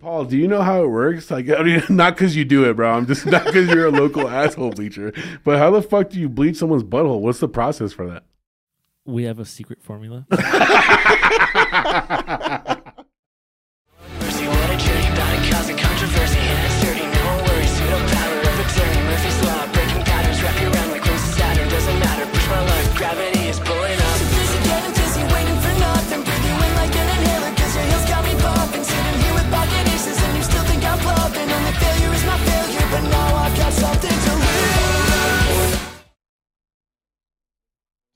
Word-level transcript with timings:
Paul, 0.00 0.24
do 0.24 0.36
you 0.36 0.48
know 0.48 0.62
how 0.62 0.82
it 0.82 0.88
works? 0.88 1.30
Like, 1.30 1.48
I 1.48 1.62
mean, 1.62 1.82
not 1.88 2.14
because 2.14 2.34
you 2.34 2.44
do 2.44 2.68
it, 2.68 2.74
bro. 2.74 2.92
I'm 2.92 3.06
just 3.06 3.26
not 3.26 3.44
because 3.44 3.68
you're 3.68 3.86
a 3.86 3.90
local 3.90 4.28
asshole 4.28 4.70
bleacher. 4.70 5.12
But 5.44 5.58
how 5.58 5.70
the 5.70 5.82
fuck 5.82 6.10
do 6.10 6.18
you 6.18 6.28
bleach 6.28 6.56
someone's 6.56 6.84
butthole? 6.84 7.20
What's 7.20 7.40
the 7.40 7.48
process 7.48 7.92
for 7.92 8.06
that? 8.08 8.24
We 9.04 9.24
have 9.24 9.38
a 9.38 9.44
secret 9.44 9.82
formula. 9.82 10.26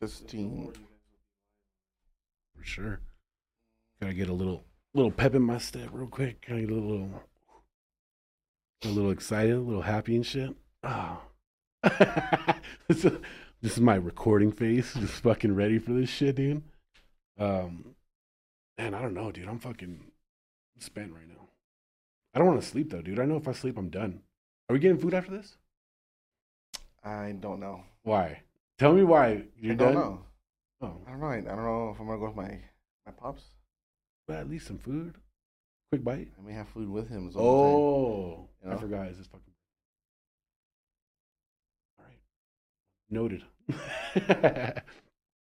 16. 0.06 0.72
For 2.56 2.64
sure. 2.64 3.00
Gotta 4.00 4.14
get 4.14 4.28
a 4.28 4.32
little 4.32 4.64
little 4.94 5.10
pep 5.10 5.34
in 5.34 5.42
my 5.42 5.58
step 5.58 5.88
real 5.92 6.06
quick. 6.06 6.46
Gotta 6.46 6.60
get 6.60 6.70
a 6.70 6.74
little 6.74 7.10
a 8.84 8.88
little 8.88 9.10
excited, 9.10 9.56
a 9.56 9.60
little 9.60 9.82
happy 9.82 10.16
and 10.16 10.26
shit. 10.26 10.54
Oh. 10.88 11.20
this 12.82 13.04
is 13.62 13.80
my 13.80 13.94
recording 13.96 14.52
face, 14.52 14.94
just 14.98 15.14
fucking 15.22 15.54
ready 15.54 15.78
for 15.78 15.92
this 15.92 16.08
shit, 16.08 16.36
dude. 16.36 16.62
Um 17.38 17.96
man, 18.78 18.94
I 18.94 19.02
don't 19.02 19.14
know, 19.14 19.32
dude. 19.32 19.48
I'm 19.48 19.58
fucking 19.58 20.00
spent 20.78 21.12
right 21.12 21.28
now. 21.28 21.48
I 22.34 22.38
don't 22.38 22.46
want 22.46 22.60
to 22.60 22.66
sleep 22.66 22.90
though, 22.90 23.02
dude. 23.02 23.18
I 23.18 23.24
know 23.24 23.36
if 23.36 23.48
I 23.48 23.52
sleep 23.52 23.76
I'm 23.76 23.88
done. 23.88 24.20
Are 24.68 24.74
we 24.74 24.78
getting 24.78 24.98
food 24.98 25.14
after 25.14 25.32
this? 25.32 25.56
I 27.02 27.34
don't 27.38 27.58
know. 27.60 27.82
Why? 28.02 28.42
Tell 28.78 28.92
me 28.92 29.04
why 29.04 29.44
you're 29.58 29.72
I 29.72 29.76
don't 29.76 29.94
done. 29.94 30.02
know. 30.02 30.20
Oh, 30.82 31.00
I 31.06 31.10
don't 31.10 31.20
know. 31.20 31.26
I, 31.28 31.40
don't 31.40 31.64
know 31.64 31.90
if 31.94 32.00
I'm 32.00 32.06
gonna 32.06 32.18
go 32.18 32.26
with 32.26 32.36
my 32.36 32.58
my 33.06 33.12
pops. 33.12 33.42
but 34.28 34.36
at 34.36 34.50
least 34.50 34.66
some 34.66 34.78
food. 34.78 35.14
Quick 35.90 36.04
bite. 36.04 36.28
I 36.38 36.46
may 36.46 36.52
have 36.52 36.68
food 36.68 36.88
with 36.90 37.08
him. 37.08 37.28
is 37.28 37.36
all 37.36 37.62
I'm 37.64 37.66
saying. 37.70 37.76
Oh, 37.76 38.48
You 38.64 38.72
I 38.72 38.80
forgot. 38.80 39.08
Is 39.08 39.18
this 39.18 39.26
fucking? 39.28 39.52
All 41.98 42.04
right, 42.04 42.18
noted. 43.08 43.44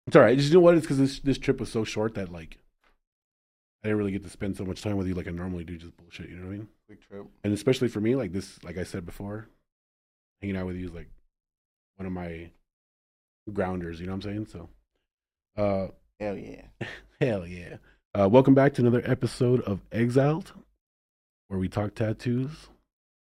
it's 0.06 0.16
all 0.16 0.22
right. 0.22 0.38
Just 0.38 0.50
you 0.50 0.56
know 0.56 0.62
what? 0.62 0.76
It's 0.76 0.84
because 0.86 0.98
this 1.00 1.20
this 1.20 1.38
trip 1.38 1.60
was 1.60 1.72
so 1.72 1.84
short 1.84 2.14
that 2.16 2.32
like 2.32 2.60
I 3.84 3.88
didn't 3.88 3.98
really 3.98 4.12
get 4.12 4.24
to 4.24 4.30
spend 4.30 4.56
so 4.58 4.66
much 4.66 4.82
time 4.82 4.98
with 4.98 5.08
you 5.08 5.14
like 5.16 5.28
I 5.28 5.32
normally 5.32 5.64
do. 5.64 5.78
Just 5.78 5.98
bullshit. 5.98 6.30
You 6.30 6.36
know 6.38 6.48
what 6.48 6.54
I 6.54 6.58
mean? 6.58 6.68
quick 6.88 7.02
trip. 7.08 7.26
And 7.44 7.54
especially 7.54 7.88
for 7.88 8.00
me, 8.02 8.16
like 8.16 8.32
this, 8.32 8.62
like 8.64 8.78
I 8.78 8.84
said 8.84 9.06
before, 9.06 9.48
hanging 10.42 10.58
out 10.58 10.68
with 10.68 10.76
you 10.76 10.86
is 10.88 10.94
like 10.94 11.10
one 11.96 12.06
of 12.06 12.12
my 12.12 12.50
grounders. 13.52 14.00
You 14.00 14.08
know 14.08 14.14
what 14.14 14.26
I'm 14.26 14.46
saying? 14.46 14.48
So, 14.48 14.70
uh, 15.58 15.88
Hell 16.20 16.38
yeah. 16.38 16.62
Hell 17.22 17.46
yeah. 17.48 17.78
Uh, 18.18 18.30
welcome 18.30 18.54
back 18.54 18.74
to 18.76 18.82
another 18.82 19.02
episode 19.06 19.62
of 19.62 19.82
Exiled, 19.92 20.54
where 21.48 21.60
we 21.60 21.68
talk 21.68 21.96
tattoos, 21.96 22.70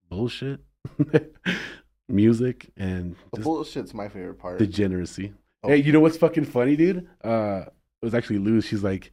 bullshit, 0.08 0.60
music, 2.08 2.70
and 2.76 3.14
The 3.34 3.40
bullshit's 3.42 3.92
my 3.94 4.08
favorite 4.08 4.38
part. 4.38 4.58
degeneracy. 4.58 5.34
Oh. 5.62 5.68
Hey, 5.68 5.76
you 5.76 5.92
know 5.92 6.00
what's 6.00 6.16
fucking 6.16 6.46
funny, 6.46 6.76
dude? 6.76 7.06
Uh, 7.22 7.64
it 8.00 8.04
was 8.04 8.14
actually 8.14 8.38
Luz. 8.38 8.64
She's 8.64 8.82
like, 8.82 9.12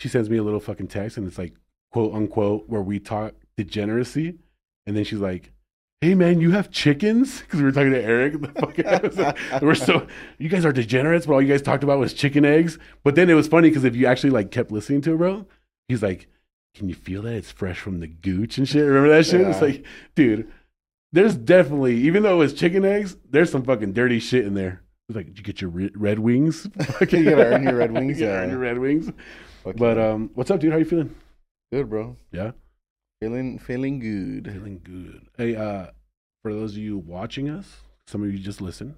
she 0.00 0.08
sends 0.08 0.30
me 0.30 0.38
a 0.38 0.42
little 0.42 0.60
fucking 0.60 0.88
text, 0.88 1.18
and 1.18 1.26
it's 1.26 1.36
like, 1.38 1.52
quote 1.92 2.14
unquote, 2.14 2.68
where 2.68 2.80
we 2.82 2.98
talk 2.98 3.34
degeneracy. 3.56 4.38
And 4.86 4.96
then 4.96 5.04
she's 5.04 5.18
like, 5.18 5.52
hey, 6.00 6.14
man, 6.14 6.40
you 6.40 6.50
have 6.52 6.70
chickens? 6.70 7.40
Because 7.42 7.58
we 7.60 7.64
were 7.64 7.72
talking 7.72 7.92
to 7.92 8.02
Eric. 8.02 8.40
The 8.40 8.48
fucking 8.48 9.60
we're 9.66 9.74
so, 9.74 10.06
you 10.38 10.48
guys 10.48 10.64
are 10.64 10.72
degenerates, 10.72 11.26
but 11.26 11.34
all 11.34 11.42
you 11.42 11.48
guys 11.48 11.62
talked 11.62 11.82
about 11.84 11.98
was 11.98 12.12
chicken 12.14 12.44
eggs. 12.44 12.78
But 13.04 13.14
then 13.14 13.28
it 13.30 13.34
was 13.34 13.48
funny 13.48 13.68
because 13.68 13.84
if 13.84 13.96
you 13.96 14.06
actually 14.06 14.30
like 14.30 14.50
kept 14.50 14.70
listening 14.70 15.00
to 15.02 15.14
it, 15.14 15.18
bro, 15.18 15.46
he's 15.88 16.02
like, 16.02 16.28
can 16.74 16.88
you 16.88 16.94
feel 16.94 17.22
that 17.22 17.34
it's 17.34 17.50
fresh 17.50 17.80
from 17.80 18.00
the 18.00 18.06
gooch 18.06 18.58
and 18.58 18.68
shit? 18.68 18.84
Remember 18.84 19.08
that 19.08 19.26
shit? 19.26 19.40
It's 19.40 19.60
like, 19.62 19.84
dude, 20.14 20.50
there's 21.12 21.34
definitely, 21.36 21.96
even 21.96 22.22
though 22.22 22.34
it 22.34 22.38
was 22.38 22.54
chicken 22.54 22.84
eggs, 22.84 23.16
there's 23.28 23.50
some 23.50 23.64
fucking 23.64 23.94
dirty 23.94 24.20
shit 24.20 24.44
in 24.46 24.54
there. 24.54 24.82
It's 25.08 25.16
like, 25.16 25.26
did 25.26 25.38
you 25.38 25.42
get 25.44 25.60
your 25.62 25.70
red 25.70 26.18
wings? 26.18 26.68
You 27.00 27.24
gotta 27.24 27.46
earn 27.46 27.62
your 27.62 27.76
Red 27.76 27.92
Wings, 27.92 28.20
You 28.20 28.26
gotta 28.26 28.38
yeah. 28.38 28.42
earn 28.44 28.50
your 28.50 28.58
red 28.58 28.78
wings. 28.78 29.10
Fuck 29.64 29.76
But 29.76 29.98
um, 29.98 30.30
what's 30.34 30.50
up, 30.50 30.60
dude? 30.60 30.70
How 30.70 30.78
you 30.78 30.84
feeling? 30.84 31.14
good, 31.72 31.88
bro. 31.88 32.16
Yeah, 32.30 32.52
Feeling 33.20 33.58
feeling 33.58 33.98
good. 33.98 34.52
feeling 34.52 34.80
good. 34.84 35.26
Hey, 35.36 35.56
uh, 35.56 35.86
for 36.42 36.52
those 36.54 36.72
of 36.72 36.78
you 36.78 36.98
watching 36.98 37.48
us, 37.50 37.78
some 38.06 38.22
of 38.22 38.32
you 38.32 38.38
just 38.38 38.60
listen. 38.60 38.94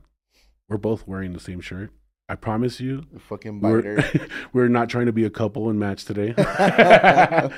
We're 0.69 0.77
both 0.77 1.07
wearing 1.09 1.33
the 1.33 1.41
same 1.41 1.61
shirt. 1.61 1.91
I 2.29 2.35
promise 2.37 2.81
you, 2.81 3.03
The 3.13 3.19
fucking 3.19 3.61
we're 3.61 3.81
biter. 3.83 4.29
we're 4.53 4.69
not 4.69 4.89
trying 4.89 5.07
to 5.07 5.13
be 5.13 5.25
a 5.25 5.31
couple 5.31 5.69
and 5.71 5.81
match 5.81 6.05
today. 6.05 6.35
shout 6.37 7.51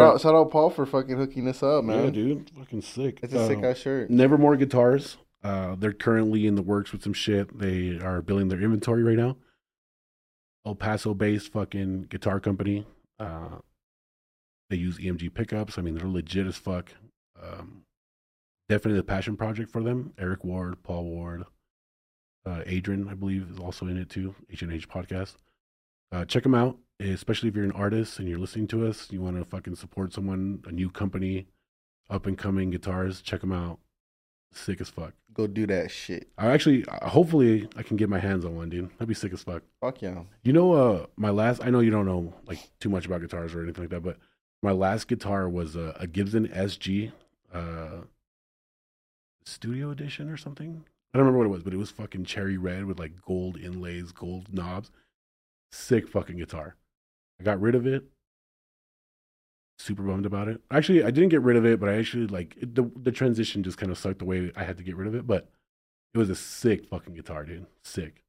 out, 0.00 0.20
shout 0.20 0.34
out, 0.34 0.50
Paul 0.50 0.70
for 0.70 0.86
fucking 0.86 1.16
hooking 1.16 1.46
us 1.48 1.62
up, 1.62 1.84
man. 1.84 2.04
yeah, 2.04 2.10
dude, 2.10 2.50
fucking 2.56 2.82
sick. 2.82 3.18
It's 3.22 3.34
a 3.34 3.46
sick 3.46 3.58
Uh, 3.58 3.66
ass 3.66 3.78
shirt. 3.78 4.10
Nevermore 4.10 4.56
Guitars. 4.56 5.16
Uh, 5.42 5.74
they're 5.74 5.92
currently 5.92 6.46
in 6.46 6.54
the 6.54 6.62
works 6.62 6.92
with 6.92 7.02
some 7.02 7.12
shit. 7.14 7.58
They 7.58 7.98
are 7.98 8.22
building 8.22 8.48
their 8.48 8.60
inventory 8.62 9.02
right 9.02 9.16
now. 9.18 9.36
El 10.64 10.74
Paso 10.76 11.14
based 11.14 11.52
fucking 11.52 12.04
guitar 12.10 12.40
company. 12.40 12.86
Uh, 13.18 13.58
they 14.70 14.76
use 14.76 14.98
EMG 14.98 15.34
pickups. 15.34 15.78
I 15.78 15.82
mean, 15.82 15.94
they're 15.94 16.08
legit 16.08 16.46
as 16.46 16.56
fuck. 16.56 16.92
Um, 17.40 17.82
definitely 18.68 19.00
a 19.00 19.04
passion 19.04 19.36
project 19.36 19.70
for 19.70 19.82
them. 19.82 20.14
Eric 20.18 20.44
Ward, 20.44 20.82
Paul 20.82 21.04
Ward, 21.04 21.44
uh, 22.46 22.62
Adrian, 22.64 23.08
I 23.08 23.14
believe, 23.14 23.48
is 23.50 23.58
also 23.58 23.86
in 23.86 23.98
it 23.98 24.08
too. 24.08 24.34
H 24.50 24.62
and 24.62 24.72
H 24.72 24.88
podcast. 24.88 25.34
Uh, 26.12 26.24
check 26.24 26.44
them 26.44 26.54
out, 26.54 26.78
especially 26.98 27.48
if 27.48 27.54
you're 27.54 27.64
an 27.64 27.72
artist 27.72 28.18
and 28.18 28.28
you're 28.28 28.38
listening 28.38 28.66
to 28.68 28.86
us. 28.86 29.08
You 29.10 29.20
want 29.20 29.36
to 29.36 29.44
fucking 29.44 29.76
support 29.76 30.12
someone, 30.12 30.62
a 30.66 30.72
new 30.72 30.90
company, 30.90 31.46
up 32.08 32.26
and 32.26 32.38
coming 32.38 32.70
guitars. 32.70 33.20
Check 33.20 33.40
them 33.40 33.52
out. 33.52 33.78
Sick 34.52 34.80
as 34.80 34.88
fuck. 34.88 35.14
Go 35.32 35.46
do 35.46 35.66
that 35.68 35.92
shit. 35.92 36.28
I 36.36 36.48
actually, 36.48 36.84
uh, 36.86 37.08
hopefully, 37.08 37.68
I 37.76 37.84
can 37.84 37.96
get 37.96 38.08
my 38.08 38.18
hands 38.18 38.44
on 38.44 38.56
one, 38.56 38.68
dude. 38.68 38.90
That'd 38.92 39.06
be 39.06 39.14
sick 39.14 39.32
as 39.32 39.44
fuck. 39.44 39.62
Fuck 39.80 40.02
yeah. 40.02 40.22
You 40.42 40.52
know, 40.52 40.72
uh, 40.72 41.06
my 41.16 41.30
last. 41.30 41.64
I 41.64 41.70
know 41.70 41.78
you 41.78 41.92
don't 41.92 42.06
know 42.06 42.34
like 42.46 42.58
too 42.80 42.88
much 42.88 43.06
about 43.06 43.20
guitars 43.20 43.54
or 43.54 43.62
anything 43.62 43.84
like 43.84 43.90
that, 43.90 44.02
but 44.02 44.16
my 44.62 44.72
last 44.72 45.08
guitar 45.08 45.48
was 45.48 45.76
a, 45.76 45.96
a 45.98 46.06
Gibson 46.06 46.48
SG, 46.48 47.12
uh, 47.52 48.02
Studio 49.44 49.90
Edition 49.90 50.28
or 50.28 50.36
something. 50.36 50.84
I 51.12 51.18
don't 51.18 51.26
remember 51.26 51.38
what 51.38 51.46
it 51.46 51.56
was, 51.56 51.62
but 51.62 51.72
it 51.72 51.78
was 51.78 51.90
fucking 51.90 52.24
cherry 52.24 52.56
red 52.56 52.84
with 52.84 52.98
like 52.98 53.20
gold 53.22 53.56
inlays, 53.58 54.12
gold 54.12 54.52
knobs. 54.52 54.90
Sick 55.72 56.08
fucking 56.08 56.36
guitar. 56.36 56.76
I 57.40 57.44
got 57.44 57.60
rid 57.60 57.74
of 57.74 57.86
it. 57.86 58.04
Super 59.78 60.02
bummed 60.02 60.26
about 60.26 60.48
it. 60.48 60.60
Actually, 60.70 61.02
I 61.02 61.10
didn't 61.10 61.30
get 61.30 61.40
rid 61.40 61.56
of 61.56 61.64
it, 61.64 61.80
but 61.80 61.88
I 61.88 61.96
actually 61.96 62.26
like 62.26 62.54
it, 62.60 62.74
the 62.74 62.90
the 62.96 63.10
transition 63.10 63.62
just 63.62 63.78
kind 63.78 63.90
of 63.90 63.98
sucked 63.98 64.18
the 64.18 64.24
way 64.24 64.52
I 64.54 64.62
had 64.62 64.76
to 64.76 64.84
get 64.84 64.96
rid 64.96 65.08
of 65.08 65.14
it. 65.14 65.26
But 65.26 65.48
it 66.12 66.18
was 66.18 66.28
a 66.28 66.36
sick 66.36 66.86
fucking 66.86 67.14
guitar, 67.14 67.44
dude. 67.44 67.66
Sick. 67.82 68.22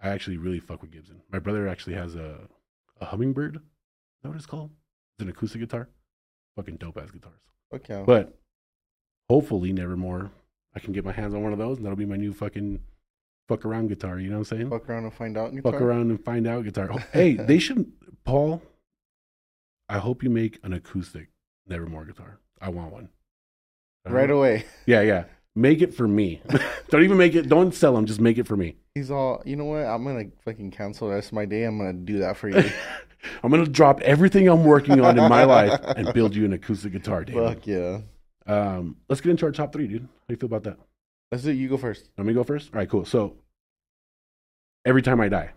I 0.00 0.10
actually 0.10 0.36
really 0.36 0.60
fuck 0.60 0.82
with 0.82 0.90
Gibson. 0.90 1.22
My 1.32 1.38
brother 1.38 1.66
actually 1.66 1.94
has 1.94 2.14
a 2.14 2.40
a 3.00 3.06
hummingbird. 3.06 3.56
Is 3.56 3.62
that 4.22 4.28
what 4.28 4.36
it's 4.36 4.46
called? 4.46 4.70
It's 5.18 5.22
an 5.22 5.28
acoustic 5.30 5.60
guitar. 5.60 5.88
Fucking 6.56 6.76
dope 6.76 6.98
ass 6.98 7.10
guitars. 7.10 7.40
Fuck 7.70 7.88
yeah. 7.88 8.02
But 8.06 8.38
hopefully, 9.30 9.72
nevermore, 9.72 10.30
I 10.74 10.78
can 10.80 10.92
get 10.92 11.04
my 11.04 11.12
hands 11.12 11.34
on 11.34 11.42
one 11.42 11.52
of 11.52 11.58
those, 11.58 11.78
and 11.78 11.86
that'll 11.86 11.96
be 11.96 12.04
my 12.06 12.16
new 12.16 12.32
fucking 12.32 12.80
fuck 13.48 13.64
around 13.64 13.88
guitar. 13.88 14.18
You 14.18 14.28
know 14.30 14.38
what 14.38 14.52
I'm 14.52 14.58
saying? 14.58 14.70
Fuck 14.70 14.88
around 14.88 15.04
and 15.04 15.14
find 15.14 15.36
out. 15.38 15.52
Fuck 15.62 15.80
around 15.80 16.10
and 16.10 16.22
find 16.24 16.46
out 16.46 16.64
guitar. 16.64 16.90
Oh, 16.92 16.98
hey, 17.12 17.34
they 17.34 17.58
should, 17.58 17.90
Paul. 18.24 18.62
I 19.88 19.98
hope 19.98 20.22
you 20.22 20.30
make 20.30 20.58
an 20.64 20.72
acoustic 20.72 21.28
Nevermore 21.66 22.04
guitar. 22.04 22.40
I 22.60 22.68
want 22.70 22.92
one. 22.92 23.08
I 24.04 24.10
Right 24.10 24.28
know. 24.28 24.38
away. 24.38 24.64
Yeah, 24.84 25.00
yeah. 25.02 25.24
Make 25.58 25.80
it 25.80 25.94
for 25.94 26.06
me. 26.06 26.42
don't 26.90 27.02
even 27.02 27.16
make 27.16 27.34
it. 27.34 27.48
Don't 27.48 27.74
sell 27.74 27.94
them. 27.94 28.04
Just 28.04 28.20
make 28.20 28.36
it 28.36 28.46
for 28.46 28.58
me. 28.58 28.76
He's 28.94 29.10
all, 29.10 29.42
you 29.46 29.56
know 29.56 29.64
what? 29.64 29.86
I'm 29.86 30.04
gonna 30.04 30.26
fucking 30.44 30.70
cancel 30.70 31.08
the 31.08 31.14
rest 31.14 31.28
of 31.28 31.32
my 31.32 31.46
day. 31.46 31.64
I'm 31.64 31.78
gonna 31.78 31.94
do 31.94 32.18
that 32.18 32.36
for 32.36 32.50
you. 32.50 32.70
I'm 33.42 33.50
gonna 33.50 33.66
drop 33.66 34.02
everything 34.02 34.48
I'm 34.48 34.64
working 34.64 35.00
on 35.00 35.18
in 35.18 35.28
my 35.30 35.44
life 35.44 35.80
and 35.96 36.12
build 36.12 36.36
you 36.36 36.44
an 36.44 36.52
acoustic 36.52 36.92
guitar, 36.92 37.24
David. 37.24 37.42
Fuck 37.42 37.66
yeah. 37.66 38.00
Um, 38.46 38.96
let's 39.08 39.22
get 39.22 39.30
into 39.30 39.46
our 39.46 39.52
top 39.52 39.72
three, 39.72 39.88
dude. 39.88 40.02
How 40.02 40.08
do 40.28 40.34
you 40.34 40.36
feel 40.36 40.46
about 40.46 40.64
that? 40.64 40.78
Let's 41.32 41.42
do. 41.42 41.50
it. 41.50 41.54
You 41.54 41.70
go 41.70 41.78
first. 41.78 42.10
Let 42.18 42.26
me 42.26 42.34
go 42.34 42.44
first. 42.44 42.70
All 42.74 42.78
right, 42.78 42.88
cool. 42.88 43.06
So, 43.06 43.36
every 44.84 45.00
time 45.00 45.22
I 45.22 45.30
die. 45.30 45.52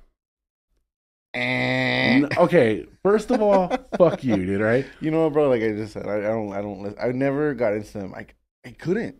Eh. 1.33 2.21
N- 2.23 2.29
okay, 2.37 2.87
first 3.03 3.31
of 3.31 3.41
all, 3.41 3.67
fuck 3.97 4.23
you, 4.23 4.37
dude. 4.37 4.61
Right? 4.61 4.85
You 5.01 5.11
know 5.11 5.25
what, 5.25 5.33
bro? 5.33 5.49
Like 5.49 5.61
I 5.61 5.71
just 5.73 5.91
said, 5.91 6.07
I, 6.07 6.19
I 6.19 6.21
don't, 6.21 6.53
I 6.53 6.61
don't, 6.61 6.81
listen. 6.81 6.99
I 7.01 7.11
never 7.11 7.53
got 7.53 7.73
into 7.73 7.91
them. 7.91 8.15
I, 8.15 8.25
I 8.65 8.71
couldn't. 8.71 9.17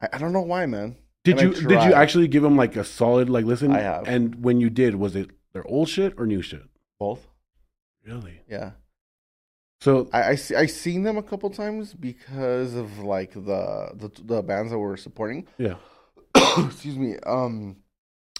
I, 0.00 0.08
I 0.14 0.18
don't 0.18 0.32
know 0.32 0.40
why, 0.42 0.66
man. 0.66 0.96
Did 1.24 1.38
And 1.38 1.56
you 1.56 1.68
did 1.68 1.82
you 1.82 1.92
actually 1.92 2.28
give 2.28 2.42
them 2.42 2.56
like 2.56 2.76
a 2.76 2.84
solid 2.84 3.28
like 3.28 3.44
listen? 3.44 3.72
I 3.72 3.80
have. 3.80 4.08
And 4.08 4.42
when 4.42 4.60
you 4.60 4.70
did, 4.70 4.94
was 4.96 5.14
it 5.16 5.30
their 5.52 5.66
old 5.66 5.88
shit 5.88 6.14
or 6.16 6.26
new 6.26 6.40
shit? 6.42 6.62
Both. 6.98 7.26
Really? 8.06 8.40
Yeah. 8.48 8.72
So 9.80 10.08
I 10.12 10.30
I, 10.30 10.34
see, 10.34 10.54
I 10.54 10.66
seen 10.66 11.02
them 11.02 11.16
a 11.16 11.22
couple 11.22 11.50
times 11.50 11.94
because 11.94 12.74
of 12.74 12.98
like 13.00 13.32
the 13.32 13.90
the 13.94 14.10
the 14.22 14.42
bands 14.42 14.72
that 14.72 14.78
were 14.78 14.96
supporting. 14.96 15.46
yeah, 15.58 15.74
Excuse 16.58 16.96
me. 16.96 17.16
Um, 17.26 17.76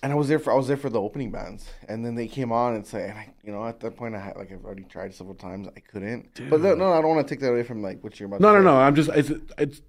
and 0.03 0.13
I 0.13 0.15
was 0.15 0.29
there 0.29 0.39
for 0.39 0.53
I 0.53 0.57
was 0.57 0.69
there 0.69 0.77
for 0.79 0.89
the 0.89 1.01
opening 1.01 1.31
bands, 1.31 1.69
and 1.89 2.05
then 2.05 2.15
they 2.15 2.29
came 2.29 2.53
on 2.53 2.75
and 2.75 2.87
say, 2.87 3.09
and 3.09 3.19
I, 3.19 3.29
you 3.43 3.53
know, 3.53 3.67
at 3.67 3.81
that 3.81 3.97
point 3.97 4.15
I 4.15 4.21
had 4.21 4.37
like 4.37 4.51
I've 4.53 4.65
already 4.65 4.85
tried 4.85 5.15
several 5.15 5.35
times, 5.35 5.69
I 5.77 5.81
couldn't. 5.81 6.41
But 6.49 6.63
no, 6.63 6.75
no, 6.75 6.93
I 6.93 7.03
don't 7.03 7.15
want 7.15 7.27
to 7.27 7.35
take 7.35 7.41
that 7.41 7.51
away 7.51 7.63
from 7.63 7.83
like 7.83 8.03
what 8.03 8.19
you're 8.19 8.27
about. 8.27 8.41
no, 8.41 8.55
no, 8.55 8.63
no. 8.63 8.77
I'm 8.77 8.95
just 8.95 9.11
it's 9.11 9.31
it's 9.59 9.83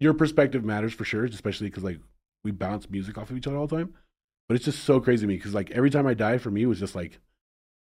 your 0.00 0.14
perspective 0.14 0.64
matters 0.64 0.92
for 0.92 1.04
sure, 1.04 1.24
especially 1.24 1.68
because 1.68 1.84
like 1.84 2.00
we 2.44 2.50
bounce 2.50 2.88
music 2.90 3.18
off 3.18 3.30
of 3.30 3.36
each 3.36 3.46
other 3.46 3.56
all 3.56 3.66
the 3.66 3.76
time. 3.76 3.94
But 4.48 4.54
it's 4.54 4.64
just 4.64 4.84
so 4.84 5.00
crazy 5.00 5.22
to 5.22 5.26
me 5.26 5.36
because 5.36 5.54
like 5.54 5.70
every 5.72 5.90
time 5.90 6.06
I 6.06 6.14
die, 6.14 6.38
for 6.38 6.50
me, 6.50 6.66
was 6.66 6.78
just 6.78 6.94
like 6.94 7.18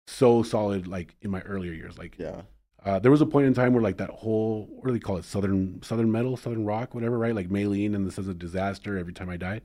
so 0.07 0.43
solid. 0.43 0.87
Like 0.87 1.15
in 1.21 1.31
my 1.31 1.41
earlier 1.41 1.71
years, 1.71 1.97
like 1.97 2.15
Yeah, 2.17 2.41
Uh, 2.85 2.99
there 2.99 3.11
was 3.11 3.21
a 3.21 3.25
point 3.25 3.47
in 3.47 3.53
time 3.53 3.73
where 3.73 3.81
like 3.81 3.97
that 3.97 4.09
whole 4.09 4.67
what 4.69 4.87
do 4.87 4.93
they 4.93 4.99
call 4.99 5.17
it 5.17 5.25
southern 5.25 5.81
southern 5.83 6.11
metal 6.11 6.35
southern 6.35 6.65
rock 6.65 6.93
whatever 6.93 7.17
right? 7.17 7.35
Like 7.35 7.49
Maylene 7.49 7.95
and 7.95 8.05
this 8.05 8.17
is 8.17 8.27
a 8.27 8.33
disaster 8.33 8.97
every 8.97 9.13
time 9.13 9.29
I 9.29 9.37
die 9.37 9.61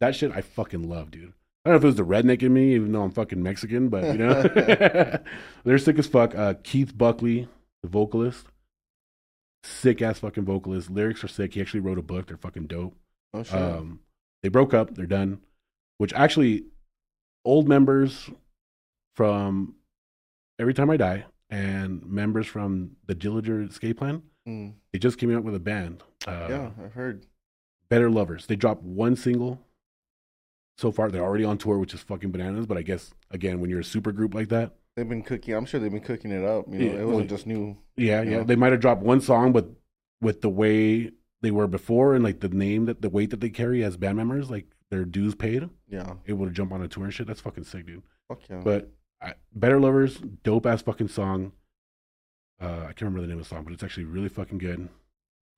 that 0.00 0.14
shit 0.14 0.32
I 0.32 0.40
fucking 0.42 0.88
love 0.88 1.10
dude. 1.10 1.32
I 1.64 1.70
don't 1.70 1.72
know 1.72 1.76
if 1.76 1.84
it 1.84 1.86
was 1.86 1.96
the 1.96 2.04
redneck 2.04 2.42
in 2.42 2.54
me 2.54 2.74
even 2.74 2.92
though 2.92 3.02
I'm 3.02 3.10
fucking 3.10 3.42
Mexican 3.42 3.88
but 3.88 4.04
you 4.04 4.18
know? 4.18 4.42
They're 5.64 5.78
sick 5.78 5.98
as 5.98 6.06
fuck. 6.06 6.34
Uh, 6.34 6.54
Keith 6.62 6.96
Buckley 6.96 7.48
the 7.82 7.88
vocalist 7.88 8.46
sick 9.64 10.00
ass 10.02 10.18
fucking 10.20 10.44
vocalist 10.44 10.88
lyrics 10.90 11.22
are 11.24 11.28
sick 11.28 11.54
he 11.54 11.60
actually 11.60 11.80
wrote 11.80 11.98
a 11.98 12.02
book 12.02 12.26
they're 12.28 12.36
fucking 12.36 12.66
dope 12.66 12.94
oh 13.34 13.42
shit. 13.42 13.54
um, 13.54 14.00
they 14.42 14.48
broke 14.48 14.72
up. 14.72 14.94
They're 14.94 15.04
done. 15.06 15.40
Which 15.98 16.12
actually, 16.14 16.62
old 17.44 17.66
members 17.68 18.30
from 19.16 19.74
Every 20.60 20.72
Time 20.74 20.90
I 20.90 20.96
Die 20.96 21.24
and 21.50 22.04
members 22.06 22.46
from 22.46 22.92
the 23.06 23.14
Dillinger 23.16 23.68
Escape 23.68 23.98
Plan, 23.98 24.22
Mm. 24.48 24.74
they 24.92 24.98
just 25.00 25.18
came 25.18 25.34
out 25.36 25.42
with 25.44 25.54
a 25.56 25.58
band. 25.60 26.04
Uh, 26.26 26.46
yeah, 26.48 26.70
I've 26.82 26.92
heard. 26.94 27.26
Better 27.90 28.08
Lovers. 28.08 28.46
They 28.46 28.54
dropped 28.56 28.82
one 28.82 29.16
single 29.16 29.60
so 30.78 30.90
far. 30.92 31.10
They're 31.10 31.24
already 31.24 31.44
on 31.44 31.58
tour, 31.58 31.78
which 31.78 31.92
is 31.92 32.00
fucking 32.00 32.30
bananas. 32.30 32.64
But 32.66 32.78
I 32.78 32.82
guess 32.82 33.12
again, 33.32 33.60
when 33.60 33.68
you're 33.70 33.80
a 33.80 33.84
super 33.84 34.12
group 34.12 34.34
like 34.34 34.48
that, 34.50 34.72
They've 34.98 35.08
been 35.08 35.22
cooking. 35.22 35.54
I'm 35.54 35.64
sure 35.64 35.78
they've 35.78 35.92
been 35.92 36.00
cooking 36.00 36.32
it 36.32 36.44
up. 36.44 36.64
You 36.68 36.78
know, 36.80 36.84
Yeah, 36.84 37.00
it 37.02 37.06
wasn't 37.06 37.30
just 37.30 37.46
new. 37.46 37.76
yeah, 37.96 38.20
yeah, 38.22 38.30
Yeah. 38.38 38.42
they 38.42 38.56
might 38.56 38.72
have 38.72 38.80
dropped 38.80 39.00
one 39.02 39.20
song, 39.20 39.52
but 39.52 39.68
with 40.20 40.40
the 40.40 40.48
way 40.48 41.12
they 41.40 41.52
were 41.52 41.68
before 41.68 42.16
and 42.16 42.24
like 42.24 42.40
the 42.40 42.48
name 42.48 42.86
that 42.86 43.00
the 43.00 43.08
weight 43.08 43.30
that 43.30 43.40
they 43.40 43.48
carry 43.48 43.84
as 43.84 43.96
band 43.96 44.16
members, 44.16 44.50
like 44.50 44.66
their 44.90 45.04
dues 45.04 45.36
paid, 45.36 45.70
Yeah, 45.86 46.14
able 46.26 46.46
to 46.46 46.50
jump 46.50 46.72
on 46.72 46.82
a 46.82 46.88
tour 46.88 47.04
and 47.04 47.14
shit. 47.14 47.28
That's 47.28 47.40
fucking 47.40 47.62
sick, 47.62 47.86
dude. 47.86 48.02
fuck 48.26 48.40
yeah. 48.50 48.60
But 48.64 48.90
I, 49.22 49.34
Better 49.54 49.78
Lovers, 49.78 50.18
dope 50.42 50.66
ass 50.66 50.82
fucking 50.82 51.08
song. 51.08 51.52
Uh, 52.60 52.80
I 52.80 52.86
can't 52.86 53.02
remember 53.02 53.20
the 53.20 53.28
name 53.28 53.38
of 53.38 53.44
the 53.44 53.48
song, 53.48 53.62
but 53.62 53.72
it's 53.72 53.84
actually 53.84 54.06
really 54.06 54.28
fucking 54.28 54.58
good. 54.58 54.88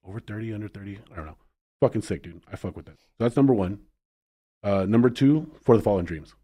Over 0.06 0.20
30, 0.20 0.52
under 0.52 0.68
30, 0.68 0.98
I 1.12 1.16
don't 1.16 1.24
know. 1.26 1.36
Fucking 1.80 2.02
sick, 2.02 2.22
dude. 2.22 2.42
I 2.52 2.56
fuck 2.56 2.76
with 2.76 2.84
that. 2.86 3.00
So 3.00 3.06
that's 3.24 3.36
number 3.36 3.54
one. 3.54 3.80
Uh, 4.62 4.84
number 4.86 5.08
two, 5.08 5.50
For 5.62 5.78
the 5.78 5.82
Fallen 5.82 6.04
Dreams. 6.04 6.34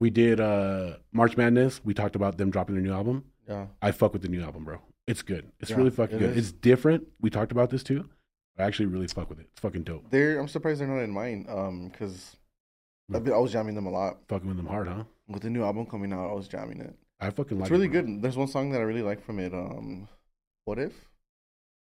We 0.00 0.10
did 0.10 0.40
uh, 0.40 0.96
March 1.12 1.36
Madness. 1.36 1.80
We 1.84 1.94
talked 1.94 2.16
about 2.16 2.38
them 2.38 2.50
dropping 2.50 2.74
their 2.74 2.82
new 2.84 2.92
album. 2.92 3.24
yeah, 3.48 3.66
I 3.82 3.92
fuck 3.92 4.12
with 4.12 4.22
the 4.22 4.28
new 4.28 4.42
album, 4.42 4.64
bro. 4.64 4.78
It's 5.06 5.22
good. 5.22 5.50
It's 5.60 5.70
Yeah, 5.70 5.76
really 5.76 5.90
fucking 5.90 6.16
it 6.16 6.20
good. 6.20 6.30
is. 6.30 6.36
It's 6.50 6.52
different. 6.52 7.06
We 7.20 7.30
talked 7.30 7.52
about 7.52 7.70
this 7.70 7.82
too. 7.82 8.08
I 8.58 8.62
actually 8.64 8.86
really 8.86 9.06
fuck 9.06 9.28
with 9.28 9.40
it. 9.40 9.46
It's 9.52 9.60
fucking 9.60 9.82
dope. 9.84 10.04
they're. 10.10 10.38
I'm 10.38 10.48
surprised 10.48 10.80
they're 10.80 10.88
not 10.88 11.00
in 11.02 11.10
mine. 11.10 11.46
Um, 11.48 11.88
because 11.88 12.36
I've 13.12 13.24
been, 13.24 13.32
I 13.32 13.38
was 13.38 13.52
jamming 13.52 13.74
them 13.74 13.86
a 13.86 13.90
lot 13.90 14.18
Fucking 14.28 14.46
with 14.48 14.56
them 14.56 14.66
hard, 14.66 14.86
huh? 14.88 15.04
with 15.28 15.42
the 15.42 15.50
new 15.50 15.64
album 15.64 15.86
coming 15.86 16.12
out. 16.12 16.30
I 16.30 16.34
was 16.34 16.46
jamming 16.48 16.80
it. 16.80 16.94
I 17.20 17.30
fucking 17.30 17.58
like 17.58 17.66
It's 17.66 17.70
really 17.70 17.86
it, 17.86 17.90
good. 17.90 18.22
There's 18.22 18.36
one 18.36 18.48
song 18.48 18.70
that 18.70 18.80
I 18.80 18.84
really 18.84 19.02
like 19.02 19.24
from 19.24 19.38
it. 19.40 19.52
Um, 19.52 20.08
what 20.64 20.78
if? 20.78 20.92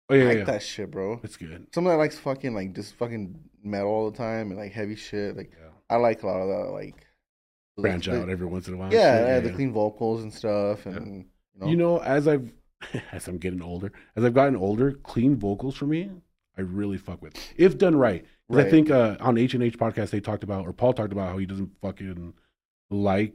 Oh, 0.09 0.13
yeah, 0.13 0.23
I 0.23 0.27
like 0.27 0.37
yeah. 0.39 0.43
that 0.45 0.61
shit, 0.63 0.91
bro. 0.91 1.19
It's 1.23 1.35
good. 1.35 1.67
Someone 1.73 1.93
that 1.93 1.97
likes 1.97 2.17
fucking 2.19 2.53
like 2.53 2.73
just 2.73 2.93
fucking 2.95 3.39
metal 3.63 3.89
all 3.89 4.11
the 4.11 4.17
time 4.17 4.51
and 4.51 4.59
like 4.59 4.71
heavy 4.71 4.95
shit. 4.95 5.35
Like 5.35 5.51
Yeah. 5.59 5.69
I 5.89 5.95
like 5.95 6.21
a 6.23 6.27
lot 6.27 6.41
of 6.41 6.47
that. 6.49 6.71
Like 6.71 7.04
Branch 7.77 8.07
out 8.07 8.29
every 8.29 8.47
once 8.47 8.67
in 8.67 8.75
a 8.75 8.77
while. 8.77 8.93
Yeah, 8.93 9.17
Shit, 9.17 9.27
yeah, 9.27 9.39
the 9.41 9.51
clean 9.51 9.73
vocals 9.73 10.23
and 10.23 10.33
stuff, 10.33 10.85
Yeah. 10.85 10.93
and 10.93 11.25
you 11.53 11.59
know, 11.59 11.67
You 11.67 11.75
know, 11.75 11.97
as 11.99 12.27
I've 12.27 12.53
as 13.11 13.27
I'm 13.27 13.37
getting 13.37 13.61
older, 13.61 13.91
as 14.15 14.23
I've 14.23 14.33
gotten 14.33 14.55
older, 14.55 14.93
clean 14.93 15.35
vocals 15.35 15.75
for 15.75 15.85
me, 15.85 16.09
I 16.57 16.61
really 16.61 16.97
fuck 16.97 17.21
with. 17.21 17.35
If 17.57 17.77
done 17.77 17.95
right. 17.95 18.25
I 18.53 18.63
think 18.69 18.91
uh, 18.91 19.17
on 19.19 19.37
H 19.37 19.55
and 19.55 19.63
H 19.63 19.77
podcast 19.77 20.11
they 20.11 20.19
talked 20.19 20.43
about, 20.43 20.65
or 20.67 20.73
Paul 20.73 20.93
talked 20.93 21.11
about 21.11 21.29
how 21.31 21.37
he 21.37 21.45
doesn't 21.47 21.71
fucking 21.81 22.33
like 22.91 23.33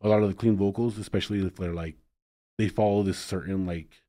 a 0.00 0.08
lot 0.08 0.22
of 0.22 0.28
the 0.28 0.34
clean 0.34 0.56
vocals, 0.56 0.98
especially 0.98 1.44
if 1.44 1.56
they're 1.56 1.74
like 1.74 1.96
they 2.58 2.68
follow 2.68 3.02
this 3.02 3.18
certain 3.18 3.66
like 3.66 4.02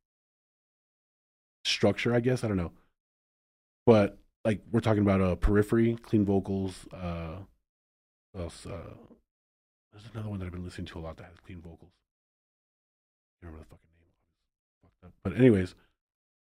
structure. 1.66 2.14
I 2.16 2.20
guess 2.22 2.44
I 2.44 2.48
don't 2.48 2.58
know, 2.58 2.72
but 3.86 4.18
like 4.46 4.62
we're 4.72 4.80
talking 4.80 5.02
about 5.04 5.22
a 5.22 5.32
uh, 5.32 5.36
periphery, 5.36 5.98
clean 6.02 6.26
vocals. 6.26 6.88
Uh, 6.94 7.40
what 8.32 8.44
else? 8.46 8.66
Uh, 8.66 8.96
there's 9.94 10.06
another 10.14 10.30
one 10.30 10.40
that 10.40 10.46
I've 10.46 10.52
been 10.52 10.64
listening 10.64 10.88
to 10.88 11.00
a 11.00 11.02
lot 11.02 11.18
that 11.18 11.26
has 11.26 11.38
clean 11.46 11.62
vocals. 11.62 11.92
I 13.42 13.46
can't 13.46 13.54
remember 13.54 13.60
the 13.60 13.76
fucking 13.76 13.90
name. 14.00 14.10
Fucked 14.82 15.06
up. 15.06 15.12
But 15.24 15.38
anyways, 15.38 15.76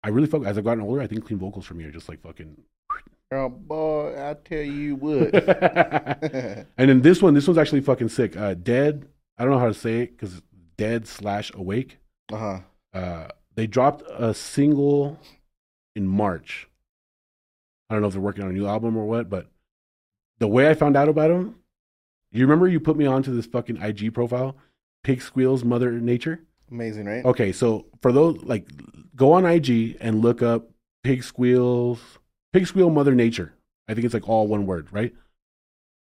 I 0.03 0.09
really 0.09 0.27
fuck 0.27 0.45
as 0.45 0.57
I've 0.57 0.63
gotten 0.63 0.83
older. 0.83 1.01
I 1.01 1.07
think 1.07 1.25
clean 1.25 1.39
vocals 1.39 1.65
for 1.65 1.74
me 1.74 1.83
are 1.83 1.92
just 1.92 2.07
like 2.07 2.21
fucking. 2.21 2.56
oh 3.33 3.50
boy, 3.50 4.15
I 4.18 4.36
tell 4.36 4.62
you 4.62 4.95
what. 4.95 5.33
and 6.77 6.89
then 6.89 7.01
this 7.01 7.21
one, 7.21 7.33
this 7.33 7.48
one's 7.48 7.57
actually 7.57 7.81
fucking 7.81 8.09
sick. 8.09 8.38
Uh, 8.38 8.53
Dead. 8.53 9.07
I 9.38 9.44
don't 9.44 9.53
know 9.53 9.59
how 9.59 9.68
to 9.68 9.74
say 9.74 10.01
it 10.01 10.18
because 10.18 10.42
Dead 10.77 11.07
slash 11.07 11.51
Awake. 11.53 11.98
uh 12.31 12.38
huh. 12.38 12.59
Uh, 12.94 13.27
they 13.56 13.68
dropped 13.68 14.03
a 14.09 14.33
single 14.33 15.19
in 15.95 16.07
March. 16.07 16.68
I 17.89 17.94
don't 17.94 18.01
know 18.01 18.07
if 18.07 18.13
they're 18.13 18.21
working 18.21 18.44
on 18.44 18.50
a 18.50 18.53
new 18.53 18.68
album 18.68 18.95
or 18.95 19.06
what, 19.06 19.30
but 19.30 19.48
the 20.39 20.48
way 20.48 20.69
I 20.69 20.74
found 20.74 20.95
out 20.95 21.09
about 21.09 21.30
them, 21.30 21.56
you 22.31 22.44
remember 22.45 22.68
you 22.68 22.80
put 22.80 22.98
me 22.98 23.06
onto 23.06 23.33
this 23.36 23.45
fucking 23.45 23.81
IG 23.81 24.13
profile, 24.13 24.56
Pig 25.04 25.22
Squeals 25.22 25.63
Mother 25.63 25.92
Nature. 25.92 26.42
Amazing, 26.72 27.06
right? 27.06 27.25
Okay, 27.25 27.51
so 27.51 27.86
for 28.01 28.12
those 28.12 28.42
like, 28.44 28.68
go 29.16 29.33
on 29.33 29.45
IG 29.45 29.98
and 30.00 30.22
look 30.22 30.42
up 30.42 30.69
Pig 31.04 31.24
Squeals, 31.24 32.00
Pig 32.54 32.68
Squeal 32.68 32.89
Mother 32.89 33.13
Nature. 33.16 33.54
I 33.88 33.94
think 33.94 34.06
it's 34.06 34.13
like 34.13 34.30
all 34.30 34.48
one 34.48 34.66
word, 34.66 34.88
right? 34.92 35.13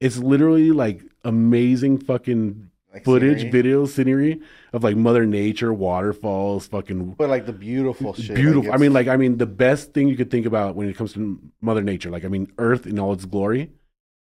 It's 0.00 0.16
literally 0.18 0.70
like 0.72 1.02
amazing 1.24 1.98
fucking 1.98 2.70
Like 2.92 3.04
footage, 3.04 3.38
scenery. 3.38 3.50
video, 3.50 3.86
scenery 3.86 4.40
of 4.72 4.82
like 4.84 4.96
Mother 4.96 5.26
Nature, 5.26 5.72
waterfalls, 5.74 6.66
fucking 6.68 7.12
but 7.18 7.28
like 7.28 7.44
the 7.46 7.52
beautiful 7.52 8.14
shit. 8.14 8.30
like, 8.30 8.36
beautiful. 8.36 8.72
I 8.72 8.76
mean, 8.78 8.92
like 8.92 9.08
I 9.08 9.16
mean, 9.16 9.36
the 9.38 9.46
best 9.46 9.92
thing 9.92 10.08
you 10.08 10.16
could 10.16 10.30
think 10.30 10.46
about 10.46 10.74
when 10.76 10.88
it 10.88 10.96
comes 10.96 11.12
to 11.14 11.38
Mother 11.60 11.82
Nature, 11.82 12.10
like 12.10 12.24
I 12.24 12.28
mean, 12.28 12.50
Earth 12.58 12.86
in 12.86 12.98
all 12.98 13.12
its 13.12 13.24
glory, 13.26 13.72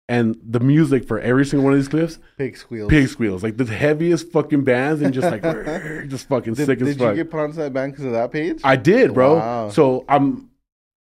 and 0.08 0.38
the 0.42 0.60
music 0.60 1.06
for 1.06 1.20
every 1.20 1.44
single 1.44 1.64
one 1.64 1.74
of 1.74 1.78
these 1.78 1.88
clips, 1.88 2.18
pig 2.38 2.56
squeals. 2.56 2.88
pig 2.88 3.08
squeals, 3.08 3.42
like 3.42 3.56
the 3.56 3.66
heaviest 3.66 4.30
fucking 4.32 4.64
bands, 4.64 5.02
and 5.02 5.12
just 5.12 5.30
like 5.30 5.42
just 6.08 6.28
fucking 6.28 6.54
Did, 6.54 6.66
sick 6.66 6.80
as 6.80 6.96
fuck. 6.96 6.98
did 6.98 7.18
you 7.18 7.24
get 7.24 7.30
put 7.30 7.40
onto 7.40 7.56
that 7.56 7.72
band 7.72 7.92
because 7.92 8.06
of 8.06 8.12
that 8.12 8.32
page? 8.32 8.60
I 8.64 8.76
did, 8.76 9.14
bro. 9.14 9.36
Wow. 9.36 9.68
So 9.70 10.04
I'm 10.08 10.50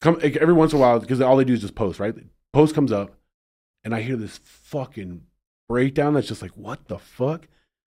come 0.01 0.19
every 0.21 0.53
once 0.53 0.73
in 0.73 0.77
a 0.79 0.81
while 0.81 1.00
because 1.00 1.21
all 1.21 1.38
they 1.38 1.43
do 1.43 1.53
is 1.53 1.62
just 1.62 1.75
post, 1.75 2.00
right? 2.00 2.13
Post 2.51 2.75
comes 2.75 2.91
up, 2.91 3.15
and 3.83 3.95
I 3.95 4.01
hear 4.01 4.15
this 4.15 4.39
fucking 4.43 5.23
breakdown 5.67 6.13
that's 6.13 6.27
just 6.27 6.41
like, 6.41 6.51
what 6.51 6.88
the 6.88 7.00
fuck? 7.00 7.47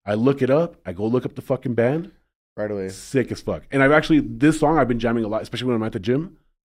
I 0.06 0.16
look 0.16 0.42
it 0.42 0.50
up. 0.50 0.76
I 0.86 0.92
go 0.92 1.06
look 1.06 1.26
up 1.26 1.36
the 1.36 1.42
fucking 1.42 1.76
band. 1.76 2.12
right 2.58 2.70
away. 2.70 2.90
Sick 2.90 3.32
as 3.32 3.42
fuck. 3.42 3.64
And 3.72 3.82
I've 3.84 3.92
actually 3.92 4.20
this 4.20 4.60
song 4.60 4.78
I've 4.78 4.88
been 4.88 5.00
jamming 5.00 5.24
a 5.24 5.28
lot, 5.28 5.42
especially 5.44 5.68
when 5.68 5.76
I'm 5.76 5.84
at 5.84 5.94
the 5.94 6.00
gym. 6.00 6.38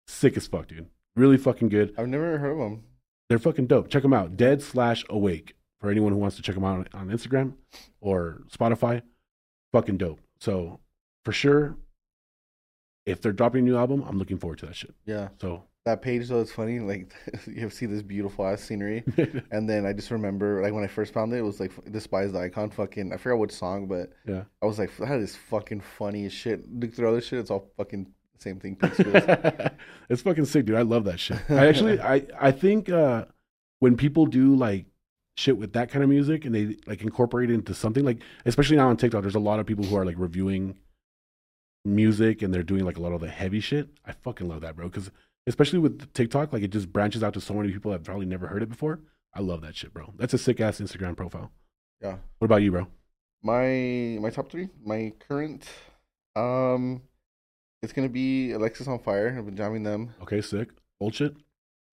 Sick 0.08 0.36
as 0.36 0.46
fuck, 0.46 0.66
dude. 0.68 0.88
Really 1.16 1.36
fucking 1.38 1.68
good. 1.68 1.94
I've 1.96 2.08
never 2.08 2.38
heard 2.38 2.52
of 2.52 2.58
them. 2.58 2.82
They're 3.30 3.38
fucking 3.38 3.68
dope. 3.68 3.88
Check 3.88 4.02
them 4.02 4.12
out. 4.12 4.37
Dead 4.37 4.60
slash 4.60 5.04
awake 5.08 5.54
for 5.80 5.88
anyone 5.88 6.12
who 6.12 6.18
wants 6.18 6.34
to 6.34 6.42
check 6.42 6.56
them 6.56 6.64
out 6.64 6.88
on, 6.92 7.08
on 7.08 7.16
Instagram 7.16 7.54
or 8.00 8.42
Spotify. 8.50 9.02
Fucking 9.72 9.99
dope. 9.99 10.18
So 10.40 10.80
for 11.25 11.30
sure, 11.30 11.76
if 13.06 13.22
they're 13.22 13.32
dropping 13.32 13.60
a 13.60 13.64
new 13.70 13.76
album, 13.76 14.04
I'm 14.04 14.18
looking 14.18 14.37
forward 14.37 14.58
to 14.58 14.66
that 14.66 14.75
shit. 14.75 14.96
Yeah, 15.06 15.28
So 15.40 15.62
that 15.87 16.02
page 16.02 16.28
though 16.28 16.40
it's 16.40 16.50
funny. 16.50 16.80
Like 16.80 17.12
you 17.46 17.70
see 17.70 17.87
this 17.87 18.02
beautiful 18.02 18.44
ass 18.44 18.62
scenery, 18.62 19.04
and 19.52 19.70
then 19.70 19.87
I 19.87 19.92
just 19.92 20.10
remember 20.10 20.60
like 20.60 20.72
when 20.72 20.82
I 20.82 20.88
first 20.88 21.14
found 21.14 21.32
it, 21.32 21.38
it 21.38 21.42
was 21.42 21.60
like 21.60 21.70
despise 21.92 22.32
the 22.32 22.40
icon. 22.40 22.70
Fucking 22.70 23.12
I 23.12 23.16
forgot 23.16 23.38
what 23.38 23.52
song, 23.52 23.87
but 23.87 24.10
yeah. 24.26 24.42
I 24.60 24.66
was 24.66 24.80
like, 24.80 24.94
that 24.96 25.20
is 25.20 25.37
fucking 25.37 25.82
funny 25.82 26.26
as 26.26 26.32
shit. 26.32 26.68
Look 26.68 26.94
through 26.94 27.08
other 27.08 27.20
shit, 27.20 27.38
it's 27.38 27.50
all 27.50 27.70
fucking 27.76 28.12
same 28.40 28.59
thing. 28.61 28.76
It's 30.09 30.23
fucking 30.23 30.47
sick, 30.47 30.66
dude. 30.66 30.76
I 30.76 30.82
love 30.82 31.04
that 31.04 31.20
shit. 31.20 31.38
I 31.49 31.68
actually, 31.68 32.00
I, 32.14 32.26
I 32.40 32.50
think 32.50 32.88
uh, 32.88 33.26
when 33.78 33.97
people 33.97 34.26
do 34.26 34.56
like 34.56 34.87
shit 35.37 35.56
with 35.56 35.73
that 35.75 35.90
kind 35.90 36.02
of 36.02 36.09
music 36.11 36.44
and 36.44 36.54
they 36.54 36.76
like 36.87 37.02
incorporate 37.02 37.50
it 37.50 37.54
into 37.54 37.75
something 37.75 38.04
like, 38.04 38.18
especially 38.44 38.76
now 38.76 38.88
on 38.88 38.97
TikTok, 38.97 39.23
there's 39.23 39.37
a 39.37 39.38
lot 39.40 39.61
of 39.61 39.66
people 39.66 39.85
who 39.85 39.97
are 39.97 40.04
like 40.04 40.16
reviewing 40.18 40.76
music 41.85 42.42
and 42.42 42.52
they're 42.52 42.62
doing 42.62 42.85
like 42.85 42.97
a 42.97 43.00
lot 43.00 43.12
of 43.12 43.20
the 43.20 43.28
heavy 43.28 43.61
shit. 43.61 43.88
I 44.04 44.12
fucking 44.12 44.49
love 44.49 44.62
that, 44.62 44.75
bro. 44.76 44.88
Because 44.88 45.11
especially 45.47 45.78
with 45.78 46.12
TikTok, 46.12 46.52
like 46.52 46.62
it 46.62 46.70
just 46.73 46.92
branches 46.92 47.23
out 47.23 47.35
to 47.35 47.40
so 47.40 47.54
many 47.54 47.73
people 47.73 47.92
that 47.92 48.02
probably 48.04 48.26
never 48.26 48.49
heard 48.49 48.62
it 48.62 48.68
before. 48.68 49.00
I 49.32 49.40
love 49.40 49.61
that 49.62 49.76
shit, 49.76 49.94
bro. 49.94 50.12
That's 50.16 50.35
a 50.35 50.38
sick 50.38 50.61
ass 50.61 50.80
Instagram 50.80 51.16
profile. 51.16 51.52
yeah. 52.02 52.16
What 52.38 52.47
about 52.47 52.62
you, 52.62 52.73
bro? 52.73 52.88
My 53.42 54.18
my 54.20 54.28
top 54.30 54.50
three, 54.50 54.68
my 54.85 55.12
current 55.28 55.66
Um, 56.37 57.02
it's 57.82 57.92
gonna 57.92 58.08
be 58.08 58.49
Alexisonfire. 58.54 59.37
I've 59.37 59.46
been 59.46 59.56
jamming 59.56 59.82
them. 59.82 60.14
Okay, 60.22 60.40
sick. 60.40 60.70
Old 61.00 61.14
shit. 61.14 61.34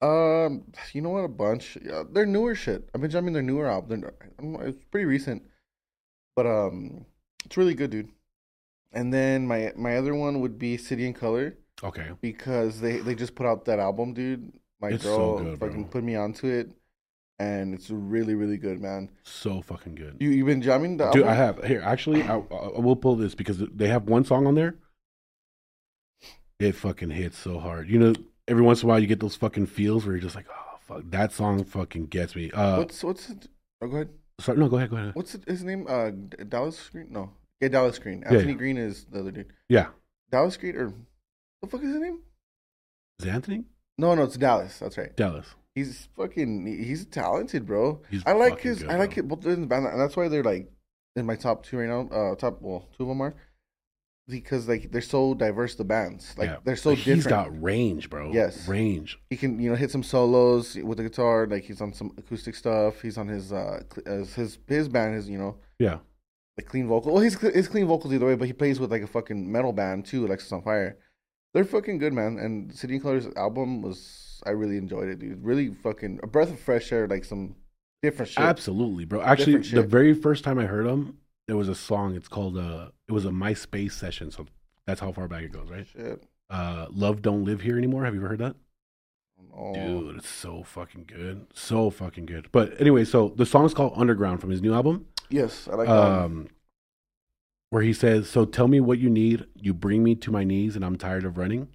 Um, 0.01 0.65
you 0.93 1.01
know 1.01 1.09
what? 1.09 1.23
A 1.23 1.27
bunch. 1.29 1.77
Yeah, 1.83 2.03
they're 2.11 2.25
newer 2.25 2.55
shit. 2.55 2.89
I've 2.93 3.01
been 3.01 3.09
jamming 3.09 3.33
their 3.33 3.41
newer 3.43 3.67
album. 3.67 4.01
They're, 4.01 4.67
it's 4.67 4.83
pretty 4.91 5.05
recent, 5.05 5.43
but 6.35 6.45
um, 6.45 7.05
it's 7.45 7.57
really 7.57 7.73
good, 7.73 7.89
dude. 7.89 8.09
And 8.91 9.13
then 9.13 9.47
my 9.47 9.73
my 9.75 9.97
other 9.97 10.13
one 10.13 10.41
would 10.41 10.59
be 10.59 10.77
City 10.77 11.05
and 11.05 11.15
Colour 11.15 11.57
Okay. 11.83 12.09
because 12.21 12.79
they 12.79 12.97
they 12.97 13.15
just 13.15 13.35
put 13.35 13.45
out 13.45 13.65
that 13.65 13.79
album, 13.79 14.13
dude. 14.13 14.51
My 14.79 14.89
It's 14.89 15.03
so 15.03 15.17
girl 15.17 15.43
good, 15.43 15.59
fucking 15.59 15.81
bro. 15.83 15.91
put 15.91 16.03
me 16.03 16.15
onto 16.15 16.47
it, 16.47 16.69
and 17.39 17.73
it's 17.73 17.89
really 17.89 18.35
really 18.35 18.57
good, 18.57 18.79
man. 18.79 19.09
So 19.23 19.61
fucking 19.61 19.95
good. 19.95 20.17
You 20.19 20.29
you 20.29 20.45
been 20.45 20.61
jamming 20.61 20.97
the 20.97 21.09
Dude, 21.09 21.23
album? 21.23 21.29
I 21.33 21.35
have 21.35 21.63
here. 21.63 21.81
Actually, 21.83 22.21
I, 22.23 22.35
I 22.37 22.79
will 22.79 22.95
pull 22.95 23.15
this 23.15 23.33
because 23.33 23.57
they 23.73 23.87
have 23.87 24.03
one 24.03 24.23
song 24.25 24.45
on 24.45 24.53
there. 24.53 24.75
It 26.59 26.73
fucking 26.73 27.11
hits 27.11 27.37
so 27.37 27.59
hard. 27.59 27.87
You 27.89 27.99
know, 27.99 28.13
every 28.47 28.63
once 28.63 28.81
in 28.81 28.87
a 28.87 28.89
while 28.89 28.99
you 28.99 29.07
get 29.07 29.19
those 29.19 29.35
fucking 29.35 29.67
feels 29.67 30.05
where 30.05 30.15
you're 30.15 30.21
just 30.21 30.35
like, 30.35 30.47
oh 30.49 30.77
fuck, 30.87 31.03
that 31.11 31.31
song 31.31 31.63
fucking 31.63 32.07
gets 32.07 32.35
me. 32.35 32.51
Uh, 32.51 32.77
What's 32.77 33.03
what's 33.03 33.29
it? 33.29 33.47
Oh, 33.81 33.87
go 33.87 33.95
ahead. 33.97 34.09
sorry, 34.39 34.57
no, 34.57 34.67
go 34.67 34.77
ahead, 34.77 34.89
go 34.89 34.97
ahead. 34.97 35.15
What's 35.15 35.35
his 35.47 35.63
name? 35.63 35.85
Uh, 35.87 36.11
Dallas 36.49 36.89
Green? 36.89 37.07
No, 37.11 37.29
yeah, 37.61 37.67
Dallas 37.67 37.99
Green. 37.99 38.21
Yeah, 38.21 38.33
Anthony 38.33 38.53
yeah. 38.53 38.57
Green 38.57 38.77
is 38.77 39.05
the 39.05 39.19
other 39.19 39.31
dude. 39.31 39.53
Yeah, 39.69 39.87
Dallas 40.31 40.57
Green 40.57 40.75
or 40.75 40.93
the 41.61 41.67
fuck 41.67 41.81
is 41.83 41.89
his 41.89 41.99
name? 42.01 42.19
is 43.19 43.25
it 43.25 43.29
Anthony 43.29 43.63
No, 43.99 44.15
no, 44.15 44.23
it's 44.23 44.37
Dallas. 44.37 44.79
That's 44.79 44.97
right. 44.97 45.15
Dallas? 45.15 45.45
He's 45.75 46.09
fucking. 46.17 46.65
He's 46.65 47.05
talented, 47.05 47.67
bro. 47.67 48.01
He's 48.09 48.23
I 48.25 48.33
like 48.33 48.59
his. 48.61 48.81
good, 48.81 48.89
I 48.89 48.97
like 48.97 49.15
it 49.15 49.27
both 49.27 49.45
in 49.45 49.61
the 49.61 49.67
band, 49.67 49.85
and 49.85 49.99
that's 50.01 50.17
why 50.17 50.27
they're 50.27 50.43
like 50.43 50.71
in 51.15 51.27
my 51.27 51.35
top 51.35 51.63
two 51.63 51.77
right 51.77 51.87
now. 51.87 52.07
Uh, 52.09 52.35
top 52.35 52.59
well, 52.63 52.87
two 52.97 53.03
of 53.03 53.09
them 53.09 53.21
are 53.21 53.35
because 54.27 54.67
like 54.67 54.91
they're 54.91 55.01
so 55.01 55.33
diverse. 55.33 55.75
The 55.75 55.83
bands 55.83 56.33
like 56.37 56.49
Yeah. 56.49 56.57
they're 56.63 56.75
so 56.75 56.89
Like, 56.89 56.99
different. 56.99 57.17
He's 57.17 57.27
got 57.27 57.61
range, 57.61 58.09
bro. 58.09 58.31
Yes. 58.33 58.67
range. 58.67 59.19
he 59.29 59.37
can 59.37 59.59
you 59.59 59.69
know 59.69 59.75
hit 59.75 59.91
some 59.91 60.03
solos 60.03 60.75
with 60.75 60.97
the 60.97 61.03
guitar. 61.03 61.47
Like 61.47 61.63
he's 61.63 61.81
on 61.81 61.93
some 61.93 62.11
acoustic 62.17 62.55
stuff. 62.55 63.01
He's 63.01 63.17
on 63.17 63.27
his 63.27 63.53
uh 63.53 63.81
uh, 64.05 64.11
his 64.35 64.59
his 64.67 64.89
band 64.89 65.15
is 65.15 65.29
you 65.29 65.37
know 65.37 65.57
Yeah, 65.79 65.99
like 66.57 66.67
clean 66.67 66.87
vocal. 66.87 67.13
Well, 67.13 67.23
he's 67.23 67.39
he's 67.39 67.67
clean 67.67 67.87
vocals 67.87 68.13
either 68.13 68.25
way, 68.25 68.35
but 68.35 68.47
he 68.47 68.53
plays 68.53 68.79
with 68.79 68.91
like 68.91 69.03
a 69.03 69.07
fucking 69.07 69.51
metal 69.51 69.71
band 69.73 70.05
too, 70.05 70.25
Alexisonfire. 70.27 70.95
They're 71.53 71.63
fucking 71.65 71.97
good, 71.97 72.13
man. 72.13 72.37
And 72.37 72.75
City 72.75 72.95
and 72.95 73.03
Colors 73.03 73.27
album 73.35 73.81
was 73.81 74.41
I 74.45 74.51
really 74.51 74.77
enjoyed 74.77 75.07
it, 75.09 75.19
dude. 75.19 75.43
Really 75.43 75.69
fucking 75.73 76.19
a 76.21 76.27
breath 76.27 76.51
of 76.51 76.59
fresh 76.59 76.91
air, 76.91 77.07
like 77.07 77.23
some 77.25 77.55
different 78.03 78.29
shit. 78.31 78.43
absolutely, 78.43 79.05
bro. 79.05 79.21
Actually, 79.21 79.57
the 79.59 79.81
very 79.81 80.13
first 80.13 80.43
time 80.43 80.59
I 80.59 80.65
heard 80.65 80.85
him, 80.85 81.17
there 81.47 81.57
was 81.57 81.69
a 81.69 81.73
song. 81.73 82.15
It's 82.15 82.27
called 82.27 82.57
uh, 82.57 82.89
it 83.07 83.11
was 83.11 83.25
a 83.25 83.29
MySpace 83.29 83.91
session. 83.93 84.31
So 84.31 84.45
that's 84.85 84.99
how 85.01 85.11
far 85.11 85.27
back 85.27 85.43
it 85.43 85.51
goes, 85.51 85.69
right? 85.69 85.87
Shit. 85.91 86.23
Uh, 86.49 86.87
Love 86.91 87.21
don't 87.21 87.43
live 87.43 87.61
here 87.61 87.77
anymore. 87.77 88.05
Have 88.05 88.13
you 88.13 88.19
ever 88.21 88.29
heard 88.29 88.39
that? 88.39 88.55
Oh, 89.55 89.73
Dude, 89.73 90.17
it's 90.17 90.29
so 90.29 90.63
fucking 90.63 91.05
good. 91.07 91.47
So 91.53 91.89
fucking 91.89 92.25
good. 92.25 92.47
But 92.51 92.79
anyway, 92.79 93.05
so 93.05 93.33
the 93.35 93.45
song's 93.45 93.73
called 93.73 93.93
Underground 93.95 94.39
from 94.41 94.49
his 94.49 94.61
new 94.61 94.73
album. 94.73 95.07
yes, 95.29 95.67
I 95.71 95.75
like 95.75 95.87
that. 95.87 95.93
Um 95.95 96.47
where 97.69 97.81
he 97.81 97.91
says, 97.91 98.29
So 98.29 98.45
tell 98.45 98.67
me 98.67 98.79
what 98.79 98.97
you 98.99 99.09
need. 99.09 99.45
You 99.55 99.73
bring 99.73 100.03
me 100.03 100.15
to 100.15 100.31
my 100.31 100.43
knees 100.43 100.75
and 100.75 100.85
I'm 100.85 100.95
tired 100.95 101.25
of 101.25 101.37
running. 101.37 101.67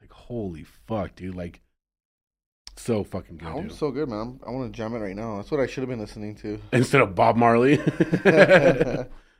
Like, 0.00 0.12
holy 0.12 0.64
fuck, 0.64 1.14
dude. 1.14 1.34
Like 1.34 1.60
so 2.76 3.04
fucking 3.04 3.38
good, 3.38 3.48
I'm 3.48 3.68
dude. 3.68 3.72
so 3.76 3.90
good, 3.90 4.08
man. 4.08 4.18
I'm, 4.20 4.40
I 4.46 4.50
want 4.50 4.72
to 4.72 4.76
jam 4.76 4.94
it 4.94 4.98
right 4.98 5.16
now. 5.16 5.36
That's 5.36 5.50
what 5.50 5.60
I 5.60 5.66
should 5.66 5.82
have 5.82 5.88
been 5.88 6.00
listening 6.00 6.34
to. 6.36 6.60
Instead 6.72 7.00
of 7.00 7.14
Bob 7.14 7.36
Marley. 7.36 7.78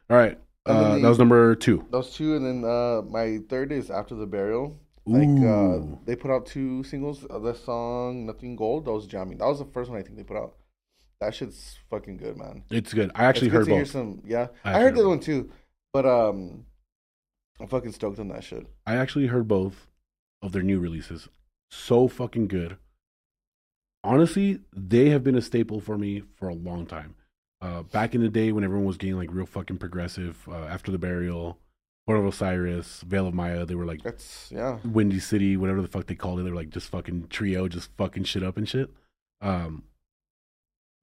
All 0.09 0.17
right. 0.17 0.39
Uh, 0.67 0.95
the- 0.95 1.01
that 1.01 1.09
was 1.09 1.19
number 1.19 1.55
two. 1.55 1.85
Those 1.91 2.11
two, 2.15 2.37
and 2.37 2.45
then 2.45 2.71
uh, 2.71 3.03
my 3.09 3.39
third 3.49 3.73
is 3.73 3.91
After 3.91 4.15
the 4.15 4.27
Burial. 4.27 4.79
Like 5.09 5.29
uh, 5.47 5.97
they 6.05 6.17
put 6.17 6.33
out 6.33 6.47
two 6.47 6.83
singles. 6.83 7.25
Uh, 7.31 7.39
the 7.39 7.55
song 7.55 8.27
"Nothing 8.27 8.57
Gold" 8.57 8.87
that 8.87 8.93
was 8.93 9.07
jamming. 9.07 9.39
That 9.39 9.47
was 9.47 9.61
the 9.61 9.65
first 9.67 9.89
one 9.89 10.01
I 10.01 10.03
think 10.03 10.17
they 10.17 10.25
put 10.25 10.37
out. 10.37 10.57
That 11.21 11.33
shit's 11.35 11.79
fucking 11.89 12.17
good, 12.17 12.37
man. 12.37 12.65
it's 12.71 12.93
good. 12.93 13.13
I 13.15 13.25
actually 13.27 13.51
good 13.51 13.59
heard 13.59 13.69
both. 13.69 13.89
some. 13.89 14.23
Yeah, 14.27 14.49
I 14.65 14.79
I, 14.79 14.81
heard 14.81 14.97
the 14.97 15.09
one 15.09 15.21
too, 15.21 15.51
but 15.93 16.05
um, 16.05 16.67
I'm 17.61 17.69
fucking 17.69 17.93
stoked 17.93 18.19
on 18.19 18.29
that 18.29 18.43
shit. 18.43 18.67
I 18.85 18.97
actually 18.97 19.29
heard 19.29 19.47
both 19.47 19.87
of 20.43 20.51
their 20.51 20.63
new 20.63 20.81
releases. 20.81 21.29
So 21.71 22.09
fucking 22.09 22.49
good. 22.49 22.77
Honestly, 24.03 24.61
they 24.75 25.11
have 25.11 25.25
been 25.25 25.37
a 25.37 25.43
staple 25.43 25.81
for 25.81 25.97
me 25.97 26.23
for 26.37 26.49
a 26.49 26.55
long 26.55 26.85
time. 26.87 27.15
Uh, 27.63 27.83
back 27.85 28.15
in 28.15 28.21
the 28.21 28.29
day 28.29 28.53
when 28.53 28.65
everyone 28.65 28.87
was 28.87 28.97
getting 28.99 29.17
like 29.17 29.31
real 29.33 29.47
fucking 29.47 29.79
progressive, 29.79 30.47
uh, 30.49 30.65
after 30.67 30.93
the 30.93 30.99
burial, 30.99 31.59
Born 32.07 32.21
of 32.21 32.27
Osiris, 32.27 33.01
Veil 33.01 33.27
of 33.27 33.35
Maya, 33.35 33.65
they 33.65 33.75
were 33.75 33.87
like 33.87 34.03
That's 34.03 34.51
yeah. 34.53 34.79
Windy 34.85 35.19
City, 35.21 35.57
whatever 35.57 35.81
the 35.83 35.89
fuck 35.89 36.07
they 36.07 36.15
called 36.15 36.39
it. 36.39 36.43
They 36.45 36.51
were 36.51 36.57
like 36.57 36.71
just 36.71 36.89
fucking 36.91 37.29
trio, 37.29 37.67
just 37.69 37.91
fucking 37.97 38.25
shit 38.25 38.43
up 38.43 38.57
and 38.57 38.69
shit. 38.69 38.91
Um, 39.41 39.85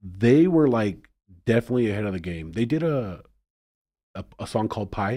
they 0.01 0.47
were 0.47 0.67
like 0.67 1.09
definitely 1.45 1.89
ahead 1.89 2.05
of 2.05 2.13
the 2.13 2.19
game. 2.19 2.51
They 2.53 2.65
did 2.65 2.83
a 2.83 3.23
a, 4.15 4.23
a 4.39 4.47
song 4.47 4.67
called 4.69 4.91
Pi. 4.91 5.13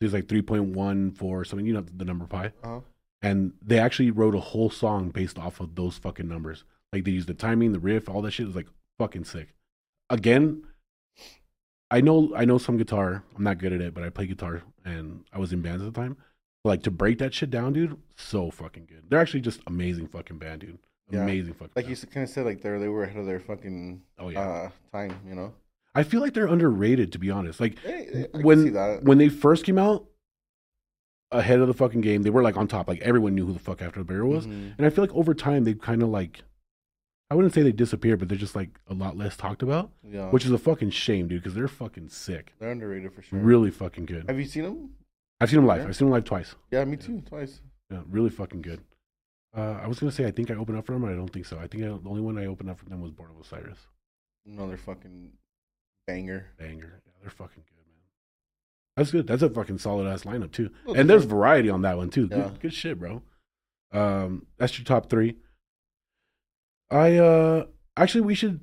It 0.00 0.04
was 0.04 0.12
like 0.12 0.28
three 0.28 0.42
point 0.42 0.74
one 0.76 1.12
four 1.12 1.44
something. 1.44 1.66
You 1.66 1.74
know 1.74 1.84
the 1.96 2.04
number 2.04 2.26
pi 2.26 2.46
Uh-huh. 2.62 2.80
and 3.22 3.52
they 3.62 3.78
actually 3.78 4.10
wrote 4.10 4.34
a 4.34 4.40
whole 4.40 4.70
song 4.70 5.10
based 5.10 5.38
off 5.38 5.60
of 5.60 5.74
those 5.74 5.96
fucking 5.98 6.28
numbers. 6.28 6.64
Like 6.92 7.04
they 7.04 7.12
used 7.12 7.28
the 7.28 7.34
timing, 7.34 7.72
the 7.72 7.78
riff, 7.78 8.08
all 8.08 8.22
that 8.22 8.32
shit 8.32 8.44
It 8.44 8.48
was 8.48 8.56
like 8.56 8.68
fucking 8.98 9.24
sick. 9.24 9.54
Again, 10.14 10.62
I 11.90 12.00
know 12.00 12.32
I 12.36 12.44
know 12.44 12.58
some 12.58 12.76
guitar. 12.76 13.24
I'm 13.36 13.44
not 13.44 13.58
good 13.58 13.72
at 13.72 13.80
it, 13.80 13.94
but 13.94 14.04
I 14.04 14.10
play 14.10 14.26
guitar 14.26 14.62
and 14.84 15.24
I 15.32 15.38
was 15.38 15.52
in 15.52 15.60
bands 15.60 15.82
at 15.82 15.92
the 15.92 16.00
time. 16.00 16.16
But 16.62 16.70
like 16.70 16.82
to 16.84 16.90
break 16.90 17.18
that 17.18 17.34
shit 17.34 17.50
down, 17.50 17.72
dude, 17.72 17.96
so 18.16 18.50
fucking 18.50 18.86
good. 18.86 19.04
They're 19.08 19.20
actually 19.20 19.40
just 19.40 19.60
amazing 19.66 20.08
fucking 20.08 20.38
band, 20.38 20.62
dude. 20.62 20.78
Yeah. 21.10 21.22
Amazing 21.22 21.54
fucking. 21.54 21.72
Like 21.76 21.88
you 21.88 21.96
kind 21.96 22.24
of 22.24 22.30
said, 22.30 22.46
like 22.46 22.62
they're 22.62 22.78
they 22.78 22.88
were 22.88 23.04
ahead 23.04 23.18
of 23.18 23.26
their 23.26 23.40
fucking 23.40 24.02
oh 24.18 24.30
yeah. 24.30 24.40
uh 24.40 24.70
time. 24.92 25.18
You 25.28 25.34
know. 25.34 25.52
I 25.94 26.02
feel 26.02 26.20
like 26.20 26.34
they're 26.34 26.46
underrated 26.46 27.12
to 27.12 27.18
be 27.18 27.30
honest. 27.30 27.60
Like 27.60 27.78
Hey, 27.80 28.08
hey, 28.12 28.26
I 28.32 28.38
can 28.38 28.42
when 28.42 29.04
when 29.04 29.18
they 29.18 29.28
first 29.28 29.64
came 29.64 29.78
out, 29.78 30.06
ahead 31.30 31.60
of 31.60 31.66
the 31.66 31.74
fucking 31.74 32.00
game, 32.00 32.22
they 32.22 32.30
were 32.30 32.42
like 32.42 32.56
on 32.56 32.68
top. 32.68 32.88
Like 32.88 33.00
everyone 33.00 33.34
knew 33.34 33.46
who 33.46 33.52
the 33.52 33.58
fuck 33.58 33.82
After 33.82 34.00
the 34.00 34.04
Burial 34.04 34.28
was. 34.28 34.46
Mhm. 34.46 34.74
And 34.78 34.86
I 34.86 34.90
feel 34.90 35.04
like 35.04 35.14
over 35.14 35.34
time 35.34 35.64
they've 35.64 35.80
kind 35.80 36.02
of 36.02 36.08
like, 36.08 36.42
I 37.34 37.36
wouldn't 37.36 37.52
say 37.52 37.62
they 37.62 37.72
disappeared, 37.72 38.20
but 38.20 38.28
they're 38.28 38.38
just 38.38 38.54
like 38.54 38.70
a 38.86 38.94
lot 38.94 39.16
less 39.16 39.36
talked 39.36 39.64
about, 39.64 39.90
Yeah, 40.08 40.30
which 40.30 40.44
is 40.44 40.52
a 40.52 40.58
fucking 40.58 40.90
shame, 40.90 41.26
dude, 41.26 41.42
because 41.42 41.52
they're 41.56 41.66
fucking 41.66 42.10
sick, 42.10 42.52
they're 42.60 42.70
underrated 42.70 43.12
for 43.12 43.22
sure. 43.22 43.40
really 43.40 43.72
fucking 43.72 44.06
good. 44.06 44.26
Have 44.28 44.38
you 44.38 44.44
seen 44.44 44.62
them? 44.62 44.90
I've 45.40 45.50
seen 45.50 45.56
them 45.56 45.66
live. 45.66 45.82
Yeah. 45.82 45.88
I've 45.88 45.96
seen 45.96 46.06
them 46.06 46.12
live 46.12 46.22
twice. 46.24 46.54
Yeah, 46.70 46.84
me 46.84 46.96
too. 46.96 47.22
Twice. 47.26 47.60
Yeah, 47.90 48.02
really 48.08 48.30
fucking 48.30 48.62
good. 48.62 48.84
Uh, 49.52 49.80
I 49.82 49.88
was 49.88 49.98
gonna 49.98 50.12
say 50.12 50.26
I 50.26 50.30
think 50.30 50.52
I 50.52 50.54
opened 50.54 50.78
up 50.78 50.86
for 50.86 50.92
them, 50.92 51.02
but 51.02 51.10
I 51.10 51.16
don't 51.16 51.28
think 51.32 51.46
so. 51.46 51.58
I 51.58 51.66
think 51.66 51.82
I, 51.82 51.88
the 51.88 52.08
only 52.08 52.20
one 52.22 52.38
I 52.38 52.46
opened 52.46 52.70
up 52.70 52.78
for 52.78 52.84
them 52.84 53.00
was 53.00 53.10
Born 53.10 53.30
of 53.30 53.44
Osiris. 53.44 53.78
Another 54.46 54.76
fucking 54.76 55.32
banger. 56.06 56.46
Banger. 56.56 57.00
Yeah, 57.04 57.12
they're 57.20 57.30
fucking 57.30 57.64
good, 57.66 57.84
man. 57.88 58.02
That's 58.96 59.10
good. 59.10 59.26
That's 59.26 59.42
a 59.42 59.50
fucking 59.50 59.78
solid 59.78 60.06
ass 60.06 60.22
lineup 60.22 60.52
too. 60.52 60.70
Oh, 60.86 60.94
and 60.94 61.10
there's 61.10 61.24
variety 61.24 61.68
on 61.68 61.82
that 61.82 61.96
one 61.96 62.10
too. 62.10 62.28
Good, 62.28 62.60
good 62.60 62.72
shit, 62.72 62.98
bro. 63.00 63.22
Um, 63.92 64.46
that's 64.56 64.78
your 64.78 64.84
top 64.84 65.08
three. 65.10 65.36
I 66.94 67.16
uh 67.16 67.66
actually 67.96 68.20
we 68.20 68.36
should. 68.36 68.60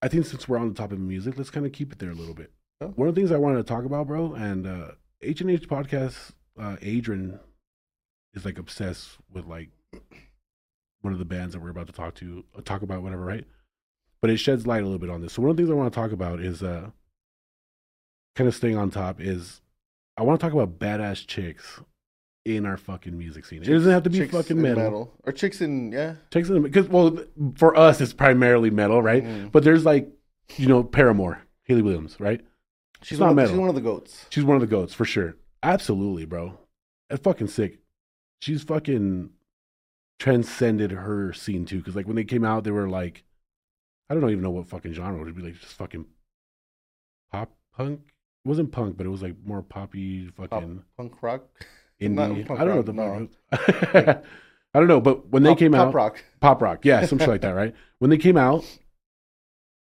I 0.00 0.08
think 0.08 0.26
since 0.26 0.48
we're 0.48 0.58
on 0.58 0.68
the 0.68 0.74
topic 0.74 0.98
of 0.98 1.00
music, 1.02 1.36
let's 1.36 1.50
kind 1.50 1.66
of 1.66 1.72
keep 1.72 1.92
it 1.92 1.98
there 1.98 2.10
a 2.10 2.14
little 2.14 2.34
bit. 2.34 2.52
Yeah. 2.80 2.88
One 2.88 3.08
of 3.08 3.14
the 3.14 3.20
things 3.20 3.32
I 3.32 3.36
wanted 3.36 3.56
to 3.56 3.64
talk 3.64 3.84
about, 3.84 4.06
bro, 4.06 4.34
and 4.34 4.66
uh 4.66 4.92
H 5.20 5.40
and 5.40 5.50
H 5.50 5.68
podcast, 5.68 6.30
uh 6.58 6.76
Adrian 6.82 7.40
is 8.34 8.44
like 8.44 8.58
obsessed 8.58 9.18
with 9.32 9.46
like 9.46 9.70
one 11.00 11.12
of 11.12 11.18
the 11.18 11.24
bands 11.24 11.52
that 11.52 11.60
we're 11.60 11.70
about 11.70 11.88
to 11.88 11.92
talk 11.92 12.14
to 12.16 12.44
uh, 12.56 12.60
talk 12.62 12.82
about, 12.82 13.02
whatever, 13.02 13.24
right? 13.24 13.44
But 14.20 14.30
it 14.30 14.36
sheds 14.36 14.68
light 14.68 14.82
a 14.82 14.86
little 14.86 15.00
bit 15.00 15.10
on 15.10 15.20
this. 15.20 15.32
So 15.32 15.42
one 15.42 15.50
of 15.50 15.56
the 15.56 15.64
things 15.64 15.70
I 15.70 15.74
want 15.74 15.92
to 15.92 15.98
talk 15.98 16.12
about 16.12 16.38
is 16.38 16.62
uh 16.62 16.90
kind 18.36 18.46
of 18.46 18.54
staying 18.54 18.76
on 18.76 18.90
top 18.90 19.20
is 19.20 19.60
I 20.16 20.22
want 20.22 20.38
to 20.38 20.46
talk 20.46 20.54
about 20.54 20.78
badass 20.78 21.26
chicks 21.26 21.80
in 22.44 22.66
our 22.66 22.76
fucking 22.76 23.16
music 23.16 23.44
scene. 23.44 23.62
it 23.62 23.66
doesn't 23.66 23.90
have 23.92 24.02
to 24.02 24.10
be 24.10 24.26
fucking 24.26 24.56
in 24.56 24.62
metal. 24.62 25.12
or 25.24 25.32
chicks 25.32 25.60
in 25.60 25.92
yeah. 25.92 26.14
Chicks 26.32 26.48
in 26.48 26.62
because 26.62 26.88
well, 26.88 27.16
for 27.56 27.76
us 27.76 28.00
it's 28.00 28.12
primarily 28.12 28.70
metal, 28.70 29.00
right? 29.02 29.24
Mhm. 29.24 29.52
But 29.52 29.64
there's 29.64 29.84
like 29.84 30.08
you 30.56 30.66
know 30.66 30.82
Paramore, 30.82 31.42
Hayley 31.64 31.82
Williams, 31.82 32.18
right? 32.18 32.40
She's 33.02 33.18
not 33.18 33.26
one, 33.26 33.30
of- 33.30 33.36
metal. 33.36 33.50
She's 33.52 33.58
one 33.60 33.68
of 33.68 33.74
the 33.74 33.80
goats. 33.80 34.26
She's 34.30 34.44
one 34.44 34.56
of 34.56 34.60
the 34.60 34.66
goats 34.66 34.94
for 34.94 35.04
sure. 35.04 35.36
Absolutely, 35.62 36.24
bro. 36.24 36.58
That's 37.08 37.22
fucking 37.22 37.48
sick. 37.48 37.78
She's 38.40 38.62
fucking 38.64 39.30
transcended 40.18 40.90
her 40.92 41.32
scene 41.32 41.64
too. 41.64 41.78
Because 41.78 41.96
like 41.96 42.06
when 42.06 42.16
they 42.16 42.24
came 42.24 42.44
out, 42.44 42.64
they 42.64 42.70
were 42.70 42.88
like, 42.88 43.24
I 44.10 44.14
don't 44.14 44.28
even 44.30 44.42
know 44.42 44.50
what 44.50 44.68
fucking 44.68 44.92
genre 44.94 45.20
it 45.20 45.24
would 45.24 45.36
be 45.36 45.42
like. 45.42 45.60
Just 45.60 45.74
fucking 45.74 46.06
pop 47.30 47.52
punk. 47.76 48.00
It 48.44 48.48
wasn't 48.48 48.72
punk, 48.72 48.96
but 48.96 49.06
it 49.06 49.10
was 49.10 49.22
like 49.22 49.36
more 49.44 49.62
poppy, 49.62 50.28
Pop, 50.36 50.50
fucking 50.50 50.82
punk 50.96 51.22
rock. 51.22 51.42
not 52.08 52.28
punk 52.46 52.60
I 52.60 52.64
don't 52.64 52.86
know 52.86 52.94
rock, 52.94 53.28
what 53.52 53.96
the 53.96 54.04
no. 54.14 54.22
I 54.74 54.78
don't 54.78 54.88
know, 54.88 55.00
but 55.00 55.28
when 55.28 55.42
they 55.42 55.54
came 55.54 55.72
pop 55.72 55.88
out, 55.88 55.94
rock. 55.94 56.24
pop 56.40 56.62
rock, 56.62 56.84
yeah, 56.84 57.04
some 57.06 57.18
shit 57.18 57.28
like 57.34 57.42
that, 57.42 57.50
right? 57.50 57.74
When 57.98 58.10
they 58.10 58.16
came 58.18 58.36
out, 58.36 58.64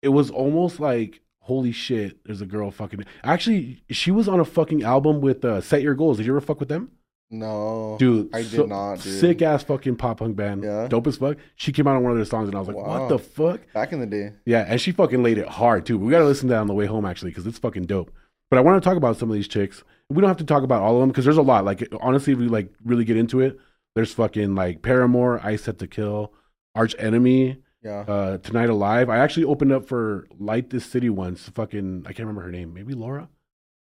it 0.01 0.09
was 0.09 0.29
almost 0.31 0.79
like 0.79 1.21
holy 1.41 1.71
shit, 1.71 2.23
there's 2.25 2.41
a 2.41 2.45
girl 2.45 2.69
fucking. 2.71 3.03
Actually, 3.23 3.83
she 3.89 4.11
was 4.11 4.27
on 4.27 4.39
a 4.39 4.45
fucking 4.45 4.83
album 4.83 5.19
with 5.19 5.43
uh, 5.43 5.59
Set 5.61 5.81
Your 5.81 5.95
Goals. 5.95 6.17
Did 6.17 6.25
you 6.27 6.31
ever 6.33 6.41
fuck 6.41 6.59
with 6.59 6.69
them? 6.69 6.91
No, 7.31 7.95
Dude, 7.99 8.33
I 8.33 8.41
so- 8.43 8.57
did 8.63 8.69
not. 8.69 9.01
Dude. 9.01 9.19
Sick 9.19 9.41
ass 9.43 9.63
fucking 9.63 9.97
pop 9.97 10.17
punk 10.19 10.35
band. 10.35 10.63
Yeah. 10.63 10.87
Dope 10.87 11.05
as 11.07 11.17
fuck. 11.17 11.37
She 11.55 11.71
came 11.71 11.87
out 11.87 11.95
on 11.95 12.01
one 12.03 12.11
of 12.11 12.17
their 12.17 12.25
songs 12.25 12.47
and 12.47 12.55
I 12.55 12.59
was 12.59 12.67
like, 12.67 12.77
Wow. 12.77 13.01
what 13.01 13.09
the 13.09 13.19
fuck? 13.19 13.61
Back 13.73 13.93
in 13.93 13.99
the 13.99 14.07
day, 14.07 14.33
Yeah, 14.45 14.65
and 14.67 14.79
she 14.81 14.91
fucking 14.91 15.21
laid 15.21 15.37
it 15.37 15.47
hard 15.47 15.85
too. 15.85 15.97
We 15.99 16.09
got 16.11 16.19
to 16.19 16.25
listen 16.25 16.47
to 16.47 16.53
that 16.55 16.59
on 16.61 16.67
the 16.67 16.73
way 16.73 16.85
home 16.87 17.05
actually 17.05 17.29
because 17.31 17.45
it's 17.45 17.59
fucking 17.59 17.83
dope. 17.85 18.11
But 18.49 18.57
I 18.57 18.61
want 18.61 18.81
to 18.81 18.87
talk 18.87 18.97
about 18.97 19.17
some 19.17 19.29
of 19.29 19.35
these 19.35 19.47
chicks. 19.47 19.83
We 20.09 20.21
don't 20.21 20.27
have 20.27 20.37
to 20.37 20.43
talk 20.45 20.63
about 20.63 20.81
all 20.81 20.95
of 20.95 21.01
them 21.01 21.09
because 21.09 21.25
there's 21.25 21.37
a 21.37 21.41
lot. 21.41 21.65
Like 21.65 21.87
honestly, 22.01 22.33
if 22.33 22.39
we 22.39 22.47
like 22.47 22.71
really 22.83 23.05
get 23.05 23.17
into 23.17 23.39
it, 23.41 23.57
there's 23.95 24.13
fucking 24.13 24.55
like 24.55 24.81
Paramore, 24.81 25.39
Eyes 25.45 25.63
Set 25.63 25.77
to 25.79 25.87
Kill, 25.87 26.33
Arch 26.75 26.95
Enemy, 26.97 27.61
yeah. 27.83 27.99
uh, 28.07 28.37
Tonight 28.39 28.69
Alive. 28.69 29.09
I 29.09 29.17
actually 29.17 29.45
opened 29.45 29.71
up 29.71 29.87
for 29.87 30.27
Light 30.39 30.69
This 30.69 30.85
City 30.85 31.09
once. 31.09 31.49
Fucking, 31.49 32.03
I 32.05 32.09
can't 32.09 32.19
remember 32.19 32.41
her 32.41 32.51
name. 32.51 32.73
Maybe 32.73 32.93
Laura. 32.93 33.29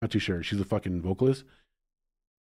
Not 0.01 0.11
too 0.11 0.19
sure. 0.19 0.43
She's 0.43 0.59
a 0.59 0.65
fucking 0.65 1.01
vocalist. 1.01 1.43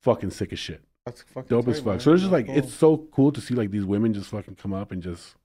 Fucking 0.03 0.31
sick 0.31 0.53
as 0.53 0.59
shit. 0.59 0.83
That's 1.05 1.21
fucking 1.23 1.49
Dope 1.49 1.67
as 1.67 1.77
fuck. 1.77 1.85
man. 1.85 1.99
So 1.99 2.13
it's 2.13 2.21
just 2.21 2.31
That's 2.31 2.47
like 2.47 2.55
cool. 2.55 2.57
it's 2.57 2.73
so 2.73 2.97
cool 3.11 3.31
to 3.31 3.41
see 3.41 3.53
like 3.53 3.71
these 3.71 3.85
women 3.85 4.13
just 4.13 4.29
fucking 4.29 4.55
come 4.55 4.73
up 4.73 4.91
and 4.91 5.01
just 5.01 5.35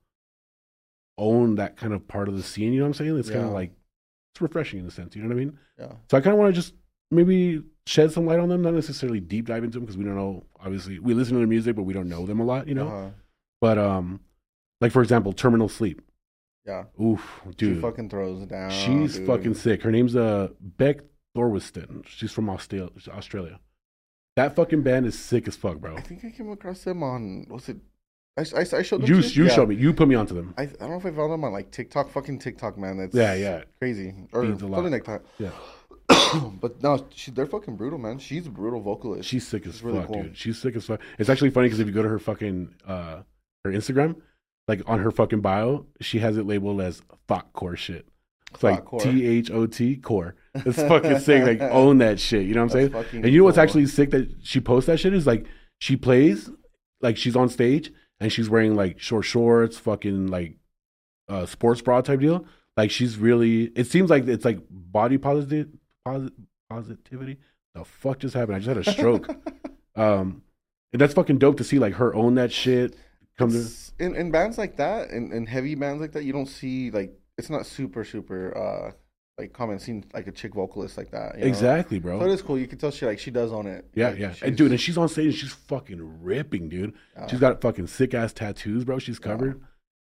own 1.17 1.55
that 1.55 1.77
kind 1.77 1.93
of 1.93 2.07
part 2.07 2.27
of 2.27 2.35
the 2.35 2.43
scene. 2.43 2.73
You 2.73 2.79
know 2.79 2.85
what 2.85 2.99
I'm 2.99 3.05
saying? 3.05 3.17
It's 3.17 3.29
kind 3.29 3.45
of 3.45 3.51
like 3.51 3.71
it's 4.33 4.41
refreshing 4.41 4.79
in 4.79 4.87
a 4.87 4.91
sense. 4.91 5.15
You 5.15 5.21
know 5.21 5.29
what 5.29 5.35
I 5.35 5.39
mean? 5.39 5.57
yeah. 5.79 5.93
So 6.09 6.17
I 6.17 6.21
kind 6.21 6.33
of 6.33 6.39
want 6.39 6.53
to 6.53 6.61
just 6.61 6.73
maybe 7.11 7.63
shed 7.85 8.11
some 8.11 8.25
light 8.25 8.39
on 8.39 8.49
them, 8.49 8.61
not 8.61 8.73
necessarily 8.73 9.19
deep 9.19 9.47
dive 9.47 9.63
into 9.63 9.75
them 9.77 9.85
because 9.85 9.97
we 9.97 10.03
don't 10.03 10.15
know. 10.15 10.43
Obviously, 10.59 10.99
we 10.99 11.13
listen 11.13 11.33
to 11.33 11.39
their 11.39 11.47
music, 11.47 11.75
but 11.75 11.83
we 11.83 11.93
don't 11.93 12.09
know 12.09 12.25
them 12.25 12.39
a 12.39 12.43
lot. 12.45 12.67
You 12.67 12.75
know. 12.75 12.87
Uh-huh. 12.87 13.09
But 13.61 13.77
um, 13.77 14.19
like 14.81 14.91
for 14.91 15.01
example, 15.01 15.33
Terminal 15.33 15.69
Sleep. 15.69 16.01
Yeah. 16.65 16.85
Oof, 17.01 17.41
dude. 17.57 17.75
She 17.77 17.81
fucking 17.81 18.09
throws 18.09 18.41
it 18.41 18.49
down. 18.49 18.69
she's 18.71 19.17
dude. 19.17 19.27
fucking 19.27 19.53
sick. 19.55 19.81
Her 19.83 19.91
name's 19.91 20.15
uh 20.15 20.49
Beck 20.61 20.99
Thorwiston. 21.35 22.05
She's 22.07 22.31
from 22.31 22.49
Australia. 22.49 23.59
That 24.35 24.55
fucking 24.55 24.81
band 24.81 25.05
is 25.05 25.17
sick 25.19 25.47
as 25.47 25.55
fuck, 25.55 25.77
bro. 25.77 25.95
I 25.95 26.01
think 26.01 26.23
I 26.25 26.31
came 26.31 26.49
across 26.51 26.83
them 26.83 27.03
on. 27.03 27.45
Was 27.49 27.69
it? 27.69 27.77
I, 28.35 28.41
I, 28.41 28.61
I 28.79 28.81
showed 28.81 29.01
them. 29.01 29.09
You 29.09 29.17
you 29.19 29.43
Yeah. 29.45 29.49
showed 29.53 29.69
me. 29.69 29.75
You 29.75 29.93
put 29.93 30.07
me 30.07 30.15
onto 30.15 30.33
them. 30.33 30.53
I, 30.57 30.63
I 30.63 30.65
don't 30.65 30.89
know 30.89 30.95
if 30.97 31.05
I 31.05 31.11
found 31.11 31.31
them 31.33 31.43
on 31.43 31.51
like 31.51 31.69
TikTok. 31.69 32.09
Fucking 32.11 32.39
TikTok, 32.39 32.77
man. 32.77 32.97
That's 32.97 33.13
Yeah, 33.13 33.35
yeah. 33.35 33.63
crazy. 33.79 34.13
Or 34.31 34.41
Means 34.43 34.61
a 34.61 34.67
lot. 34.67 34.77
something 34.77 34.93
like 34.93 35.05
that. 35.05 35.21
Yeah. 35.37 35.51
but 36.59 36.81
no, 36.81 37.05
she, 37.13 37.31
they're 37.31 37.45
fucking 37.45 37.75
brutal, 37.75 37.99
man. 37.99 38.19
She's 38.19 38.47
a 38.47 38.49
brutal 38.49 38.81
vocalist. 38.81 39.27
She's 39.27 39.47
sick 39.47 39.65
as 39.65 39.81
really 39.83 39.99
fuck, 39.99 40.07
cool. 40.07 40.23
dude. 40.23 40.37
She's 40.37 40.59
sick 40.59 40.75
as 40.75 40.85
fuck. 40.85 40.99
It's 41.17 41.29
actually 41.29 41.51
funny 41.51 41.67
because 41.67 41.79
if 41.79 41.87
you 41.87 41.93
go 41.93 42.03
to 42.03 42.09
her 42.09 42.19
fucking 42.19 42.75
uh 42.87 43.21
her 43.63 43.71
Instagram, 43.71 44.15
like 44.67 44.81
on 44.85 44.99
her 44.99 45.11
fucking 45.11 45.41
bio, 45.41 45.85
she 46.01 46.19
has 46.19 46.37
it 46.37 46.45
labeled 46.45 46.81
as 46.81 47.01
thought 47.27 47.53
core 47.53 47.75
shit. 47.75 48.07
It's 48.53 48.63
like 48.63 48.85
T 48.99 49.25
H 49.25 49.51
O 49.51 49.65
T 49.65 49.95
core. 49.95 50.35
It's 50.55 50.77
fucking 50.77 51.17
sick. 51.19 51.43
Like 51.43 51.61
own 51.71 51.97
that 51.97 52.19
shit. 52.19 52.45
You 52.45 52.53
know 52.53 52.63
what 52.63 52.75
I'm 52.75 52.91
That's 52.91 53.09
saying? 53.09 53.23
And 53.23 53.33
you 53.33 53.39
know 53.39 53.45
what's 53.45 53.55
cool. 53.57 53.63
actually 53.63 53.87
sick 53.87 54.11
that 54.11 54.31
she 54.43 54.59
posts 54.59 54.85
that 54.85 54.99
shit 54.99 55.13
is 55.13 55.25
like 55.25 55.47
she 55.79 55.95
plays 55.97 56.51
like 57.01 57.17
she's 57.17 57.35
on 57.35 57.49
stage 57.49 57.91
and 58.19 58.31
she's 58.31 58.51
wearing 58.51 58.75
like 58.75 58.99
short 58.99 59.25
shorts, 59.25 59.79
fucking 59.79 60.27
like 60.27 60.57
uh 61.27 61.47
sports 61.47 61.81
bra 61.81 62.01
type 62.01 62.19
deal. 62.19 62.45
Like 62.77 62.91
she's 62.91 63.17
really 63.17 63.71
it 63.75 63.87
seems 63.87 64.11
like 64.11 64.27
it's 64.27 64.45
like 64.45 64.59
body 64.69 65.17
positive 65.17 65.69
posit, 66.05 66.33
positivity. 66.69 67.37
The 67.75 67.83
fuck 67.85 68.19
just 68.19 68.33
happened? 68.35 68.55
I 68.57 68.59
just 68.59 68.67
had 68.67 68.77
a 68.77 68.91
stroke. 68.97 69.27
um 69.95 70.41
and 70.91 71.01
that's 71.01 71.13
fucking 71.13 71.39
dope 71.39 71.57
to 71.57 71.63
see 71.63 71.79
like 71.79 71.93
her 71.95 72.13
own 72.13 72.35
that 72.35 72.51
shit. 72.51 72.95
Come 73.37 73.49
to 73.51 73.67
in 73.99 74.15
in 74.15 74.31
bands 74.31 74.57
like 74.57 74.77
that, 74.77 75.09
in, 75.09 75.31
in 75.31 75.45
heavy 75.47 75.75
bands 75.75 76.01
like 76.01 76.11
that, 76.11 76.23
you 76.23 76.33
don't 76.33 76.45
see 76.47 76.91
like 76.91 77.17
it's 77.37 77.49
not 77.49 77.65
super 77.65 78.03
super 78.03 78.55
uh 78.57 78.91
like 79.39 79.51
common 79.53 79.79
seeing 79.79 80.05
like 80.13 80.27
a 80.27 80.31
chick 80.31 80.53
vocalist 80.53 80.95
like 80.95 81.09
that. 81.09 81.33
you 81.35 81.41
know? 81.41 81.47
Exactly, 81.47 81.97
bro. 81.97 82.19
So 82.19 82.25
it 82.27 82.31
is 82.31 82.43
cool. 82.43 82.59
You 82.59 82.67
can 82.67 82.77
tell 82.77 82.91
she 82.91 83.07
like 83.07 83.17
she 83.17 83.31
does 83.31 83.51
own 83.51 83.65
it. 83.65 83.85
Yeah, 83.95 84.09
Like, 84.09 84.19
yeah. 84.19 84.33
And 84.43 84.55
dude, 84.55 84.69
and 84.69 84.79
she's 84.79 84.95
on 84.99 85.09
stage 85.09 85.25
and 85.25 85.33
she's 85.35 85.51
fucking 85.53 86.21
ripping, 86.21 86.69
dude. 86.69 86.93
uh, 87.17 87.25
She's 87.27 87.39
got 87.39 87.59
fucking 87.59 87.87
sick 87.87 88.13
ass 88.13 88.31
tattoos, 88.33 88.85
bro. 88.85 88.99
She's 88.99 89.17
covered. 89.17 89.59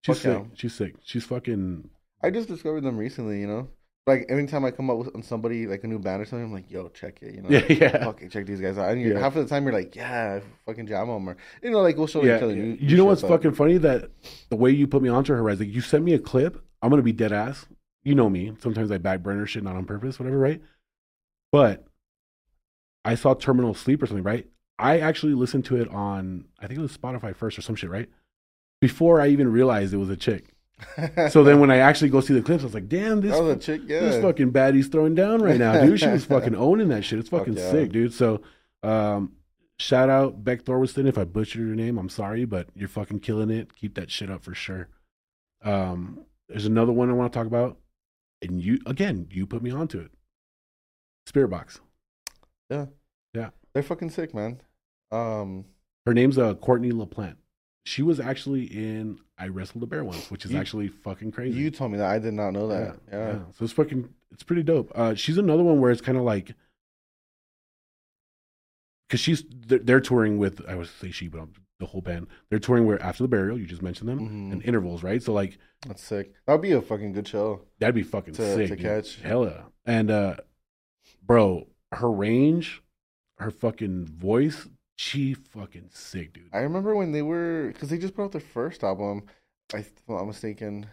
She's 0.01 0.17
Fuck 0.17 0.25
yeah. 0.25 0.39
sick. 0.41 0.47
She's 0.55 0.73
sick. 0.73 0.95
She's 1.03 1.23
fucking 1.23 1.89
I 2.21 2.29
just 2.31 2.49
discovered 2.49 2.81
them 2.81 2.97
recently. 2.97 3.39
You 3.39 3.47
know, 3.47 3.69
like 4.05 4.25
anytime 4.29 4.65
I 4.65 4.71
come 4.71 4.89
up 4.89 4.97
with 4.97 5.15
on 5.15 5.23
somebody 5.23 5.65
like 5.65 5.83
a 5.83 5.87
new 5.87 5.97
band 5.99 6.21
or 6.21 6.25
something, 6.25 6.45
I'm 6.45 6.53
like, 6.53 6.69
yo, 6.69 6.89
check 6.89 7.19
it. 7.21 7.35
You 7.35 7.41
know, 7.41 7.49
Yeah, 7.49 7.65
yeah. 7.69 8.03
Fucking 8.03 8.29
check 8.29 8.45
these 8.45 8.59
guys 8.59 8.77
out. 8.77 8.91
And 8.91 9.01
Yeah. 9.01 9.19
half 9.19 9.35
of 9.35 9.43
the 9.43 9.49
time 9.49 9.63
you're 9.63 9.73
like, 9.73 9.95
yeah, 9.95 10.41
fucking 10.65 10.87
jam 10.87 11.07
them 11.07 11.27
or 11.29 11.37
you 11.61 11.71
know, 11.71 11.79
like 11.81 11.95
we'll 11.97 12.07
show 12.07 12.23
yeah. 12.23 12.37
each 12.37 12.43
other. 12.43 12.55
New, 12.55 12.77
you 12.79 12.97
know 12.97 13.05
what's 13.05 13.21
fucking 13.21 13.53
funny? 13.53 13.77
That 13.77 14.09
the 14.49 14.55
way 14.57 14.71
you 14.71 14.87
put 14.87 15.01
me 15.01 15.09
onto 15.09 15.33
her, 15.33 15.41
right? 15.41 15.57
Like 15.57 15.69
you 15.73 15.81
sent 15.81 16.03
me 16.03 16.13
a 16.13 16.19
clip. 16.19 16.61
I'm 16.81 16.89
gonna 16.89 17.01
be 17.01 17.13
dead 17.13 17.31
ass. 17.31 17.65
You 18.03 18.15
know 18.15 18.29
me. 18.29 18.51
Sometimes 18.59 18.91
I 18.91 18.97
back 18.97 19.23
burner 19.23 19.45
shit, 19.45 19.63
not 19.63 19.77
on 19.77 19.85
purpose, 19.85 20.19
whatever, 20.19 20.37
right? 20.37 20.61
But 21.53 21.85
I 23.05 23.15
saw 23.15 23.33
Terminal 23.33 23.73
Sleep 23.73 24.03
or 24.03 24.07
something, 24.07 24.23
right? 24.23 24.47
I 24.79 24.99
actually 24.99 25.33
listened 25.33 25.63
to 25.65 25.77
it 25.81 25.87
on 25.89 26.45
I 26.59 26.67
think 26.67 26.79
it 26.79 26.81
was 26.81 26.97
Spotify 26.97 27.33
first 27.33 27.57
or 27.57 27.61
some 27.61 27.75
shit, 27.75 27.89
right? 27.89 28.09
Before 28.81 29.21
I 29.21 29.27
even 29.29 29.49
realized 29.49 29.93
it 29.93 29.97
was 29.97 30.09
a 30.09 30.17
chick. 30.17 30.52
So 31.29 31.43
then 31.43 31.59
when 31.59 31.71
I 31.71 31.77
actually 31.77 32.09
go 32.09 32.19
see 32.21 32.33
the 32.33 32.41
clips, 32.41 32.63
I 32.63 32.65
was 32.65 32.73
like, 32.73 32.89
damn, 32.89 33.21
this 33.21 33.31
that 33.31 33.43
was 33.43 33.55
a 33.55 33.59
chick, 33.59 33.81
yeah. 33.87 34.01
this 34.01 34.21
fucking 34.21 34.51
baddie's 34.51 34.87
throwing 34.87 35.15
down 35.15 35.41
right 35.41 35.57
now, 35.57 35.81
dude. 35.81 35.99
She 35.99 36.07
was 36.07 36.25
fucking 36.25 36.55
owning 36.57 36.89
that 36.89 37.03
shit. 37.03 37.19
It's 37.19 37.29
Fuck 37.29 37.41
fucking 37.41 37.57
yeah. 37.57 37.71
sick, 37.71 37.91
dude. 37.91 38.13
So, 38.13 38.41
um, 38.81 39.33
shout 39.79 40.09
out 40.09 40.43
Beck 40.43 40.63
Thorwiston. 40.63 41.07
If 41.07 41.17
I 41.17 41.23
butchered 41.23 41.61
your 41.61 41.75
name, 41.75 41.97
I'm 41.97 42.09
sorry, 42.09 42.45
but 42.45 42.67
you're 42.75 42.89
fucking 42.89 43.21
killing 43.21 43.49
it. 43.49 43.75
Keep 43.75 43.95
that 43.95 44.11
shit 44.11 44.29
up 44.29 44.43
for 44.43 44.53
sure. 44.53 44.89
Um, 45.63 46.25
there's 46.49 46.65
another 46.65 46.91
one 46.91 47.09
I 47.09 47.13
want 47.13 47.31
to 47.31 47.39
talk 47.39 47.47
about, 47.47 47.77
and 48.41 48.61
you 48.61 48.79
again, 48.85 49.27
you 49.31 49.47
put 49.47 49.63
me 49.63 49.71
onto 49.71 49.99
it. 49.99 50.11
Spiritbox. 51.29 51.79
Yeah. 52.69 52.87
Yeah. 53.33 53.49
They're 53.73 53.83
fucking 53.83 54.09
sick, 54.09 54.33
man. 54.33 54.61
Um, 55.11 55.65
Her 56.05 56.13
name's 56.13 56.37
uh 56.37 56.55
Courtney 56.55 56.91
LaPlante. 56.91 57.37
She 57.85 58.01
was 58.01 58.19
actually 58.19 58.63
in 58.65 59.19
I 59.37 59.47
Wrestled 59.49 59.83
a 59.83 59.87
Bear 59.87 60.03
once, 60.05 60.31
which 60.31 60.45
is 60.45 60.51
You- 60.51 60.57
actually 60.57 60.87
fucking 60.87 61.31
crazy. 61.31 61.59
you 61.59 61.69
told 61.69 61.91
me 61.91 61.97
that 61.97 62.09
I 62.09 62.17
did 62.19 62.33
not 62.33 62.51
know 62.51 62.67
that. 62.69 62.97
Yeah, 63.11 63.39
So 63.57 63.65
it's 63.65 63.73
fucking, 63.73 64.07
it's 64.31 64.43
pretty 64.43 64.63
dope. 64.63 64.91
Uh, 64.95 65.15
she's 65.15 65.37
another 65.37 65.63
one 65.63 65.79
where 65.81 65.91
it's 65.91 65.99
kind 66.01 66.17
of 66.17 66.23
like, 66.23 66.53
because 69.07 69.19
she's 69.19 69.43
they're, 69.67 69.79
they're 69.79 69.99
touring 69.99 70.37
with 70.37 70.61
I 70.67 70.75
would 70.75 70.87
say 70.87 71.11
she, 71.11 71.27
but 71.27 71.41
um, 71.41 71.53
the 71.79 71.85
whole 71.87 72.01
band. 72.01 72.27
They're 72.49 72.59
touring 72.59 72.85
where 72.85 73.01
after 73.01 73.23
the 73.23 73.27
burial, 73.27 73.59
you 73.59 73.65
just 73.65 73.81
mentioned 73.81 74.07
them, 74.09 74.19
Mhm. 74.19 74.51
and 74.53 74.63
intervals, 74.63 75.03
right? 75.03 75.21
So 75.21 75.33
like 75.33 75.57
that's 75.85 76.01
sick. 76.01 76.33
That 76.45 76.53
would 76.53 76.61
be 76.61 76.71
a 76.71 76.81
fucking 76.81 77.11
good 77.11 77.27
show. 77.27 77.61
that'd 77.79 77.93
be 77.95 78.03
fucking 78.03 78.33
To- 78.35 78.55
sick 78.55 78.69
to 78.69 78.75
dude. 78.75 78.85
catch. 78.85 79.19
Hell 79.21 79.45
yeah. 79.45 79.63
And 79.85 80.09
uh, 80.09 80.37
bro, 81.21 81.67
her 81.91 82.09
range, 82.11 82.81
her 83.39 83.51
fucking 83.51 84.05
voice, 84.05 84.67
she 84.95 85.33
fucking 85.33 85.89
sick, 85.91 86.33
dude. 86.33 86.49
I 86.53 86.59
remember 86.59 86.95
when 86.95 87.11
they 87.11 87.21
were 87.21 87.69
because 87.73 87.89
they 87.89 87.97
just 87.97 88.15
put 88.15 88.23
out 88.23 88.31
their 88.31 88.41
first 88.41 88.83
album. 88.83 89.23
I, 89.73 89.79
if 89.79 89.91
I'm 90.07 90.27
mistaken. 90.27 90.87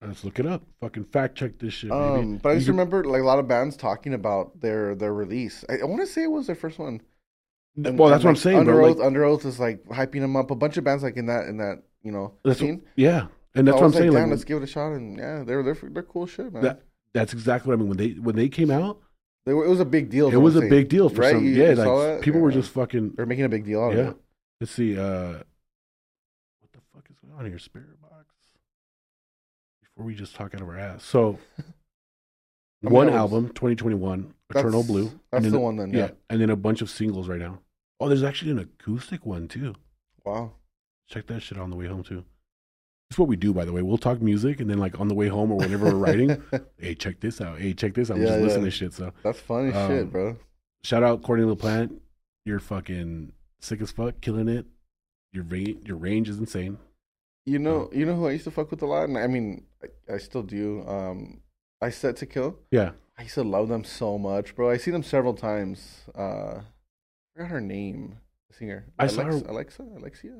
Let's 0.00 0.22
look 0.24 0.38
it 0.38 0.46
up. 0.46 0.62
Fucking 0.80 1.04
fact 1.04 1.36
check 1.36 1.58
this 1.58 1.74
shit, 1.74 1.90
baby. 1.90 2.00
Um, 2.02 2.36
but 2.36 2.50
I 2.50 2.54
just 2.54 2.68
remember 2.68 3.04
like 3.04 3.20
a 3.22 3.24
lot 3.24 3.40
of 3.40 3.48
bands 3.48 3.76
talking 3.76 4.14
about 4.14 4.60
their 4.60 4.94
their 4.94 5.12
release. 5.12 5.64
I, 5.68 5.78
I 5.78 5.84
want 5.84 6.00
to 6.00 6.06
say 6.06 6.22
it 6.22 6.30
was 6.30 6.46
their 6.46 6.54
first 6.56 6.78
one. 6.78 7.00
And- 7.76 7.98
well, 7.98 8.08
and, 8.08 8.14
that's 8.14 8.24
what 8.24 8.30
I'm 8.30 8.36
saying, 8.36 8.58
Under. 8.58 8.80
Oath, 8.82 8.98
Like, 8.98 9.12
Underoath 9.12 9.44
is 9.44 9.58
like 9.60 9.84
hyping 9.86 10.20
them 10.20 10.36
up. 10.36 10.50
A 10.50 10.54
bunch 10.56 10.76
of 10.76 10.84
bands 10.84 11.02
like 11.02 11.16
in 11.16 11.26
that 11.26 11.46
in 11.48 11.58
that 11.58 11.82
you 12.02 12.12
know 12.12 12.34
That's 12.44 12.60
what- 12.60 12.66
scene. 12.66 12.82
yeah, 12.96 13.26
and 13.54 13.66
that's 13.66 13.74
what 13.76 13.84
I'm 13.86 13.90
like, 13.90 13.98
saying. 13.98 14.12
Damn, 14.12 14.22
Like, 14.22 14.30
let's 14.30 14.44
give 14.44 14.58
it 14.58 14.64
a 14.64 14.66
shot. 14.68 14.92
And 14.92 15.18
yeah, 15.18 15.42
they're 15.44 15.62
they're 15.62 15.78
they're 15.90 16.02
cool 16.04 16.26
shit, 16.26 16.52
man. 16.52 16.62
That- 16.62 16.82
that's 17.14 17.32
exactly 17.32 17.70
what 17.70 17.74
I 17.74 17.78
mean. 17.78 17.88
When 17.88 17.96
they 17.96 18.10
when 18.20 18.36
they 18.36 18.48
came 18.48 18.70
out, 18.70 19.00
they 19.46 19.54
were, 19.54 19.64
it 19.64 19.68
was 19.68 19.80
a 19.80 19.84
big 19.84 20.10
deal. 20.10 20.28
it 20.30 20.36
was 20.36 20.56
a 20.56 20.60
big 20.60 20.88
deal 20.88 21.08
for 21.08 21.22
Right? 21.22 21.32
some. 21.34 21.44
You- 21.44 21.52
yeah, 21.54 21.72
like 21.74 22.20
people 22.22 22.40
were 22.40 22.50
just 22.52 22.70
fucking. 22.70 23.12
They're 23.16 23.26
making 23.26 23.44
a 23.44 23.48
big 23.48 23.64
deal 23.64 23.82
out 23.82 23.94
Yeah. 23.94 23.98
of 24.00 24.08
it. 24.08 24.16
Let's 24.60 24.72
see. 24.72 24.98
Uh, 24.98 25.32
what 26.60 26.72
the 26.72 26.80
fuck 26.94 27.08
is 27.10 27.16
going 27.18 27.34
on 27.38 27.46
here? 27.46 27.56
Spiritbox. 27.58 28.24
Before 29.82 30.04
we 30.04 30.14
just 30.14 30.34
talk 30.34 30.54
out 30.54 30.60
of 30.60 30.68
our 30.68 30.78
ass. 30.78 31.04
So, 31.04 31.38
mean, 32.82 32.92
one 32.92 33.06
was- 33.06 33.14
album, 33.16 33.48
2021, 33.48 34.34
Eternal 34.50 34.82
Blue. 34.84 35.10
That's 35.30 35.44
then 35.44 35.52
the 35.52 35.60
one 35.60 35.76
then. 35.76 35.92
Yeah. 35.92 35.98
Yeah. 35.98 36.10
and 36.30 36.40
then 36.40 36.50
a 36.50 36.56
bunch 36.56 36.82
of 36.82 36.90
singles 36.90 37.28
right 37.28 37.38
now. 37.40 37.60
Oh, 38.00 38.08
there's 38.08 38.22
actually 38.22 38.50
an 38.52 38.58
acoustic 38.60 39.24
one 39.26 39.48
too. 39.48 39.74
Wow. 40.24 40.52
Check 41.08 41.26
that 41.28 41.40
shit 41.40 41.58
on 41.58 41.70
the 41.70 41.76
way 41.76 41.86
home 41.86 42.02
too. 42.02 42.24
That's 43.10 43.18
what 43.18 43.28
we 43.28 43.36
do, 43.36 43.54
by 43.54 43.64
the 43.64 43.72
way. 43.72 43.80
We'll 43.80 43.96
talk 43.96 44.20
music, 44.20 44.60
and 44.60 44.68
then 44.68 44.78
like 44.78 45.00
on 45.00 45.08
the 45.08 45.14
way 45.14 45.28
home 45.28 45.50
or 45.50 45.56
whenever 45.56 45.86
we're 45.86 45.94
writing, 45.94 46.42
hey, 46.78 46.94
check 46.94 47.20
this 47.20 47.40
out. 47.40 47.58
Hey, 47.58 47.72
check 47.72 47.94
this 47.94 48.10
out. 48.10 48.18
Yeah, 48.18 48.26
just 48.26 48.40
listen 48.42 48.60
yeah. 48.60 48.64
to 48.66 48.70
shit. 48.70 48.92
So 48.92 49.12
That's 49.22 49.40
funny 49.40 49.72
Um, 49.72 49.88
shit, 49.88 50.12
bro. 50.12 50.36
shout 50.84 51.02
out 51.02 51.22
Courtney 51.22 51.46
LaPlante. 51.46 51.98
You're 52.44 52.58
fucking 52.60 53.32
sick 53.60 53.80
as 53.80 53.90
fuck, 53.90 54.20
killing 54.20 54.48
it. 54.48 54.66
Your 55.32 55.44
range, 55.44 55.86
your 55.86 55.96
range 55.96 56.28
is 56.28 56.38
insane. 56.38 56.78
You 57.46 57.58
know, 57.58 57.88
you 57.94 58.04
know 58.04 58.14
who 58.14 58.26
I 58.26 58.32
used 58.32 58.44
to 58.44 58.50
fuck 58.50 58.70
with 58.70 58.82
a 58.82 58.86
lot, 58.86 59.04
and 59.08 59.16
I 59.16 59.26
mean, 59.26 59.64
I, 59.82 60.14
I 60.14 60.18
still 60.18 60.42
do. 60.42 60.86
Um, 60.86 61.40
Eyes 61.82 61.96
Set 61.96 62.16
to 62.16 62.26
Kill. 62.26 62.56
Yeah, 62.70 62.90
I 63.16 63.22
used 63.22 63.34
to 63.36 63.42
love 63.44 63.68
them 63.68 63.84
so 63.84 64.18
much, 64.18 64.54
bro. 64.54 64.68
I 64.70 64.76
see 64.76 64.90
them 64.90 65.02
several 65.02 65.32
times. 65.32 66.04
Uh, 66.14 66.60
I 66.60 66.62
forgot 67.34 67.50
her 67.52 67.60
name, 67.62 68.18
the 68.50 68.54
singer. 68.54 68.84
I 68.98 69.06
saw 69.06 69.22
her- 69.24 69.30
Alexa, 69.48 69.82
Alexia. 69.96 70.32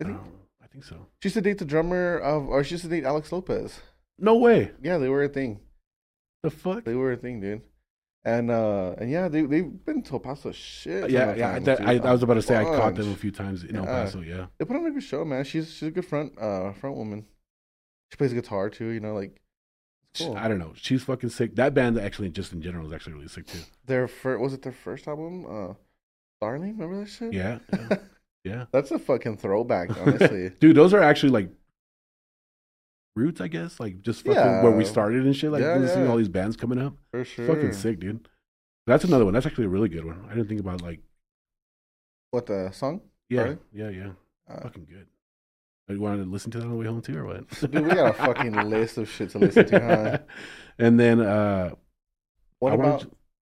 I 0.00 0.04
think 0.04 0.18
um, 0.18 0.30
I 0.66 0.72
think 0.72 0.84
so. 0.84 1.06
she 1.22 1.28
used 1.28 1.34
to 1.34 1.40
date 1.40 1.58
the 1.58 1.64
drummer 1.64 2.18
of, 2.18 2.48
or 2.48 2.64
she 2.64 2.74
used 2.74 2.84
to 2.84 2.90
date 2.90 3.04
Alex 3.04 3.30
Lopez. 3.30 3.80
No 4.18 4.36
way. 4.36 4.72
Yeah, 4.82 4.98
they 4.98 5.08
were 5.08 5.22
a 5.22 5.28
thing. 5.28 5.60
The 6.42 6.50
fuck? 6.50 6.84
They 6.84 6.94
were 6.94 7.12
a 7.12 7.16
thing, 7.16 7.40
dude. 7.40 7.62
And 8.24 8.50
uh 8.50 8.96
and 8.98 9.08
yeah, 9.08 9.28
they 9.28 9.42
they've 9.42 9.84
been 9.84 10.02
to 10.02 10.14
El 10.14 10.18
Paso 10.18 10.50
shit. 10.50 11.02
ton 11.02 11.10
yeah, 11.10 11.34
yeah. 11.36 11.58
that-. 11.60 11.86
I, 11.86 11.98
I 11.98 12.10
was 12.10 12.24
about 12.24 12.34
to 12.34 12.42
say 12.42 12.56
I 12.56 12.64
caught 12.64 12.96
them 12.96 13.12
a 13.12 13.14
few 13.14 13.30
times 13.30 13.62
in 13.62 13.76
El 13.76 13.84
Paso. 13.84 14.20
Yeah. 14.20 14.46
They 14.58 14.64
put 14.64 14.74
on 14.74 14.84
a 14.84 14.90
good 14.90 15.02
show, 15.04 15.24
man. 15.24 15.44
She's 15.44 15.72
she's 15.72 15.88
a 15.88 15.90
good 15.92 16.04
front 16.04 16.36
uh 16.36 16.72
front 16.72 16.96
woman. 16.96 17.24
She 18.10 18.16
plays 18.16 18.32
guitar 18.32 18.68
too, 18.68 18.88
you 18.88 18.98
know, 18.98 19.14
like 19.14 19.40
cool. 20.18 20.36
I 20.36 20.48
don't 20.48 20.58
know. 20.58 20.72
She's 20.74 21.04
fucking 21.04 21.30
sick. 21.30 21.54
That 21.54 21.72
band 21.72 22.00
actually, 22.00 22.30
just 22.30 22.52
in 22.52 22.60
general, 22.60 22.88
is 22.88 22.92
actually 22.92 23.12
really 23.12 23.28
sick 23.28 23.46
too. 23.46 23.60
Their 23.84 24.08
first 24.08 24.40
was 24.40 24.54
it 24.54 24.62
their 24.62 24.72
first 24.72 25.06
album? 25.06 25.46
Uh 25.48 25.74
Darling, 26.40 26.76
remember 26.76 27.04
that 27.04 27.08
shit? 27.08 27.32
Yeah, 27.32 27.60
yeah, 27.72 27.96
yeah. 28.46 28.64
That's 28.72 28.90
a 28.90 28.98
fucking 28.98 29.36
throwback, 29.38 29.90
honestly. 30.00 30.50
Dude, 30.60 30.76
those 30.76 30.94
are 30.94 31.02
actually 31.02 31.30
like 31.30 31.50
roots, 33.14 33.40
I 33.40 33.48
guess. 33.48 33.80
Like 33.80 34.00
just 34.02 34.24
fucking 34.24 34.62
where 34.62 34.72
we 34.72 34.84
started 34.84 35.24
and 35.26 35.34
shit. 35.34 35.50
Like 35.50 35.62
Yeah, 35.62 35.86
seeing 35.92 36.06
all 36.06 36.16
these 36.16 36.28
bands 36.28 36.56
coming 36.56 36.78
up. 36.78 36.94
For 37.10 37.24
sure. 37.24 37.46
Fucking 37.46 37.72
sick, 37.72 38.00
dude. 38.00 38.28
That's 38.86 39.04
another 39.04 39.24
one. 39.24 39.34
That's 39.34 39.46
actually 39.46 39.64
a 39.64 39.70
really 39.70 39.88
good 39.88 40.04
one. 40.04 40.24
I 40.30 40.34
didn't 40.34 40.48
think 40.48 40.60
about 40.60 40.80
like 40.82 41.00
What 42.30 42.46
the 42.46 42.70
song? 42.70 43.00
yeah, 43.28 43.42
Really? 43.42 43.58
yeah, 43.72 43.88
yeah. 43.90 44.10
Uh, 44.48 44.60
Fucking 44.62 44.86
good. 44.88 45.06
You 45.88 46.00
wanted 46.00 46.24
to 46.24 46.30
listen 46.30 46.50
to 46.52 46.58
that 46.58 46.64
on 46.64 46.70
the 46.70 46.76
way 46.76 46.86
home 46.86 47.00
too, 47.00 47.16
or 47.16 47.24
what? 47.26 47.48
Dude, 47.60 47.72
we 47.74 47.94
got 47.94 48.10
a 48.10 48.12
fucking 48.12 48.52
list 48.68 48.98
of 48.98 49.08
shit 49.08 49.30
to 49.30 49.38
listen 49.38 49.66
to, 49.66 49.80
huh? 49.80 50.18
and 50.78 50.98
then 50.98 51.20
uh 51.20 51.74
What 52.58 52.72
I 52.72 52.74
about 52.76 53.06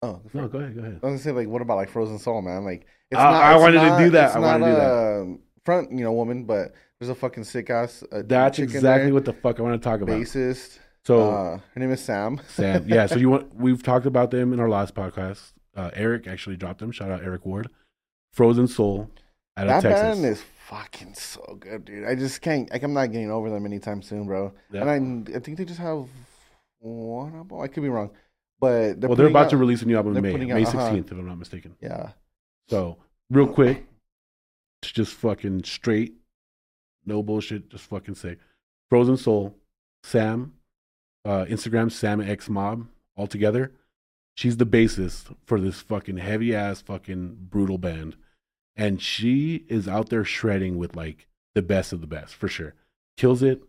oh 0.05 0.21
no, 0.33 0.47
go 0.47 0.59
ahead, 0.59 0.75
go 0.75 0.81
ahead. 0.81 0.99
I 1.03 1.05
was 1.07 1.11
gonna 1.11 1.17
say 1.19 1.31
like, 1.31 1.47
what 1.47 1.61
about 1.61 1.77
like 1.77 1.89
Frozen 1.89 2.19
Soul, 2.19 2.41
man? 2.41 2.63
Like, 2.65 2.85
it's 3.11 3.19
I- 3.19 3.51
I 3.51 3.53
it's 3.55 3.61
wanted 3.61 3.79
to 3.89 4.03
do 4.05 4.09
that. 4.11 4.35
I 4.35 4.39
not 4.39 4.59
wanted 4.61 4.65
to 4.65 4.71
do 4.71 4.77
that. 4.77 5.39
front, 5.63 5.91
you 5.91 6.03
know, 6.03 6.13
woman, 6.13 6.43
but 6.45 6.73
there's 6.99 7.09
a 7.09 7.15
fucking 7.15 7.43
sick 7.43 7.69
ass. 7.69 8.03
Uh, 8.11 8.21
That's 8.25 8.59
exactly 8.59 9.05
there, 9.07 9.13
what 9.13 9.25
the 9.25 9.33
fuck 9.33 9.59
I 9.59 9.63
want 9.63 9.81
to 9.81 9.83
talk 9.89 10.01
about. 10.01 10.19
bassist. 10.19 10.79
So 11.03 11.29
uh, 11.31 11.57
her 11.73 11.79
name 11.79 11.91
is 11.91 12.01
Sam. 12.01 12.39
Sam, 12.47 12.85
yeah. 12.87 13.05
So 13.05 13.15
you 13.17 13.29
want? 13.35 13.53
We've 13.55 13.81
talked 13.83 14.05
about 14.05 14.31
them 14.31 14.53
in 14.53 14.59
our 14.59 14.69
last 14.69 14.95
podcast. 14.95 15.51
Uh, 15.75 15.91
Eric 15.93 16.25
actually 16.27 16.55
dropped 16.57 16.79
them. 16.79 16.91
Shout 16.91 17.11
out 17.11 17.21
Eric 17.23 17.45
Ward. 17.45 17.69
Frozen 18.33 18.67
Soul 18.67 19.11
out 19.57 19.67
of 19.67 19.81
that 19.83 19.89
Texas. 19.89 20.01
band 20.19 20.25
is 20.25 20.41
fucking 20.67 21.13
so 21.13 21.57
good, 21.59 21.85
dude. 21.85 22.05
I 22.05 22.15
just 22.15 22.41
can't. 22.41 22.71
Like, 22.71 22.81
I'm 22.83 22.93
not 22.93 23.11
getting 23.11 23.29
over 23.29 23.49
them 23.49 23.65
anytime 23.65 24.01
soon, 24.01 24.25
bro. 24.25 24.53
Yeah. 24.71 24.81
And 24.87 25.29
I, 25.29 25.35
I 25.37 25.39
think 25.39 25.57
they 25.57 25.65
just 25.65 25.79
have 25.79 26.07
one 26.79 27.35
album. 27.35 27.61
I 27.61 27.67
could 27.67 27.83
be 27.83 27.89
wrong, 27.89 28.11
but 28.59 28.99
they're 28.99 29.09
well, 29.09 29.15
they're 29.15 29.27
about 29.27 29.45
out- 29.45 29.49
to 29.51 29.57
release 29.57 29.81
a 29.81 29.85
new 29.85 29.95
album 29.95 30.15
in 30.15 30.23
May, 30.23 30.35
May 30.37 30.51
out- 30.63 30.67
uh-huh. 30.75 30.91
16th, 30.91 31.05
if 31.07 31.11
I'm 31.11 31.27
not 31.27 31.37
mistaken. 31.37 31.75
Yeah, 31.81 32.11
So, 32.69 32.97
real 33.29 33.47
quick, 33.47 33.85
it's 34.81 34.91
just 34.91 35.13
fucking 35.13 35.63
straight, 35.63 36.13
no 37.05 37.21
bullshit, 37.23 37.69
just 37.69 37.85
fucking 37.85 38.15
sick. 38.15 38.39
Frozen 38.89 39.17
Soul, 39.17 39.55
Sam, 40.03 40.53
uh, 41.25 41.45
Instagram, 41.45 41.91
Sam 41.91 42.21
X 42.21 42.49
Mob, 42.49 42.87
all 43.15 43.27
together. 43.27 43.71
She's 44.35 44.57
the 44.57 44.65
bassist 44.65 45.33
for 45.45 45.59
this 45.59 45.79
fucking 45.81 46.17
heavy 46.17 46.53
ass, 46.53 46.81
fucking 46.81 47.47
brutal 47.49 47.77
band. 47.77 48.15
And 48.75 49.01
she 49.01 49.65
is 49.69 49.87
out 49.87 50.09
there 50.09 50.25
shredding 50.25 50.77
with 50.77 50.95
like 50.95 51.27
the 51.53 51.61
best 51.61 51.93
of 51.93 52.01
the 52.01 52.07
best, 52.07 52.35
for 52.35 52.47
sure. 52.49 52.73
Kills 53.17 53.41
it. 53.41 53.63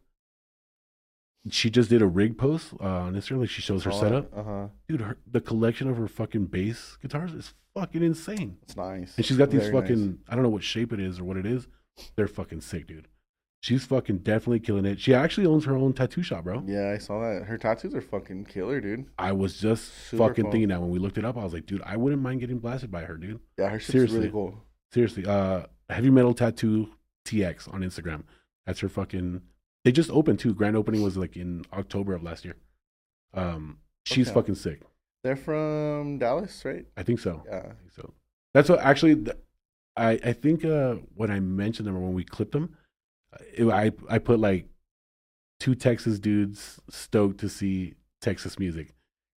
She 1.50 1.70
just 1.70 1.90
did 1.90 2.02
a 2.02 2.06
rig 2.06 2.36
post 2.38 2.72
uh, 2.80 2.84
on 2.86 3.14
Instagram, 3.14 3.40
like 3.40 3.50
she 3.50 3.62
shows 3.62 3.84
her 3.84 3.92
setup. 3.92 4.30
Uh 4.36 4.42
huh. 4.42 4.66
Dude, 4.88 5.00
her, 5.00 5.18
the 5.30 5.40
collection 5.40 5.88
of 5.88 5.96
her 5.96 6.08
fucking 6.08 6.46
bass 6.46 6.96
guitars 7.00 7.32
is 7.32 7.54
fucking 7.74 8.02
insane. 8.02 8.56
It's 8.62 8.76
nice. 8.76 9.16
And 9.16 9.24
she's 9.24 9.36
got 9.36 9.50
these 9.50 9.62
Very 9.62 9.72
nice. 9.74 9.82
fucking 9.82 10.18
I 10.28 10.34
don't 10.34 10.42
know 10.42 10.48
what 10.50 10.62
shape 10.64 10.92
it 10.92 11.00
is 11.00 11.18
or 11.20 11.24
what 11.24 11.36
it 11.36 11.46
is. 11.46 11.66
They're 12.16 12.28
fucking 12.28 12.60
sick, 12.62 12.86
dude. 12.86 13.08
She's 13.60 13.84
fucking 13.84 14.18
definitely 14.18 14.60
killing 14.60 14.84
it. 14.84 15.00
She 15.00 15.12
actually 15.14 15.46
owns 15.46 15.64
her 15.64 15.74
own 15.76 15.92
tattoo 15.92 16.22
shop, 16.22 16.44
bro. 16.44 16.62
Yeah, 16.66 16.90
I 16.94 16.98
saw 16.98 17.20
that. 17.20 17.44
Her 17.46 17.58
tattoos 17.58 17.94
are 17.94 18.00
fucking 18.00 18.44
killer, 18.44 18.80
dude. 18.80 19.06
I 19.18 19.32
was 19.32 19.58
just 19.58 19.92
Super 20.08 20.28
fucking 20.28 20.44
cool. 20.44 20.52
thinking 20.52 20.68
that 20.68 20.80
when 20.80 20.90
we 20.90 20.98
looked 20.98 21.18
it 21.18 21.24
up, 21.24 21.36
I 21.36 21.42
was 21.44 21.52
like, 21.52 21.66
dude, 21.66 21.82
I 21.84 21.96
wouldn't 21.96 22.22
mind 22.22 22.40
getting 22.40 22.58
blasted 22.58 22.90
by 22.90 23.02
her, 23.04 23.16
dude. 23.16 23.40
Yeah, 23.58 23.68
her 23.70 23.78
shit's 23.80 23.92
Seriously. 23.92 24.18
really 24.18 24.30
cool. 24.30 24.54
Seriously. 24.92 25.26
Uh 25.26 25.62
Heavy 25.88 26.10
Metal 26.10 26.34
Tattoo 26.34 26.88
TX 27.24 27.72
on 27.72 27.80
Instagram. 27.82 28.24
That's 28.66 28.80
her 28.80 28.88
fucking 28.88 29.40
they 29.86 29.92
just 29.92 30.10
opened 30.10 30.40
too. 30.40 30.52
Grand 30.52 30.74
opening 30.76 31.00
was 31.00 31.16
like 31.16 31.36
in 31.36 31.64
October 31.72 32.12
of 32.12 32.22
last 32.24 32.44
year. 32.44 32.56
Um 33.34 33.78
she's 34.04 34.26
Okay. 34.28 34.34
fucking 34.34 34.54
sick. 34.56 34.82
They're 35.22 35.36
from 35.36 36.18
Dallas, 36.18 36.64
right? 36.64 36.84
I 36.96 37.02
think 37.04 37.20
so. 37.20 37.42
Yeah. 37.46 37.58
I 37.58 37.74
think 37.80 37.92
so. 37.94 38.12
That's 38.52 38.68
what 38.68 38.80
actually. 38.80 39.14
th- 39.16 39.36
I 39.96 40.10
I 40.24 40.32
think 40.34 40.64
uh, 40.64 40.96
when 41.14 41.30
I 41.30 41.40
mentioned 41.40 41.86
them 41.88 41.96
or 41.96 42.00
when 42.00 42.12
we 42.14 42.22
clipped 42.24 42.52
them, 42.52 42.76
it, 43.54 43.66
I 43.68 43.92
I 44.10 44.18
put 44.18 44.38
like 44.40 44.66
two 45.58 45.74
Texas 45.74 46.18
dudes 46.18 46.80
stoked 46.90 47.38
to 47.40 47.48
see 47.48 47.94
Texas 48.20 48.58
music. 48.58 48.92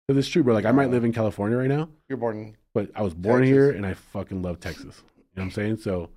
Because 0.07 0.19
it's 0.19 0.29
true, 0.33 0.43
bro. 0.43 0.55
Like 0.55 0.65
I 0.65 0.73
might 0.73 0.91
live 0.91 1.05
in 1.05 1.13
California 1.13 1.57
right 1.57 1.69
now, 1.69 1.89
You're 2.09 2.19
born. 2.19 2.57
but 2.75 2.91
I 2.97 3.03
was 3.03 3.15
born 3.15 3.43
Texas. 3.43 3.53
here 3.55 3.71
and 3.71 3.87
I 3.87 3.95
fucking 3.95 4.43
love 4.43 4.59
Texas. 4.61 5.03
You 5.17 5.23
know 5.37 5.43
what 5.43 5.43
I'm 5.45 5.51
saying? 5.53 5.77
So 5.79 6.11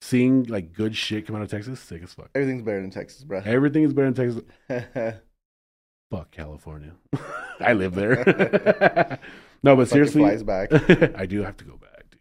seeing 0.00 0.44
like 0.44 0.72
good 0.72 0.94
shit 0.96 1.26
come 1.26 1.36
out 1.36 1.42
of 1.42 1.50
Texas, 1.50 1.80
sick 1.80 2.02
as 2.02 2.12
fuck. 2.14 2.30
Everything's 2.34 2.62
better 2.62 2.78
in 2.78 2.90
Texas, 2.90 3.24
bro. 3.24 3.42
Everything 3.44 3.82
is 3.84 3.92
better 3.92 4.08
in 4.08 4.14
Texas. 4.14 4.42
Fuck 6.10 6.30
California. 6.30 6.92
I 7.60 7.74
live 7.74 7.94
there. 7.94 9.18
no, 9.62 9.76
but 9.76 9.88
seriously, 9.88 10.22
flies 10.22 10.42
back. 10.42 10.72
I 11.18 11.26
do 11.26 11.42
have 11.42 11.56
to 11.58 11.64
go 11.64 11.76
back, 11.76 12.04
dude. 12.10 12.20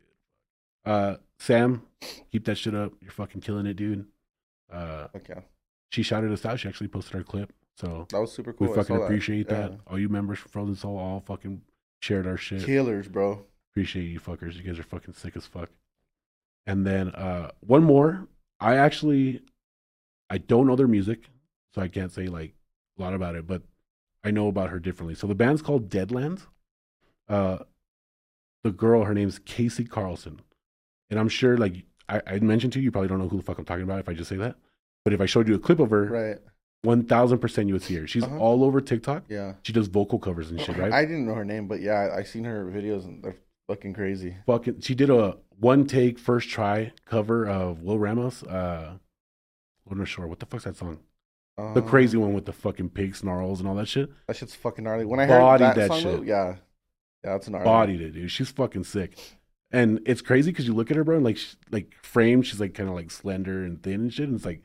Uh, 0.86 1.16
Sam, 1.40 1.84
keep 2.30 2.44
that 2.46 2.58
shit 2.58 2.76
up. 2.76 2.92
You're 3.02 3.12
fucking 3.12 3.40
killing 3.42 3.66
it, 3.66 3.76
dude. 3.76 4.06
Uh, 4.72 5.08
Okay, 5.16 5.40
she 5.90 6.04
shouted 6.04 6.34
us 6.34 6.46
out. 6.46 6.60
She 6.60 6.68
actually 6.68 6.90
posted 6.90 7.16
our 7.16 7.24
clip, 7.24 7.54
so 7.78 8.08
that 8.10 8.20
was 8.20 8.34
super 8.34 8.52
cool. 8.52 8.68
we 8.68 8.76
fucking 8.76 8.96
saw 8.96 9.00
that. 9.00 9.06
appreciate 9.06 9.48
that. 9.48 9.72
Yeah. 9.72 9.78
All 9.88 9.98
you 9.98 10.10
members 10.10 10.40
from 10.40 10.52
Frozen 10.52 10.76
Soul 10.76 10.98
all 10.98 11.22
fucking 11.26 11.62
shared 12.02 12.28
our 12.28 12.36
shit. 12.36 12.66
Killers, 12.66 13.08
bro. 13.08 13.46
Appreciate 13.72 14.04
you 14.04 14.20
fuckers. 14.20 14.56
You 14.56 14.64
guys 14.64 14.80
are 14.80 14.84
fucking 14.84 15.14
sick 15.14 15.38
as 15.38 15.46
fuck. 15.46 15.70
And 16.68 16.86
then 16.86 17.10
uh, 17.10 17.52
one 17.62 17.84
more. 17.84 18.28
I 18.60 18.76
actually, 18.76 19.42
I 20.30 20.38
don't 20.38 20.68
know 20.68 20.76
their 20.76 20.88
music, 20.88 21.30
so 21.74 21.82
I 21.82 21.88
can't 21.88 22.12
say 22.12 22.28
like 22.28 22.54
a 23.00 23.02
lot 23.02 23.14
about 23.14 23.36
it, 23.36 23.48
but 23.48 23.62
I 24.24 24.32
know 24.32 24.48
about 24.50 24.70
her 24.70 24.80
differently. 24.80 25.16
So 25.16 25.26
the 25.28 25.36
band's 25.36 25.62
called 25.62 25.90
Deadlands. 25.90 26.42
Uh, 27.30 27.60
the 28.64 28.72
girl, 28.72 29.04
her 29.06 29.14
name's 29.14 29.40
Casey 29.40 29.86
Carlson, 29.86 30.42
and 31.10 31.20
I'm 31.20 31.30
sure 31.30 31.58
like 31.58 31.84
I, 32.10 32.22
I 32.28 32.40
mentioned 32.40 32.74
to 32.74 32.80
you, 32.80 32.86
you 32.86 32.92
probably 32.92 33.08
don't 33.08 33.20
know 33.20 33.30
who 33.30 33.38
the 33.38 33.44
fuck 33.44 33.58
I'm 33.60 33.66
talking 33.66 33.84
about 33.84 34.00
if 34.00 34.10
I 34.10 34.14
just 34.14 34.30
say 34.30 34.38
that. 34.38 34.56
But 35.06 35.14
if 35.14 35.22
I 35.22 35.26
showed 35.26 35.48
you 35.48 35.56
a 35.56 35.60
clip 35.60 35.80
of 35.80 35.90
her, 35.92 36.06
Right. 36.06 36.38
one 36.82 37.04
thousand 37.06 37.40
percent 37.40 37.68
you 37.70 37.74
would 37.76 37.84
see 37.84 37.96
her. 37.96 38.08
She's 38.08 38.24
Uh-huh. 38.24 38.38
all 38.40 38.64
over 38.66 38.82
TikTok. 38.82 39.24
Yeah. 39.30 39.54
She 39.64 39.72
does 39.72 39.88
vocal 39.88 40.20
covers 40.20 40.52
and 40.52 40.60
shit, 40.60 40.76
right? 40.78 40.92
I 40.92 41.04
didn't 41.06 41.28
know 41.28 41.36
her 41.36 41.46
name, 41.46 41.68
but 41.68 41.80
yeah, 41.80 41.94
I, 42.14 42.18
I 42.20 42.24
seen 42.24 42.44
her 42.46 42.66
videos 42.66 43.06
and 43.06 43.24
they're 43.24 43.38
fucking 43.68 43.94
crazy. 43.94 44.36
fucking 44.46 44.82
she 44.82 44.96
did 44.96 45.10
a 45.10 45.38
one 45.60 45.86
take 45.86 46.20
first 46.20 46.50
try 46.50 46.92
cover 47.06 47.48
of 47.48 47.82
Will 47.82 48.00
Ramos. 48.00 48.44
Uh 48.44 48.98
I'm 49.90 49.98
not 49.98 50.08
sure 50.08 50.28
what 50.28 50.40
the 50.40 50.46
fuck's 50.46 50.66
that 50.66 50.76
song. 50.78 51.00
The 51.58 51.64
Um, 51.82 51.88
crazy 51.88 52.18
one 52.18 52.34
with 52.34 52.46
the 52.46 52.54
fucking 52.54 52.90
pig 52.90 53.16
snarls 53.16 53.60
and 53.60 53.68
all 53.70 53.76
that 53.76 53.88
shit. 53.88 54.10
That 54.28 54.36
shit's 54.36 54.54
fucking 54.54 54.84
gnarly. 54.84 55.06
When 55.06 55.20
I 55.20 55.26
heard 55.26 55.60
that, 55.62 55.76
that 55.76 55.88
song, 55.88 56.04
though, 56.04 56.18
shit. 56.20 56.28
yeah, 56.28 56.48
yeah, 57.24 57.32
that's 57.32 57.50
gnarly. 57.50 57.66
Bodied 57.66 58.02
it, 58.02 58.12
dude. 58.12 58.30
She's 58.30 58.52
fucking 58.52 58.84
sick. 58.84 59.18
And 59.72 60.00
it's 60.06 60.22
crazy 60.22 60.52
because 60.52 60.68
you 60.68 60.74
look 60.74 60.92
at 60.92 60.98
her, 60.98 61.04
bro, 61.04 61.16
and 61.16 61.26
like, 61.26 61.38
sh- 61.38 61.56
like 61.72 61.96
framed, 62.04 62.46
she's 62.46 62.60
like 62.60 62.74
kind 62.76 62.88
of 62.90 62.96
like 62.96 63.10
slender 63.10 63.64
and 63.64 63.82
thin 63.82 64.02
and 64.02 64.14
shit. 64.14 64.28
And 64.28 64.36
it's 64.36 64.46
like 64.46 64.62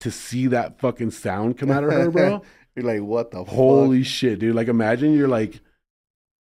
to 0.00 0.10
see 0.10 0.48
that 0.48 0.80
fucking 0.80 1.12
sound 1.12 1.58
come 1.58 1.70
out 1.70 1.84
of 1.84 1.92
her, 1.92 2.10
bro. 2.10 2.42
You're 2.74 2.86
like, 2.86 3.02
what 3.02 3.30
the 3.30 3.44
holy 3.44 4.02
shit, 4.02 4.38
dude! 4.40 4.54
Like, 4.56 4.68
imagine 4.68 5.12
you're 5.14 5.28
like, 5.28 5.60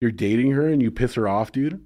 you're 0.01 0.11
dating 0.11 0.51
her 0.51 0.67
and 0.67 0.81
you 0.81 0.91
piss 0.91 1.13
her 1.15 1.25
off, 1.27 1.53
dude. 1.53 1.85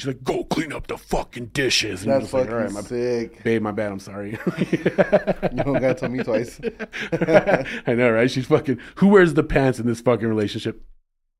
She's 0.00 0.06
like, 0.06 0.24
"Go 0.24 0.44
clean 0.44 0.72
up 0.72 0.86
the 0.86 0.96
fucking 0.96 1.48
dishes." 1.48 2.04
And 2.04 2.10
That's 2.10 2.32
like, 2.32 2.44
fucking 2.44 2.54
"All 2.54 2.64
right, 2.64 2.72
my 2.72 2.80
sick. 2.80 3.42
Babe, 3.44 3.60
my 3.60 3.70
bad. 3.70 3.92
I'm 3.92 4.00
sorry. 4.00 4.38
You 4.72 5.62
don't 5.62 5.74
gotta 5.74 5.94
tell 5.94 6.08
me 6.08 6.22
twice. 6.22 6.58
I 7.12 7.94
know, 7.94 8.10
right? 8.10 8.30
She's 8.30 8.46
fucking. 8.46 8.78
Who 8.96 9.08
wears 9.08 9.34
the 9.34 9.42
pants 9.42 9.78
in 9.78 9.86
this 9.86 10.00
fucking 10.00 10.26
relationship? 10.26 10.82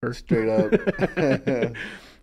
Her. 0.03 0.13
Straight 0.13 0.49
up. 0.49 0.73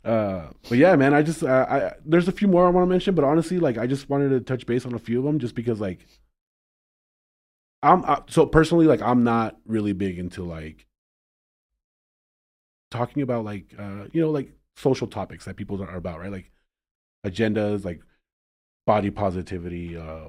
uh, 0.05 0.47
but 0.69 0.77
yeah, 0.77 0.95
man. 0.95 1.15
I 1.15 1.23
just, 1.23 1.41
uh, 1.41 1.65
I 1.67 1.93
there's 2.05 2.27
a 2.27 2.31
few 2.31 2.47
more 2.47 2.67
I 2.67 2.69
want 2.69 2.85
to 2.85 2.89
mention, 2.89 3.15
but 3.15 3.23
honestly, 3.23 3.59
like, 3.59 3.79
I 3.79 3.87
just 3.87 4.07
wanted 4.07 4.29
to 4.29 4.39
touch 4.41 4.67
base 4.67 4.85
on 4.85 4.93
a 4.93 4.99
few 4.99 5.17
of 5.17 5.25
them, 5.25 5.39
just 5.39 5.55
because, 5.55 5.79
like, 5.79 6.05
I'm 7.81 8.05
uh, 8.05 8.21
so 8.29 8.45
personally, 8.45 8.85
like, 8.85 9.01
I'm 9.01 9.23
not 9.23 9.57
really 9.65 9.93
big 9.93 10.19
into 10.19 10.43
like 10.43 10.85
talking 12.91 13.23
about 13.23 13.43
like, 13.43 13.73
uh, 13.77 14.05
you 14.11 14.21
know, 14.21 14.29
like 14.29 14.51
social 14.77 15.07
topics 15.07 15.43
that 15.45 15.55
people 15.57 15.81
are 15.83 15.95
about, 15.95 16.19
right? 16.19 16.31
Like 16.31 16.51
agendas, 17.25 17.83
like 17.83 18.01
body 18.85 19.09
positivity, 19.09 19.97
uh, 19.97 20.27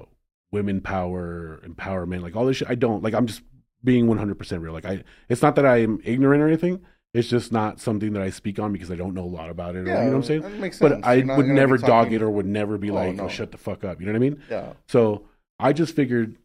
women 0.51 0.81
power, 0.81 1.61
empowerment, 1.65 2.21
like 2.21 2.35
all 2.35 2.45
this 2.45 2.57
shit. 2.57 2.69
I 2.69 2.75
don't 2.75 3.03
like. 3.03 3.13
I'm 3.13 3.27
just 3.27 3.41
being 3.83 4.07
100% 4.07 4.61
real. 4.61 4.73
Like 4.73 4.85
I, 4.85 5.03
it's 5.29 5.41
not 5.41 5.55
that 5.55 5.65
I'm 5.65 6.01
ignorant 6.03 6.41
or 6.43 6.47
anything. 6.47 6.81
It's 7.13 7.27
just 7.29 7.51
not 7.51 7.79
something 7.79 8.13
that 8.13 8.21
I 8.21 8.29
speak 8.29 8.59
on 8.59 8.71
because 8.73 8.91
I 8.91 8.95
don't 8.95 9.13
know 9.15 9.23
a 9.23 9.25
lot 9.25 9.49
about 9.49 9.75
it. 9.75 9.79
Or, 9.79 9.85
you 9.87 9.93
know 9.93 10.05
what 10.05 10.13
I'm 10.15 10.23
saying? 10.23 10.41
That 10.41 10.59
makes 10.59 10.77
sense. 10.77 11.01
But 11.01 11.07
I 11.07 11.21
would 11.37 11.47
never 11.47 11.77
dog 11.77 12.11
it 12.13 12.21
or 12.21 12.29
would 12.29 12.45
never 12.45 12.77
be 12.77 12.91
Oh, 12.91 12.95
like, 12.95 13.15
no. 13.15 13.23
"Oh, 13.25 13.27
shut 13.27 13.51
the 13.51 13.57
fuck 13.57 13.83
up." 13.83 13.99
You 13.99 14.05
know 14.05 14.11
what 14.11 14.17
I 14.17 14.19
mean? 14.19 14.43
Yeah. 14.49 14.73
So 14.87 15.25
I 15.59 15.73
just 15.73 15.95
figured, 15.95 16.37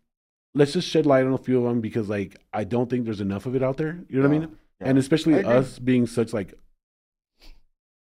let's 0.54 0.72
just 0.72 0.88
shed 0.88 1.04
light 1.04 1.26
on 1.26 1.34
a 1.34 1.38
few 1.38 1.58
of 1.58 1.64
them 1.64 1.82
because, 1.82 2.08
like, 2.08 2.36
I 2.52 2.64
don't 2.64 2.88
think 2.88 3.04
there's 3.04 3.20
enough 3.20 3.44
of 3.44 3.54
it 3.56 3.62
out 3.62 3.76
there. 3.76 3.98
You 4.08 4.22
know 4.22 4.28
what 4.28 4.34
I 4.34 4.40
Yeah. 4.40 4.46
mean? 4.46 4.58
and 4.80 4.98
especially 4.98 5.42
us 5.44 5.78
being 5.78 6.06
such 6.06 6.32
like 6.34 6.52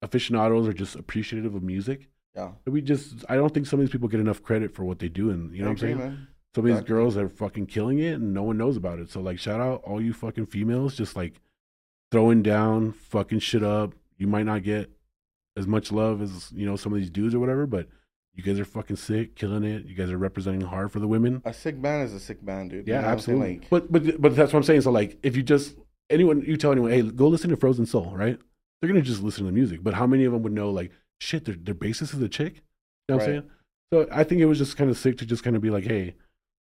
aficionados 0.02 0.66
or 0.68 0.72
just 0.72 0.96
appreciative 0.96 1.54
of 1.54 1.62
music. 1.62 2.08
Yeah. 2.34 2.52
We 2.66 2.80
just, 2.80 3.24
I 3.28 3.34
don't 3.36 3.52
think 3.52 3.66
some 3.66 3.80
of 3.80 3.86
these 3.86 3.90
people 3.92 4.08
get 4.08 4.20
enough 4.20 4.42
credit 4.42 4.72
for 4.74 4.84
what 4.84 4.98
they 4.98 5.08
do, 5.08 5.30
and 5.30 5.52
you 5.52 5.62
know 5.62 5.66
what 5.66 5.72
I'm 5.72 5.78
saying. 5.78 5.98
man. 5.98 6.28
Some 6.54 6.66
of 6.66 6.74
these 6.74 6.84
girls 6.84 7.16
are 7.16 7.28
fucking 7.28 7.66
killing 7.66 7.98
it, 8.00 8.14
and 8.14 8.34
no 8.34 8.42
one 8.42 8.56
knows 8.58 8.76
about 8.76 8.98
it. 8.98 9.10
So 9.10 9.20
like, 9.20 9.38
shout 9.38 9.60
out 9.60 9.82
all 9.84 10.00
you 10.00 10.12
fucking 10.12 10.46
females, 10.46 10.96
just 10.96 11.14
like 11.16 11.40
throwing 12.10 12.42
down, 12.42 12.92
fucking 12.92 13.38
shit 13.38 13.62
up. 13.62 13.94
You 14.16 14.26
might 14.26 14.46
not 14.46 14.62
get 14.64 14.90
as 15.56 15.66
much 15.66 15.92
love 15.92 16.20
as 16.22 16.50
you 16.52 16.66
know 16.66 16.76
some 16.76 16.92
of 16.92 16.98
these 16.98 17.10
dudes 17.10 17.34
or 17.34 17.38
whatever, 17.40 17.66
but 17.66 17.88
you 18.34 18.42
guys 18.42 18.58
are 18.58 18.64
fucking 18.64 18.96
sick, 18.96 19.34
killing 19.36 19.64
it. 19.64 19.84
You 19.86 19.94
guys 19.94 20.10
are 20.10 20.18
representing 20.18 20.60
hard 20.62 20.90
for 20.92 20.98
the 20.98 21.06
women. 21.08 21.40
A 21.44 21.52
sick 21.52 21.80
band 21.80 22.04
is 22.08 22.14
a 22.14 22.20
sick 22.20 22.44
band, 22.44 22.70
dude. 22.70 22.86
You 22.86 22.94
Yeah, 22.94 23.02
know 23.02 23.08
I'm 23.08 23.18
saying? 23.20 23.38
absolutely. 23.42 23.58
Like, 23.60 23.70
but 23.70 23.92
but 23.92 24.20
but 24.20 24.36
that's 24.36 24.52
what 24.52 24.58
I'm 24.58 24.64
saying. 24.64 24.80
So 24.82 24.90
like, 24.90 25.18
if 25.22 25.36
you 25.36 25.42
just 25.44 25.76
anyone 26.08 26.42
you 26.42 26.56
tell 26.56 26.72
anyone, 26.72 26.90
hey, 26.90 27.02
go 27.02 27.28
listen 27.28 27.50
to 27.50 27.56
Frozen 27.56 27.86
Soul, 27.86 28.12
right? 28.16 28.38
They're 28.80 28.88
gonna 28.88 29.02
just 29.02 29.22
listen 29.22 29.44
to 29.44 29.50
the 29.50 29.54
music. 29.54 29.82
But 29.82 29.94
how 29.94 30.06
many 30.06 30.24
of 30.24 30.32
them 30.32 30.42
would 30.42 30.52
know 30.52 30.70
like, 30.70 30.90
shit, 31.20 31.44
their 31.44 31.54
their 31.54 31.74
bassist 31.74 32.14
is 32.14 32.22
a 32.22 32.28
chick? 32.28 32.54
You 32.56 32.60
know 33.10 33.16
what 33.16 33.22
I'm 33.22 33.28
saying? 33.28 33.50
So 33.92 34.08
I 34.12 34.24
think 34.24 34.40
it 34.40 34.46
was 34.46 34.58
just 34.58 34.76
kind 34.76 34.90
of 34.90 34.96
sick 34.96 35.18
to 35.18 35.26
just 35.26 35.42
kind 35.42 35.56
of 35.56 35.62
be 35.62 35.70
like, 35.70 35.84
hey, 35.84 36.14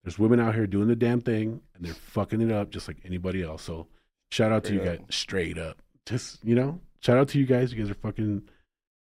there's 0.03 0.17
women 0.17 0.39
out 0.39 0.55
here 0.55 0.65
doing 0.65 0.87
the 0.87 0.95
damn 0.95 1.21
thing 1.21 1.61
and 1.75 1.85
they're 1.85 1.93
fucking 1.93 2.41
it 2.41 2.51
up 2.51 2.69
just 2.71 2.87
like 2.87 2.97
anybody 3.05 3.43
else. 3.43 3.63
So 3.63 3.87
shout 4.31 4.51
out 4.51 4.63
to 4.65 4.73
you 4.73 4.79
Straight 4.79 4.99
guys, 4.99 5.15
straight 5.15 5.57
up. 5.57 5.81
Just 6.05 6.43
you 6.43 6.55
know, 6.55 6.79
shout 7.01 7.17
out 7.17 7.27
to 7.29 7.39
you 7.39 7.45
guys. 7.45 7.71
You 7.73 7.81
guys 7.81 7.91
are 7.91 7.95
fucking 7.95 8.43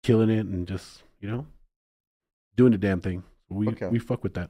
killing 0.03 0.29
it 0.29 0.45
and 0.45 0.67
just 0.67 1.03
you 1.19 1.29
know 1.29 1.47
doing 2.55 2.71
the 2.73 2.77
damn 2.77 3.01
thing. 3.01 3.23
We 3.49 3.69
Okay. 3.69 3.87
we 3.87 3.99
fuck 3.99 4.23
with 4.23 4.33
that. 4.35 4.49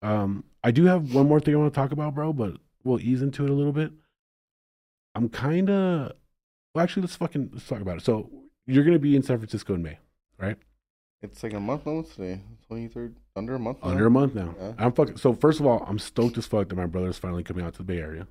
Um, 0.00 0.44
I 0.64 0.72
do 0.72 0.84
have 0.86 1.14
one 1.14 1.28
more 1.28 1.38
thing 1.38 1.54
I 1.54 1.58
want 1.58 1.72
to 1.72 1.78
talk 1.78 1.92
about, 1.92 2.14
bro, 2.14 2.32
but 2.32 2.56
we'll 2.82 3.00
ease 3.00 3.22
into 3.22 3.44
it 3.44 3.50
a 3.50 3.54
little 3.54 3.72
bit. 3.72 3.92
I'm 5.14 5.28
kind 5.28 5.70
of 5.70 6.12
well, 6.74 6.82
actually, 6.82 7.02
let's 7.02 7.16
fucking 7.16 7.50
let's 7.52 7.66
talk 7.66 7.80
about 7.80 7.98
it. 7.98 8.04
So 8.04 8.30
you're 8.66 8.84
gonna 8.84 8.98
be 8.98 9.16
in 9.16 9.22
San 9.22 9.38
Francisco 9.38 9.74
in 9.74 9.82
May, 9.82 9.98
right? 10.38 10.56
it's 11.22 11.42
like 11.44 11.52
a 11.52 11.60
month 11.60 11.86
almost 11.86 12.16
today. 12.16 12.40
Twenty 12.66 12.88
third, 12.88 13.14
under 13.36 13.54
a 13.54 13.58
month. 13.58 13.78
now. 13.82 13.90
Under 13.90 14.06
a 14.06 14.10
month 14.10 14.34
now. 14.34 14.54
Yeah. 14.58 14.72
I'm 14.78 14.92
fucking. 14.92 15.16
So 15.18 15.34
first 15.34 15.60
of 15.60 15.66
all, 15.66 15.84
I'm 15.86 15.98
stoked 15.98 16.36
as 16.38 16.46
fuck 16.46 16.68
that 16.68 16.74
my 16.76 16.86
brother's 16.86 17.18
finally 17.18 17.42
coming 17.44 17.64
out 17.64 17.72
to 17.74 17.78
the 17.78 17.84
Bay 17.84 17.98
Area. 17.98 18.26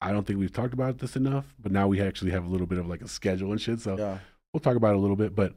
I 0.00 0.12
don't 0.12 0.26
think 0.26 0.38
we've 0.38 0.52
talked 0.52 0.74
about 0.74 0.98
this 0.98 1.16
enough, 1.16 1.54
but 1.58 1.72
now 1.72 1.86
we 1.88 2.00
actually 2.00 2.30
have 2.32 2.44
a 2.44 2.48
little 2.48 2.66
bit 2.66 2.78
of 2.78 2.86
like 2.86 3.00
a 3.02 3.08
schedule 3.08 3.52
and 3.52 3.60
shit. 3.60 3.80
So 3.80 3.96
Yeah. 3.98 4.18
we'll 4.52 4.60
talk 4.60 4.76
about 4.76 4.90
it 4.94 4.96
a 4.96 5.00
little 5.00 5.16
bit. 5.16 5.34
But 5.34 5.54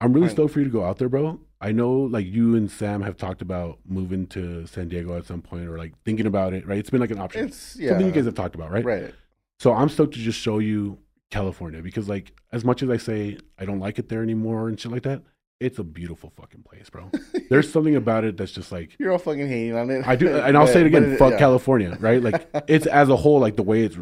I'm 0.00 0.12
really 0.12 0.28
Fine. 0.28 0.36
stoked 0.36 0.52
for 0.54 0.58
you 0.60 0.64
to 0.66 0.70
go 0.70 0.84
out 0.84 0.98
there, 0.98 1.08
bro. 1.08 1.40
I 1.60 1.72
know 1.72 1.92
like 1.92 2.26
you 2.26 2.54
and 2.56 2.70
Sam 2.70 3.02
have 3.02 3.16
talked 3.16 3.42
about 3.42 3.78
moving 3.84 4.26
to 4.28 4.66
San 4.66 4.88
Diego 4.88 5.16
at 5.16 5.26
some 5.26 5.42
point 5.42 5.68
or 5.68 5.76
like 5.78 5.92
thinking 6.04 6.26
about 6.26 6.52
it, 6.54 6.66
right? 6.66 6.78
It's 6.78 6.90
been 6.90 7.00
like 7.00 7.10
an 7.10 7.18
option. 7.18 7.46
It's 7.46 7.76
yeah. 7.76 7.90
Something 7.90 8.06
you 8.06 8.12
guys 8.12 8.26
have 8.26 8.34
talked 8.34 8.54
about, 8.54 8.70
right? 8.70 8.84
right. 8.84 9.14
So 9.58 9.72
I'm 9.72 9.88
stoked 9.88 10.14
to 10.14 10.20
just 10.20 10.38
show 10.38 10.58
you 10.58 10.98
California 11.30 11.82
because 11.82 12.08
like 12.08 12.32
as 12.52 12.64
much 12.64 12.82
as 12.82 12.90
I 12.90 12.96
say 12.96 13.38
I 13.58 13.64
don't 13.64 13.80
like 13.80 13.98
it 13.98 14.08
there 14.08 14.22
anymore 14.22 14.68
and 14.68 14.78
shit 14.78 14.92
like 14.92 15.02
that, 15.02 15.22
it's 15.60 15.78
a 15.78 15.84
beautiful 15.84 16.32
fucking 16.36 16.62
place, 16.62 16.88
bro. 16.90 17.10
There's 17.50 17.70
something 17.70 17.96
about 17.96 18.24
it 18.24 18.36
that's 18.36 18.52
just 18.52 18.70
like 18.70 18.96
You're 18.98 19.12
all 19.12 19.18
fucking 19.18 19.48
hating 19.48 19.74
on 19.76 19.90
it. 19.90 20.06
I 20.06 20.14
do, 20.16 20.36
and 20.36 20.56
I'll 20.56 20.66
say 20.74 20.80
it 20.82 20.86
again. 20.86 21.10
but 21.10 21.18
fuck 21.18 21.32
yeah. 21.32 21.38
California, 21.38 21.96
right? 22.00 22.22
Like 22.22 22.48
it's 22.68 22.86
as 22.86 23.08
a 23.08 23.16
whole, 23.16 23.40
like 23.40 23.56
the 23.56 23.62
way 23.64 23.82
it's. 23.82 23.96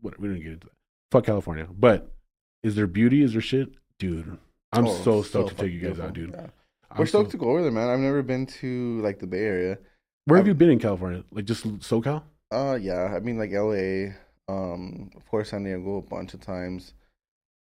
What 0.00 0.18
we 0.20 0.28
don't 0.28 0.38
get 0.40 0.52
into 0.52 0.66
that. 0.66 0.72
Fuck 1.12 1.26
California, 1.26 1.66
but 1.70 2.10
is 2.62 2.74
there 2.74 2.86
beauty? 2.86 3.22
Is 3.22 3.32
there 3.32 3.40
shit, 3.40 3.68
dude? 3.98 4.36
I'm 4.72 4.86
Oh, 4.86 4.94
so 5.02 5.22
stoked 5.22 5.50
to 5.50 5.54
take 5.54 5.72
you 5.72 5.78
guys 5.80 5.96
beautiful. 5.98 6.04
out, 6.06 6.12
dude. 6.14 6.30
Yeah. 6.32 6.46
We're 6.98 7.06
stoked 7.06 7.28
so- 7.28 7.32
to 7.32 7.36
go 7.38 7.50
over 7.50 7.62
there, 7.62 7.70
man. 7.70 7.88
I've 7.88 8.00
never 8.00 8.22
been 8.22 8.44
to 8.46 9.00
like 9.02 9.20
the 9.20 9.26
Bay 9.28 9.38
Area. 9.44 9.78
Where 10.26 10.36
have 10.36 10.44
I'm- 10.44 10.48
you 10.48 10.54
been 10.54 10.70
in 10.70 10.78
California? 10.80 11.22
Like 11.30 11.44
just 11.44 11.64
SoCal? 11.80 12.22
Uh, 12.50 12.76
yeah. 12.80 13.14
I 13.16 13.20
mean, 13.20 13.38
like 13.38 13.52
L.A. 13.52 14.14
Um, 14.48 15.10
of 15.16 15.26
course, 15.26 15.50
San 15.50 15.64
Diego 15.64 15.98
a 15.98 16.02
bunch 16.02 16.34
of 16.34 16.40
times. 16.40 16.94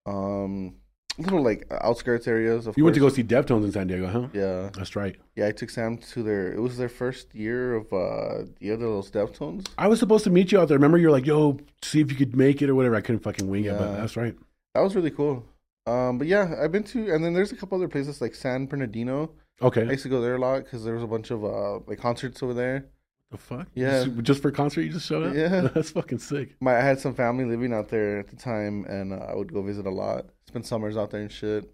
Um, 0.05 0.75
little 1.17 1.41
like 1.43 1.65
outskirts 1.71 2.27
areas. 2.27 2.67
Of 2.67 2.77
You 2.77 2.83
went 2.83 2.93
to 2.95 2.99
go 2.99 3.09
see 3.09 3.23
Deftones 3.23 3.65
in 3.65 3.71
San 3.71 3.87
Diego, 3.87 4.07
huh? 4.07 4.27
Yeah, 4.33 4.69
That's 4.73 4.95
right. 4.95 5.15
yeah. 5.35 5.47
I 5.47 5.51
took 5.51 5.69
Sam 5.69 5.97
to 5.97 6.23
their. 6.23 6.53
It 6.53 6.59
was 6.59 6.77
their 6.77 6.89
first 6.89 7.33
year 7.33 7.75
of 7.75 7.91
uh 7.91 8.43
the 8.59 8.71
other 8.71 8.87
little 8.87 9.03
Deftones. 9.03 9.67
I 9.77 9.87
was 9.87 9.99
supposed 9.99 10.23
to 10.25 10.29
meet 10.29 10.51
you 10.51 10.59
out 10.59 10.67
there. 10.67 10.77
Remember, 10.77 10.97
you're 10.97 11.11
like, 11.11 11.25
"Yo, 11.25 11.59
see 11.81 12.01
if 12.01 12.11
you 12.11 12.17
could 12.17 12.35
make 12.35 12.61
it 12.61 12.69
or 12.69 12.75
whatever." 12.75 12.95
I 12.95 13.01
couldn't 13.01 13.21
fucking 13.23 13.47
wing 13.47 13.65
it, 13.65 13.77
but 13.77 13.95
that's 13.97 14.15
right. 14.15 14.35
That 14.75 14.81
was 14.81 14.95
really 14.95 15.11
cool. 15.11 15.43
Um, 15.87 16.17
but 16.17 16.27
yeah, 16.27 16.53
I've 16.61 16.71
been 16.71 16.83
to, 16.83 17.13
and 17.13 17.23
then 17.23 17.33
there's 17.33 17.51
a 17.51 17.55
couple 17.55 17.77
other 17.77 17.87
places 17.87 18.21
like 18.21 18.35
San 18.35 18.65
Bernardino. 18.65 19.31
Okay, 19.61 19.81
I 19.81 19.91
used 19.91 20.03
to 20.03 20.09
go 20.09 20.21
there 20.21 20.35
a 20.35 20.39
lot 20.39 20.65
because 20.65 20.83
there 20.83 20.93
was 20.93 21.03
a 21.03 21.07
bunch 21.07 21.31
of 21.31 21.43
uh 21.43 21.79
like 21.87 21.97
concerts 21.97 22.43
over 22.43 22.53
there. 22.53 22.85
The 23.31 23.37
fuck? 23.37 23.67
Yeah. 23.73 24.05
Just, 24.05 24.21
just 24.23 24.41
for 24.41 24.47
a 24.49 24.51
concert, 24.53 24.81
you 24.83 24.89
just 24.91 25.05
showed 25.07 25.27
up. 25.27 25.35
Yeah. 25.35 25.61
That's 25.73 25.91
fucking 25.91 26.19
sick. 26.19 26.55
My 26.61 26.77
I 26.77 26.81
had 26.81 26.99
some 26.99 27.13
family 27.13 27.43
living 27.45 27.73
out 27.73 27.89
there 27.89 28.19
at 28.19 28.27
the 28.29 28.35
time, 28.37 28.85
and 28.85 29.11
uh, 29.13 29.17
I 29.17 29.35
would 29.35 29.51
go 29.53 29.61
visit 29.61 29.85
a 29.85 29.89
lot. 29.91 30.27
Spend 30.47 30.65
summers 30.65 30.95
out 30.95 31.11
there 31.11 31.21
and 31.21 31.31
shit. 31.31 31.69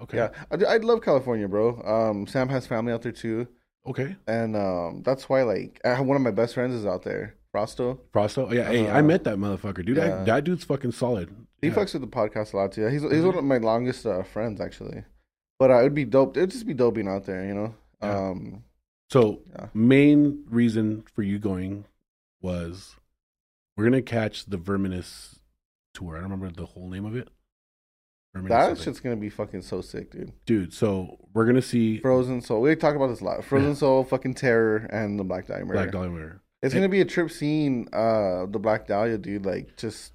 Okay. 0.00 0.16
Yeah, 0.16 0.30
I, 0.50 0.74
I 0.74 0.76
love 0.78 1.02
California, 1.02 1.46
bro. 1.46 1.80
Um, 1.84 2.26
Sam 2.26 2.48
has 2.48 2.66
family 2.66 2.92
out 2.92 3.02
there 3.02 3.12
too, 3.12 3.46
Okay. 3.86 4.16
and 4.26 4.56
um, 4.56 5.02
that's 5.04 5.28
why 5.28 5.42
like 5.42 5.80
I 5.84 5.90
have 5.90 6.04
one 6.06 6.16
of 6.16 6.22
my 6.22 6.32
best 6.32 6.54
friends 6.54 6.74
is 6.74 6.84
out 6.84 7.02
there, 7.04 7.36
Frosto. 7.54 8.00
Frosto. 8.12 8.48
Oh, 8.48 8.52
yeah. 8.52 8.64
Hey, 8.68 8.88
I 8.88 8.98
Uh, 8.98 9.02
met 9.02 9.22
that 9.24 9.36
motherfucker, 9.36 9.84
dude. 9.86 9.98
yeah. 9.98 10.08
That, 10.08 10.26
that 10.26 10.44
dude's 10.44 10.64
fucking 10.64 10.90
solid. 10.92 11.32
He 11.60 11.68
Yeah. 11.68 11.74
fucks 11.74 11.92
with 11.92 12.02
the 12.02 12.08
podcast 12.08 12.52
a 12.54 12.56
lot 12.56 12.72
too. 12.72 12.86
He's 12.88 13.02
he's 13.02 13.22
one 13.22 13.38
of 13.38 13.44
my 13.44 13.58
longest 13.58 14.04
uh, 14.04 14.24
friends 14.24 14.60
actually. 14.60 15.04
But 15.60 15.70
uh, 15.70 15.78
it'd 15.80 15.94
be 15.94 16.04
dope. 16.06 16.36
It'd 16.36 16.50
just 16.50 16.66
be 16.66 16.74
dope 16.74 16.94
being 16.94 17.06
out 17.06 17.24
there, 17.24 17.44
you 17.46 17.54
know. 17.54 17.74
Yeah. 18.02 18.28
Um, 18.30 18.64
So 19.12 19.42
Yeah. 19.54 19.66
main 19.74 20.44
reason 20.48 21.04
for 21.14 21.22
you 21.22 21.38
going 21.38 21.84
was 22.40 22.96
we're 23.76 23.84
gonna 23.84 24.00
catch 24.00 24.46
the 24.46 24.56
Verminous 24.56 25.38
tour. 25.92 26.16
I 26.16 26.20
don't 26.22 26.30
remember 26.30 26.50
the 26.54 26.64
whole 26.64 26.88
name 26.88 27.04
of 27.04 27.14
it. 27.14 27.28
Verminous 28.34 28.48
that 28.48 28.66
something. 28.68 28.84
shit's 28.84 29.00
gonna 29.00 29.16
be 29.16 29.28
fucking 29.28 29.60
so 29.60 29.82
sick, 29.82 30.10
dude. 30.12 30.32
dude. 30.46 30.72
So 30.72 31.18
we're 31.34 31.44
gonna 31.44 31.60
see 31.60 31.98
Frozen 31.98 32.40
Soul. 32.40 32.62
We 32.62 32.74
talk 32.74 32.96
about 32.96 33.08
this 33.08 33.20
a 33.20 33.24
lot. 33.24 33.44
Frozen 33.44 33.68
Yeah. 33.70 33.74
Soul, 33.74 34.04
fucking 34.04 34.32
Terror, 34.34 34.88
and 34.90 35.18
the 35.20 35.24
Black 35.24 35.46
Dahlia 35.46 35.66
Murder. 35.66 35.78
Black 35.78 35.90
Dahlia 35.92 36.10
Murder. 36.10 36.40
It's 36.62 36.72
gonna 36.72 36.88
be 36.88 37.02
a 37.02 37.04
trip 37.04 37.30
seeing 37.30 37.88
uh 37.92 38.46
the 38.46 38.58
Black 38.58 38.86
Dahlia, 38.86 39.18
dude. 39.18 39.44
Like, 39.44 39.76
just 39.76 40.14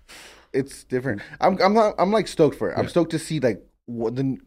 it's 0.54 0.84
different. 0.86 1.22
I'm 1.40 1.62
I'm 1.62 1.76
not 1.76 1.94
I'm 2.00 2.12
like 2.12 2.28
stoked 2.28 2.58
for 2.58 2.72
it. 2.72 2.78
I'm 2.80 2.88
stoked 2.88 3.12
to 3.12 3.20
see 3.20 3.40
like 3.40 3.64
what 3.86 4.16
the 4.16 4.38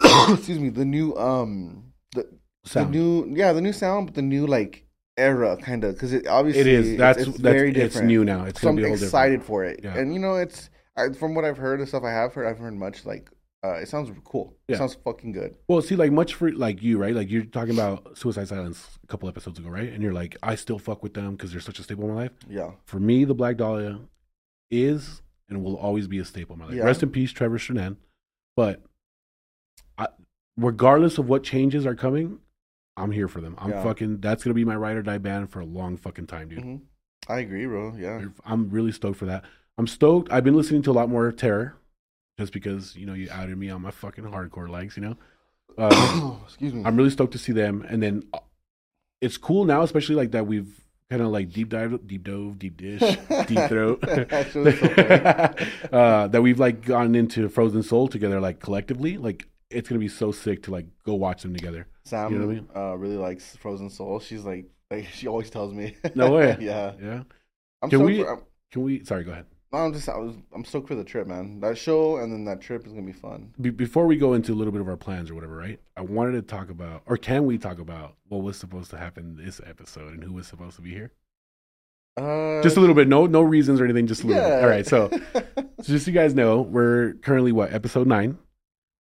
excuse 0.32 0.58
me 0.58 0.70
the 0.70 0.86
new 0.86 1.14
um 1.16 1.92
the 2.14 2.26
Sound. 2.68 2.94
the 2.94 2.98
new 2.98 3.34
yeah 3.36 3.52
the 3.52 3.60
new 3.60 3.72
sound, 3.72 4.06
but 4.06 4.14
the 4.14 4.22
new 4.22 4.46
like 4.46 4.84
era 5.16 5.56
kind 5.56 5.84
of 5.84 5.94
because 5.94 6.12
it 6.12 6.26
obviously 6.26 6.60
it 6.60 6.66
is. 6.66 6.96
That's 6.98 7.18
it's, 7.18 7.28
that's 7.30 7.40
very 7.40 7.74
it's 7.74 8.00
new 8.00 8.24
now. 8.24 8.44
It's 8.44 8.60
so 8.60 8.68
I'm 8.68 8.78
a 8.78 8.82
different. 8.82 9.02
excited 9.02 9.42
for 9.42 9.64
it, 9.64 9.80
Yeah. 9.82 9.96
and 9.98 10.12
you 10.14 10.20
know 10.20 10.36
it's 10.36 10.70
I, 10.96 11.12
from 11.12 11.34
what 11.34 11.44
I've 11.44 11.56
heard 11.58 11.80
and 11.80 11.88
stuff 11.88 12.04
I 12.04 12.10
have 12.10 12.34
heard. 12.34 12.46
I've 12.46 12.58
heard 12.58 12.74
much 12.74 13.04
like 13.04 13.30
uh, 13.64 13.74
it 13.74 13.88
sounds 13.88 14.10
cool. 14.24 14.54
It 14.68 14.72
Yeah. 14.72 14.78
sounds 14.78 14.94
fucking 14.94 15.32
good. 15.32 15.56
Well, 15.66 15.82
see, 15.82 15.96
like 15.96 16.12
much 16.12 16.34
for 16.34 16.52
like 16.52 16.80
you, 16.82 16.96
right? 16.98 17.14
Like 17.14 17.28
you're 17.30 17.42
talking 17.44 17.74
about 17.74 18.16
Suicide 18.16 18.46
Silence 18.46 18.86
a 19.02 19.06
couple 19.08 19.28
episodes 19.28 19.58
ago, 19.58 19.68
right? 19.68 19.92
And 19.92 20.00
you're 20.00 20.12
like, 20.12 20.36
I 20.44 20.54
still 20.54 20.78
fuck 20.78 21.02
with 21.02 21.14
them 21.14 21.32
because 21.32 21.50
they're 21.50 21.60
such 21.60 21.80
a 21.80 21.82
staple 21.82 22.04
in 22.04 22.14
my 22.14 22.22
life. 22.22 22.32
Yeah, 22.48 22.70
For 22.84 23.00
me, 23.00 23.24
the 23.24 23.34
Black 23.34 23.56
Dahlia 23.56 23.98
is 24.70 25.22
and 25.48 25.64
will 25.64 25.76
always 25.76 26.06
be 26.06 26.18
a 26.20 26.24
staple 26.24 26.54
in 26.54 26.60
my 26.60 26.66
life. 26.66 26.74
Yeah. 26.74 26.84
Rest 26.84 27.02
in 27.02 27.10
peace, 27.10 27.32
Trevor 27.32 27.58
Strnad. 27.58 27.96
But 28.56 28.82
I, 29.96 30.06
regardless 30.56 31.18
of 31.18 31.28
what 31.28 31.42
changes 31.42 31.84
are 31.86 31.94
coming, 31.96 32.38
I'm 32.98 33.10
here 33.10 33.28
for 33.28 33.40
them. 33.40 33.54
I'm 33.58 33.70
Yeah. 33.70 33.82
fucking. 33.82 34.18
That's 34.20 34.42
gonna 34.44 34.54
be 34.54 34.64
my 34.64 34.76
ride 34.76 34.96
or 34.96 35.02
die 35.02 35.18
band 35.18 35.50
for 35.50 35.60
a 35.60 35.64
long 35.64 35.96
fucking 35.96 36.26
time, 36.26 36.48
dude. 36.48 36.62
hmm 36.62 36.76
I 37.28 37.40
agree, 37.40 37.66
bro. 37.66 37.94
Yeah, 37.96 38.22
I'm 38.44 38.70
really 38.70 38.92
stoked 38.92 39.18
for 39.18 39.26
that. 39.26 39.44
I'm 39.76 39.86
stoked. 39.86 40.32
I've 40.32 40.44
been 40.44 40.56
listening 40.56 40.82
to 40.82 40.90
a 40.90 40.92
lot 40.92 41.08
more 41.10 41.30
Terror, 41.32 41.76
just 42.38 42.52
because 42.52 42.96
you 42.96 43.06
know 43.06 43.12
you 43.14 43.28
outed 43.30 43.56
me 43.58 43.70
on 43.70 43.82
my 43.82 43.90
fucking 43.90 44.24
hardcore 44.24 44.68
likes. 44.68 44.96
You 44.96 45.02
know, 45.02 45.16
uh, 45.76 46.36
excuse 46.44 46.72
me. 46.72 46.82
I'm 46.84 46.96
really 46.96 47.10
stoked 47.10 47.32
to 47.32 47.38
see 47.38 47.52
them. 47.52 47.84
And 47.88 48.02
then 48.02 48.22
uh, 48.32 48.38
it's 49.20 49.36
cool 49.36 49.64
now, 49.64 49.82
especially 49.82 50.14
like 50.14 50.30
that 50.30 50.46
we've 50.46 50.72
kind 51.10 51.20
of 51.22 51.28
like 51.28 51.50
deep 51.50 51.68
dive, 51.70 52.06
deep 52.06 52.22
dove, 52.24 52.58
deep 52.58 52.76
dish, 52.76 53.00
deep 53.46 53.68
throat. 53.68 54.02
Actually, 54.30 54.76
so 54.76 54.88
funny. 54.94 55.70
uh, 55.92 56.28
that 56.28 56.40
we've 56.42 56.58
like 56.60 56.84
gotten 56.84 57.14
into 57.14 57.48
Frozen 57.48 57.82
Soul 57.82 58.08
together, 58.08 58.40
like 58.40 58.60
collectively. 58.60 59.16
Like 59.18 59.46
it's 59.70 59.88
gonna 59.88 59.98
be 59.98 60.08
so 60.08 60.32
sick 60.32 60.62
to 60.64 60.70
like 60.70 60.86
go 61.04 61.14
watch 61.14 61.42
them 61.42 61.54
together. 61.54 61.86
Sam 62.04 62.32
You 62.32 62.38
know 62.38 62.44
I 62.50 62.54
mean? 62.54 62.68
uh, 62.74 62.96
really 62.96 63.16
likes 63.16 63.56
Frozen 63.56 63.90
Soul. 63.90 64.20
She's 64.20 64.44
like, 64.44 64.66
like 64.90 65.06
she 65.12 65.26
always 65.28 65.50
tells 65.50 65.72
me. 65.74 65.96
No 66.14 66.32
way. 66.32 66.56
yeah. 66.60 66.92
Yeah. 67.02 67.22
I'm 67.82 67.90
Can 67.90 68.02
we- 68.04 68.22
For, 68.22 68.42
Can 68.72 68.82
we? 68.82 69.04
Sorry, 69.04 69.24
go 69.24 69.32
ahead. 69.32 69.46
no, 69.72 69.78
I'm 69.80 69.92
just 69.92 70.08
I 70.08 70.16
was 70.16 70.34
I'm 70.54 70.64
stoked 70.64 70.88
for 70.88 70.94
the 70.94 71.04
trip, 71.04 71.26
man. 71.26 71.60
That 71.60 71.76
show 71.76 72.16
and 72.16 72.32
then 72.32 72.44
that 72.46 72.60
trip 72.60 72.86
is 72.86 72.92
gonna 72.92 73.04
be 73.06 73.12
fun. 73.12 73.52
Be- 73.60 73.70
before 73.70 74.06
we 74.06 74.16
go 74.16 74.32
into 74.34 74.52
a 74.52 74.56
little 74.56 74.72
bit 74.72 74.80
of 74.80 74.88
our 74.88 74.96
plans 74.96 75.30
or 75.30 75.34
whatever, 75.34 75.56
right? 75.56 75.78
I 75.96 76.00
wanted 76.00 76.32
to 76.32 76.42
talk 76.42 76.70
about, 76.70 77.02
or 77.06 77.16
can 77.18 77.44
we 77.44 77.58
talk 77.58 77.78
about 77.78 78.16
what 78.28 78.42
was 78.42 78.56
supposed 78.56 78.90
to 78.90 78.96
happen 78.96 79.36
this 79.36 79.60
episode 79.66 80.14
and 80.14 80.24
who 80.24 80.32
was 80.32 80.46
supposed 80.46 80.76
to 80.76 80.82
be 80.82 80.90
here? 80.90 81.12
Uh, 82.16 82.60
Just 82.62 82.76
a 82.76 82.80
little 82.80 82.96
bit. 82.96 83.06
No, 83.06 83.26
no 83.26 83.42
reasons 83.42 83.80
or 83.80 83.84
anything. 83.84 84.06
Just 84.08 84.24
a 84.24 84.26
little. 84.26 84.42
yeah. 84.42 84.56
Bit. 84.56 84.64
All 84.64 84.68
right. 84.70 84.86
So, 84.86 85.08
so 85.34 85.42
just 85.84 86.04
so 86.06 86.10
you 86.10 86.14
guys 86.14 86.34
know, 86.34 86.62
we're 86.62 87.12
currently 87.22 87.52
what 87.52 87.72
episode 87.72 88.06
nine. 88.08 88.38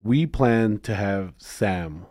We 0.07 0.25
plan 0.25 0.79
to 0.83 0.95
have 0.95 1.33
Sam 1.37 2.05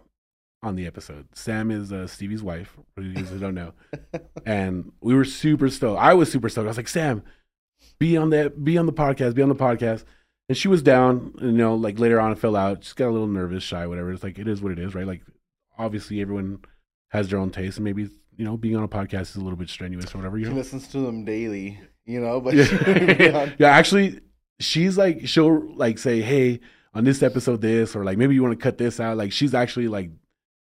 on 0.62 0.76
the 0.76 0.87
episode. 0.87 1.28
Sam 1.32 1.70
is 1.70 1.90
uh, 1.90 2.06
Stevie's 2.06 2.42
wife. 2.42 2.76
For 2.94 3.00
you 3.00 3.14
guys 3.14 3.30
who 3.30 3.38
don't 3.38 3.54
know, 3.54 3.72
and 4.44 4.92
we 5.00 5.14
were 5.14 5.24
super 5.24 5.70
stoked. 5.70 5.98
I 5.98 6.12
was 6.12 6.30
super 6.30 6.50
stoked. 6.50 6.66
I 6.66 6.68
was 6.68 6.76
like, 6.76 6.88
Sam, 6.88 7.22
be 7.98 8.18
on 8.18 8.28
the 8.28 8.50
be 8.50 8.76
on 8.76 8.85
the 8.85 8.92
podcast, 8.92 9.35
be 9.35 9.40
on 9.40 9.48
the 9.48 9.54
podcast. 9.54 10.04
And 10.50 10.59
she 10.59 10.68
was 10.68 10.82
down, 10.82 11.37
you 11.40 11.52
know, 11.52 11.74
like 11.74 11.98
later 11.98 12.20
on, 12.20 12.32
it 12.32 12.38
fell 12.38 12.54
out. 12.54 12.85
She 12.85 12.92
got 12.94 13.09
a 13.09 13.12
little 13.12 13.26
nervous, 13.26 13.62
shy, 13.64 13.87
whatever. 13.87 14.12
It's 14.12 14.22
like 14.22 14.38
it 14.38 14.46
is 14.46 14.61
what 14.61 14.72
it 14.72 14.78
is, 14.78 14.94
right? 14.94 15.06
Like 15.06 15.22
obviously, 15.78 16.20
everyone 16.20 16.59
has 17.12 17.30
their 17.30 17.38
own 17.38 17.48
taste, 17.48 17.78
and 17.78 17.85
maybe 17.85 18.11
you 18.37 18.44
know, 18.44 18.59
being 18.59 18.76
on 18.76 18.85
a 18.85 18.88
podcast 18.88 19.22
is 19.22 19.37
a 19.37 19.40
little 19.40 19.56
bit 19.56 19.70
strenuous 19.70 20.14
or 20.14 20.18
whatever. 20.18 20.37
You 20.37 20.44
She 20.44 20.50
know, 20.50 20.56
listens 20.59 20.87
to 20.88 20.98
them 20.98 21.24
daily, 21.24 21.80
you 22.04 22.20
know. 22.20 22.42
But 22.42 22.54
yeah. 22.56 23.54
yeah, 23.59 23.68
actually, 23.68 24.20
she's 24.61 24.98
like 24.98 25.26
she'll 25.26 25.74
like 25.76 25.96
say, 25.96 26.20
"Hey, 26.20 26.61
on 26.96 27.04
this 27.04 27.22
episode, 27.22 27.61
this," 27.61 27.94
or 27.94 28.04
like 28.04 28.18
maybe 28.18 28.35
you 28.35 28.42
want 28.42 28.59
to 28.59 28.62
cut 28.62 28.78
this 28.78 28.98
out. 29.00 29.16
Like 29.16 29.32
she's 29.32 29.54
actually 29.54 29.88
like 29.88 30.11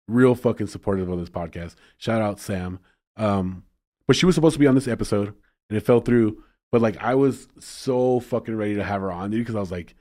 real 0.08 0.36
fucking 0.36 0.68
supportive 0.68 1.10
of 1.10 1.20
this 1.20 1.30
podcast. 1.30 1.76
Shout 1.98 2.22
out 2.22 2.40
Sam. 2.40 2.80
Um, 3.18 3.64
but 4.08 4.16
she 4.16 4.26
was 4.26 4.36
supposed 4.36 4.54
to 4.54 4.60
be 4.60 4.68
on 4.68 4.76
this 4.76 4.88
episode, 4.88 5.34
and 5.70 5.78
it 5.78 5.86
fell 5.86 6.02
through. 6.02 6.44
But 6.72 6.82
like 6.82 6.98
I 6.98 7.16
was 7.16 7.48
so 7.60 8.20
fucking 8.20 8.56
ready 8.56 8.76
to 8.76 8.84
have 8.84 9.02
her 9.02 9.12
on, 9.12 9.32
dude, 9.32 9.42
because 9.42 9.56
I 9.56 9.60
was 9.60 9.72
like, 9.72 9.96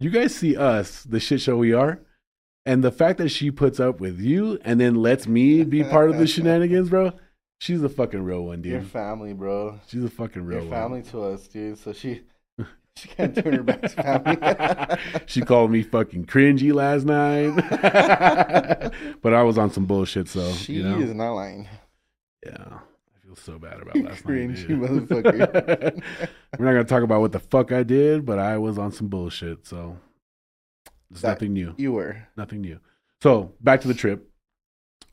"You 0.00 0.10
guys 0.10 0.34
see 0.34 0.56
us, 0.56 1.02
the 1.02 1.20
shit 1.20 1.40
show 1.40 1.56
we 1.56 1.72
are." 1.72 2.00
And 2.66 2.82
the 2.82 2.92
fact 2.92 3.18
that 3.18 3.28
she 3.28 3.50
puts 3.50 3.78
up 3.78 4.00
with 4.00 4.18
you 4.20 4.58
and 4.64 4.80
then 4.80 4.94
lets 4.94 5.26
me 5.26 5.64
be 5.64 5.84
part 5.84 6.08
of 6.08 6.16
the 6.16 6.26
shenanigans, 6.26 6.88
bro, 6.88 7.12
she's 7.60 7.82
a 7.82 7.90
fucking 7.90 8.22
real 8.22 8.44
one, 8.46 8.62
dude. 8.62 8.72
Your 8.72 8.82
family, 8.82 9.34
bro. 9.34 9.78
She's 9.86 10.02
a 10.02 10.08
fucking 10.08 10.46
real 10.46 10.60
Your 10.62 10.70
one. 10.70 10.80
family 10.80 11.02
to 11.10 11.24
us, 11.24 11.46
dude. 11.46 11.76
So 11.76 11.92
she 11.92 12.22
she 12.96 13.08
can't 13.08 13.34
turn 13.34 13.54
her 13.54 13.62
back 13.62 13.82
to 13.82 13.88
family. 13.88 15.22
she 15.26 15.40
called 15.40 15.70
me 15.70 15.82
fucking 15.82 16.26
cringy 16.26 16.72
last 16.72 17.04
night. 17.04 17.50
but 19.22 19.34
I 19.34 19.42
was 19.42 19.58
on 19.58 19.70
some 19.70 19.84
bullshit, 19.86 20.28
so 20.28 20.52
she 20.52 20.74
you 20.74 20.82
know. 20.84 20.98
is 21.00 21.12
not 21.14 21.32
lying. 21.32 21.68
Yeah. 22.46 22.54
I 22.78 23.26
feel 23.26 23.34
so 23.36 23.58
bad 23.58 23.80
about 23.82 23.96
last 23.96 24.24
night. 24.24 24.48
Cringy 24.48 24.66
motherfucker. 24.68 26.02
We're 26.58 26.64
not 26.64 26.72
gonna 26.72 26.84
talk 26.84 27.02
about 27.02 27.20
what 27.20 27.32
the 27.32 27.40
fuck 27.40 27.72
I 27.72 27.82
did, 27.82 28.24
but 28.24 28.38
I 28.38 28.58
was 28.58 28.78
on 28.78 28.92
some 28.92 29.08
bullshit, 29.08 29.66
so 29.66 29.96
it's 31.10 31.20
That- 31.22 31.30
nothing 31.30 31.52
new. 31.52 31.74
You 31.76 31.92
were. 31.92 32.28
Nothing 32.36 32.60
new. 32.60 32.78
So 33.22 33.52
back 33.60 33.80
to 33.80 33.88
the 33.88 33.94
trip. 33.94 34.30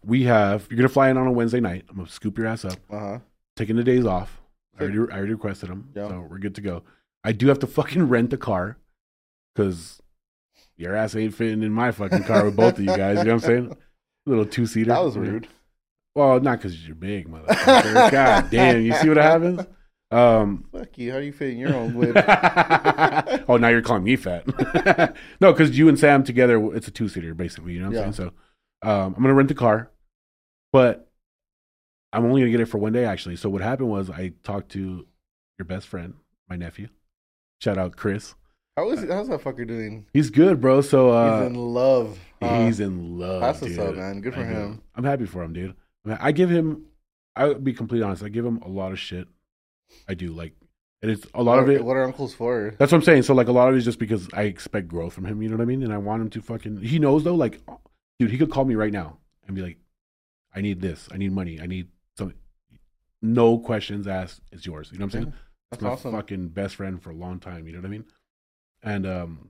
We 0.03 0.23
have 0.23 0.67
you're 0.69 0.77
gonna 0.77 0.89
fly 0.89 1.09
in 1.09 1.17
on 1.17 1.27
a 1.27 1.31
Wednesday 1.31 1.59
night. 1.61 1.85
I'm 1.89 1.95
gonna 1.95 2.09
scoop 2.09 2.37
your 2.37 2.47
ass 2.47 2.63
up. 2.65 2.77
Uh 2.91 2.99
huh. 2.99 3.19
Taking 3.55 3.75
the 3.75 3.83
days 3.83 4.05
off. 4.05 4.39
I 4.79 4.83
already, 4.83 4.97
I 5.11 5.17
already 5.17 5.33
requested 5.33 5.69
them, 5.69 5.89
Yeah. 5.95 6.07
so 6.07 6.25
we're 6.29 6.39
good 6.39 6.55
to 6.55 6.61
go. 6.61 6.83
I 7.23 7.31
do 7.31 7.47
have 7.47 7.59
to 7.59 7.67
fucking 7.67 8.07
rent 8.09 8.33
a 8.33 8.37
car 8.37 8.77
because 9.55 10.01
your 10.77 10.95
ass 10.95 11.15
ain't 11.15 11.35
fitting 11.35 11.63
in 11.63 11.71
my 11.71 11.91
fucking 11.91 12.23
car 12.23 12.45
with 12.45 12.55
both 12.55 12.77
of 12.79 12.83
you 12.83 12.91
guys. 12.95 13.19
You 13.19 13.25
know 13.25 13.35
what 13.35 13.43
I'm 13.43 13.49
saying? 13.49 13.77
little 14.25 14.45
two 14.45 14.65
seater. 14.65 14.89
That 14.91 15.03
was 15.03 15.17
rude. 15.17 15.47
Well, 16.15 16.39
not 16.39 16.57
because 16.59 16.85
you're 16.85 16.95
big, 16.95 17.29
motherfucker. 17.29 18.11
God 18.11 18.49
damn, 18.49 18.81
you 18.81 18.93
see 18.93 19.07
what 19.07 19.17
happens? 19.17 19.65
Um, 20.11 20.65
Fuck 20.71 20.97
you. 20.97 21.11
How 21.13 21.19
do 21.19 21.25
you 21.25 21.31
fit 21.31 21.51
in 21.51 21.57
your 21.57 21.73
own 21.73 21.93
whip? 21.93 22.15
oh, 23.47 23.57
now 23.57 23.69
you're 23.69 23.81
calling 23.81 24.03
me 24.03 24.15
fat. 24.17 24.45
no, 25.41 25.53
because 25.53 25.77
you 25.77 25.87
and 25.87 25.97
Sam 25.97 26.23
together, 26.23 26.75
it's 26.75 26.87
a 26.87 26.91
two 26.91 27.07
seater 27.07 27.33
basically. 27.33 27.73
You 27.73 27.79
know 27.79 27.89
what 27.89 27.97
I'm 27.97 28.07
Yeah. 28.07 28.11
saying? 28.11 28.31
So 28.83 28.89
um, 28.89 29.13
I'm 29.15 29.21
gonna 29.21 29.33
rent 29.33 29.47
the 29.49 29.55
car, 29.55 29.89
but 30.73 31.09
I'm 32.11 32.25
only 32.25 32.41
gonna 32.41 32.51
get 32.51 32.59
it 32.59 32.65
for 32.65 32.77
one 32.77 32.91
day 32.93 33.05
actually. 33.05 33.37
So 33.37 33.49
what 33.49 33.61
happened 33.61 33.89
was 33.89 34.09
I 34.09 34.33
talked 34.43 34.69
to 34.73 35.07
your 35.57 35.65
best 35.65 35.87
friend, 35.87 36.15
my 36.49 36.57
nephew. 36.57 36.89
Shout 37.61 37.77
out 37.77 37.95
Chris. 37.95 38.33
How 38.75 38.89
is 38.89 39.07
how's 39.07 39.27
that 39.27 39.41
fucker 39.41 39.67
doing? 39.67 40.07
He's 40.13 40.31
good, 40.31 40.59
bro. 40.59 40.81
So 40.81 41.11
uh, 41.11 41.41
He's 41.41 41.47
in 41.47 41.55
love. 41.55 42.19
huh? 42.41 42.65
He's 42.65 42.79
in 42.79 43.19
love. 43.19 43.41
That's 43.41 43.61
what's 43.61 43.75
dude. 43.75 43.87
up, 43.87 43.95
man. 43.95 44.21
Good 44.21 44.33
for 44.33 44.39
I 44.39 44.51
know. 44.51 44.59
him. 44.59 44.81
I'm 44.95 45.03
happy 45.03 45.25
for 45.27 45.43
him, 45.43 45.53
dude. 45.53 45.75
I, 46.05 46.09
mean, 46.09 46.17
I 46.19 46.31
give 46.31 46.49
him. 46.49 46.85
I'll 47.35 47.53
be 47.53 47.73
completely 47.73 48.03
honest. 48.03 48.23
I 48.23 48.29
give 48.29 48.45
him 48.45 48.57
a 48.63 48.67
lot 48.67 48.91
of 48.91 48.99
shit. 48.99 49.27
I 50.07 50.15
do 50.15 50.31
like, 50.31 50.53
and 51.03 51.11
it's 51.11 51.27
a 51.35 51.43
lot 51.43 51.57
what, 51.57 51.63
of 51.63 51.69
it. 51.69 51.85
What 51.85 51.97
are 51.97 52.03
uncles 52.03 52.33
for? 52.33 52.73
That's 52.79 52.91
what 52.91 52.97
I'm 52.97 53.03
saying. 53.03 53.23
So 53.23 53.35
like 53.35 53.47
a 53.47 53.51
lot 53.51 53.69
of 53.69 53.75
it 53.75 53.77
is 53.77 53.85
just 53.85 53.99
because 53.99 54.27
I 54.33 54.43
expect 54.43 54.87
growth 54.87 55.13
from 55.13 55.25
him. 55.25 55.43
You 55.43 55.49
know 55.49 55.57
what 55.57 55.61
I 55.61 55.65
mean? 55.65 55.83
And 55.83 55.93
I 55.93 55.97
want 55.97 56.23
him 56.23 56.29
to 56.31 56.41
fucking. 56.41 56.81
He 56.81 56.97
knows 56.97 57.23
though. 57.23 57.35
Like, 57.35 57.61
dude, 58.17 58.31
he 58.31 58.39
could 58.39 58.49
call 58.49 58.65
me 58.65 58.73
right 58.73 58.91
now 58.91 59.19
and 59.45 59.55
be 59.55 59.61
like, 59.61 59.77
"I 60.55 60.61
need 60.61 60.81
this. 60.81 61.07
I 61.11 61.17
need 61.17 61.31
money. 61.31 61.61
I 61.61 61.67
need 61.67 61.89
something." 62.17 62.37
No 63.21 63.59
questions 63.59 64.07
asked. 64.07 64.41
It's 64.51 64.65
yours. 64.65 64.89
You 64.91 64.97
know 64.97 65.05
what 65.05 65.13
I'm 65.13 65.21
saying? 65.21 65.33
That's 65.71 65.81
my 65.83 65.89
awesome. 65.89 66.11
fucking 66.11 66.49
best 66.49 66.75
friend 66.75 67.01
for 67.01 67.11
a 67.11 67.15
long 67.15 67.39
time. 67.39 67.65
You 67.65 67.73
know 67.73 67.79
what 67.79 67.85
I 67.87 67.89
mean? 67.91 68.05
And 68.83 69.05
um, 69.07 69.49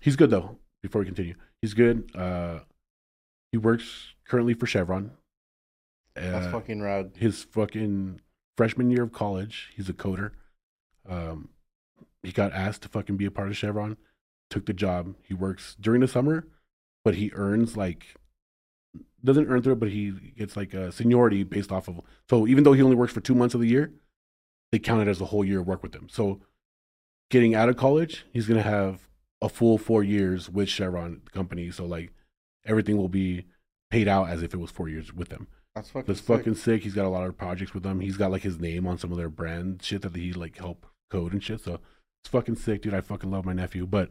he's 0.00 0.16
good 0.16 0.30
though. 0.30 0.58
Before 0.82 1.00
we 1.00 1.06
continue, 1.06 1.34
he's 1.62 1.74
good. 1.74 2.10
Uh, 2.14 2.60
he 3.50 3.58
works 3.58 4.14
currently 4.28 4.54
for 4.54 4.66
Chevron. 4.66 5.10
That's 6.14 6.46
Uh, 6.46 6.52
fucking 6.52 6.80
rad. 6.82 7.12
his 7.16 7.42
fucking 7.44 8.20
freshman 8.56 8.90
year 8.90 9.02
of 9.02 9.12
college. 9.12 9.72
He's 9.74 9.88
a 9.88 9.92
coder. 9.94 10.32
Um, 11.08 11.48
he 12.22 12.32
got 12.32 12.52
asked 12.52 12.82
to 12.82 12.88
fucking 12.88 13.16
be 13.16 13.24
a 13.26 13.30
part 13.30 13.48
of 13.48 13.56
Chevron. 13.56 13.96
Took 14.50 14.66
the 14.66 14.72
job. 14.72 15.14
He 15.22 15.34
works 15.34 15.76
during 15.80 16.00
the 16.02 16.08
summer, 16.08 16.46
but 17.04 17.14
he 17.16 17.30
earns 17.34 17.76
like 17.76 18.14
doesn't 19.24 19.48
earn 19.48 19.62
through 19.62 19.72
it, 19.72 19.80
but 19.80 19.90
he 19.90 20.10
gets 20.36 20.56
like 20.56 20.72
a 20.72 20.92
seniority 20.92 21.42
based 21.42 21.72
off 21.72 21.88
of. 21.88 22.00
So 22.30 22.46
even 22.46 22.62
though 22.64 22.74
he 22.74 22.82
only 22.82 22.96
works 22.96 23.12
for 23.12 23.20
two 23.20 23.34
months 23.34 23.54
of 23.54 23.60
the 23.60 23.66
year, 23.68 23.92
they 24.72 24.78
count 24.78 25.02
it 25.02 25.08
as 25.08 25.20
a 25.20 25.26
whole 25.26 25.44
year 25.44 25.60
of 25.60 25.66
work 25.66 25.82
with 25.82 25.94
him. 25.94 26.08
So 26.10 26.40
getting 27.30 27.54
out 27.54 27.68
of 27.68 27.76
college, 27.76 28.24
he's 28.32 28.46
gonna 28.46 28.62
have 28.62 29.08
a 29.42 29.48
full 29.48 29.78
four 29.78 30.02
years 30.02 30.48
with 30.50 30.68
Chevron 30.68 31.22
company. 31.32 31.70
So 31.70 31.84
like 31.84 32.12
everything 32.64 32.96
will 32.96 33.08
be 33.08 33.46
paid 33.90 34.08
out 34.08 34.28
as 34.28 34.42
if 34.42 34.52
it 34.54 34.58
was 34.58 34.70
four 34.70 34.88
years 34.88 35.12
with 35.12 35.28
them. 35.28 35.46
That's 35.74 35.90
fucking. 35.90 36.06
That's 36.06 36.20
sick. 36.20 36.36
fucking 36.36 36.54
sick. 36.54 36.82
He's 36.82 36.94
got 36.94 37.04
a 37.04 37.10
lot 37.10 37.26
of 37.26 37.36
projects 37.36 37.74
with 37.74 37.82
them. 37.82 38.00
He's 38.00 38.16
got 38.16 38.30
like 38.30 38.42
his 38.42 38.58
name 38.58 38.86
on 38.86 38.98
some 38.98 39.12
of 39.12 39.18
their 39.18 39.28
brand 39.28 39.82
shit 39.82 40.02
that 40.02 40.16
he 40.16 40.32
like 40.32 40.56
help 40.56 40.86
code 41.10 41.32
and 41.32 41.42
shit. 41.42 41.60
So 41.60 41.80
it's 42.22 42.30
fucking 42.30 42.56
sick, 42.56 42.82
dude. 42.82 42.94
I 42.94 43.02
fucking 43.02 43.30
love 43.30 43.44
my 43.44 43.52
nephew. 43.52 43.86
But 43.86 44.10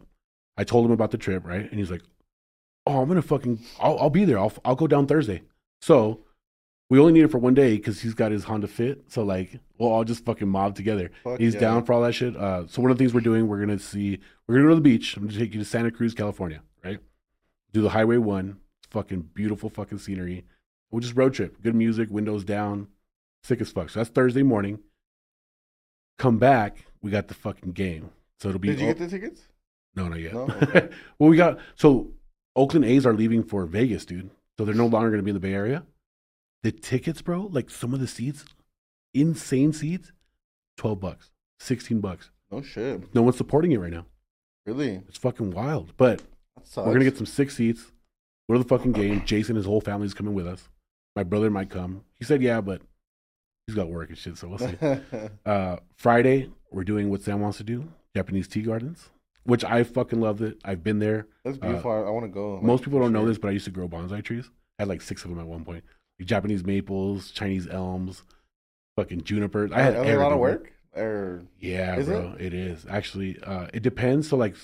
I 0.58 0.64
told 0.64 0.86
him 0.86 0.92
about 0.92 1.12
the 1.12 1.18
trip, 1.18 1.46
right? 1.46 1.70
And 1.70 1.80
he's 1.80 1.92
like, 1.92 2.04
"Oh, 2.86 3.02
I'm 3.02 3.08
gonna 3.08 3.22
fucking, 3.22 3.60
I'll, 3.80 3.98
I'll 4.00 4.10
be 4.10 4.26
there. 4.26 4.40
I'll, 4.40 4.54
I'll 4.64 4.76
go 4.76 4.88
down 4.88 5.08
Thursday." 5.08 5.42
So 5.82 6.22
we 6.90 7.00
only 7.00 7.14
need 7.14 7.24
it 7.24 7.32
for 7.32 7.40
one 7.40 7.54
day 7.54 7.76
because 7.76 8.02
he's 8.02 8.14
got 8.14 8.32
his 8.32 8.44
Honda 8.44 8.68
Fit. 8.68 9.06
So 9.08 9.24
like, 9.24 9.60
we'll 9.78 9.92
all 9.92 10.04
just 10.04 10.24
fucking 10.26 10.48
mob 10.48 10.76
together. 10.76 11.12
Fuck 11.24 11.40
he's 11.40 11.56
yeah. 11.56 11.60
down 11.60 11.84
for 11.84 11.94
all 11.94 12.02
that 12.02 12.14
shit. 12.14 12.36
Uh, 12.36 12.68
so 12.68 12.82
one 12.82 12.92
of 12.92 12.98
the 12.98 13.04
things 13.04 13.14
we're 13.14 13.22
doing, 13.22 13.48
we're 13.48 13.60
gonna 13.60 13.80
see, 13.80 14.20
we're 14.48 14.56
gonna 14.56 14.68
go 14.68 14.70
to 14.70 14.76
the 14.76 14.82
beach. 14.82 15.18
I'm 15.18 15.28
gonna 15.28 15.38
take 15.38 15.54
you 15.54 15.60
to 15.60 15.66
Santa 15.66 15.92
Cruz, 15.92 16.14
California, 16.14 16.62
right? 16.84 17.00
Do 17.74 17.82
the 17.82 17.90
Highway 17.90 18.18
One. 18.18 18.58
It's 18.80 18.92
fucking 18.92 19.30
beautiful, 19.34 19.70
fucking 19.70 19.98
scenery. 19.98 20.46
We'll 20.92 21.02
just 21.02 21.16
road 21.16 21.34
trip. 21.34 21.62
Good 21.62 21.76
music, 21.76 22.10
windows 22.12 22.44
down, 22.44 22.88
sick 23.44 23.62
as 23.62 23.72
fuck. 23.72 23.90
So 23.90 24.00
that's 24.00 24.10
Thursday 24.10 24.44
morning. 24.44 24.80
Come 26.18 26.38
back, 26.38 26.86
we 27.02 27.12
got 27.12 27.28
the 27.28 27.34
fucking 27.34 27.72
game. 27.72 28.12
So 28.40 28.50
it'll 28.50 28.60
be 28.60 28.70
Did 28.70 28.80
you 28.80 28.88
get 28.88 29.00
the 29.00 29.08
tickets? 29.08 29.42
no, 29.96 30.08
not 30.08 30.20
yet. 30.20 30.34
No? 30.34 30.44
Okay. 30.62 30.90
well, 31.18 31.30
we 31.30 31.38
got 31.38 31.60
so 31.76 32.12
Oakland 32.56 32.86
A's 32.86 33.06
are 33.06 33.14
leaving 33.14 33.44
for 33.44 33.66
Vegas, 33.66 34.06
dude. 34.06 34.30
So 34.58 34.64
they're 34.66 34.76
no 34.76 34.88
longer 34.88 35.10
going 35.10 35.20
to 35.20 35.24
be 35.24 35.32
in 35.32 35.36
the 35.36 35.42
Bay 35.42 35.54
Area. 35.54 35.84
The 36.66 36.72
tickets, 36.72 37.22
bro, 37.22 37.42
like 37.52 37.70
some 37.70 37.94
of 37.94 38.00
the 38.00 38.08
seats, 38.08 38.44
insane 39.14 39.72
seats, 39.72 40.12
twelve 40.78 41.00
bucks, 41.00 41.30
sixteen 41.60 42.00
bucks. 42.02 42.32
No 42.52 42.64
shit. 42.64 43.14
No 43.14 43.22
one's 43.22 43.38
supporting 43.38 43.72
it 43.72 43.78
right 43.78 43.92
now. 43.92 44.08
Really? 44.66 45.04
It's 45.08 45.20
fucking 45.20 45.52
wild. 45.52 45.94
But 45.96 46.24
we're 46.76 46.86
gonna 46.86 47.04
get 47.04 47.18
some 47.18 47.28
six 47.28 47.56
seats. 47.56 47.92
Go 48.50 48.56
to 48.56 48.64
the 48.64 48.68
fucking 48.68 48.94
game. 48.94 49.22
Jason, 49.26 49.58
his 49.58 49.68
whole 49.68 49.80
family's 49.80 50.16
coming 50.16 50.34
with 50.34 50.48
us. 50.48 50.68
My 51.16 51.22
brother 51.22 51.52
might 51.52 51.70
come. 51.70 52.04
He 52.16 52.26
said 52.26 52.42
yeah, 52.42 52.62
but 52.62 52.82
he's 53.68 53.76
got 53.76 53.90
work 53.90 54.10
and 54.10 54.18
shit, 54.18 54.36
so 54.36 54.48
we'll 54.48 54.58
see. 54.58 54.76
uh, 55.46 55.78
Friday, 55.98 56.50
we're 56.72 56.84
doing 56.84 57.12
what 57.12 57.22
Sam 57.22 57.42
wants 57.42 57.60
to 57.60 57.64
do 57.64 57.88
Japanese 58.16 58.48
tea 58.48 58.64
gardens, 58.64 59.12
which 59.44 59.64
I 59.64 59.84
fucking 59.84 60.20
loved 60.20 60.42
it. 60.42 60.58
I've 60.66 60.84
been 60.84 60.98
there. 60.98 61.28
That's 61.44 61.58
beautiful. 61.58 61.92
I, 61.92 61.98
I 61.98 62.10
want 62.10 62.26
to 62.26 62.32
go. 62.32 62.60
Most 62.60 62.84
people 62.84 63.00
don't 63.00 63.14
know 63.14 63.28
this, 63.28 63.38
but 63.38 63.50
I 63.50 63.52
used 63.52 63.66
to 63.66 63.72
grow 63.72 63.88
bonsai 63.88 64.24
trees. 64.24 64.50
I 64.80 64.82
had 64.82 64.90
like 64.90 65.04
six 65.04 65.24
of 65.26 65.30
them 65.30 65.40
at 65.40 65.46
one 65.46 65.64
point. 65.64 65.84
Japanese 66.22 66.64
maples, 66.64 67.32
Chinese 67.32 67.68
elms, 67.68 68.24
fucking 68.96 69.24
junipers. 69.24 69.72
I 69.72 69.82
had 69.82 69.96
a 69.96 70.18
lot 70.20 70.32
of 70.32 70.40
work? 70.40 70.72
Or 70.96 71.44
Yeah, 71.60 71.98
Is 71.98 72.08
bro, 72.08 72.36
it 72.40 72.54
is 72.54 72.86
actually. 72.90 73.38
Uh, 73.44 73.68
it 73.74 73.84
depends. 73.84 74.30
So 74.30 74.38
like, 74.38 74.56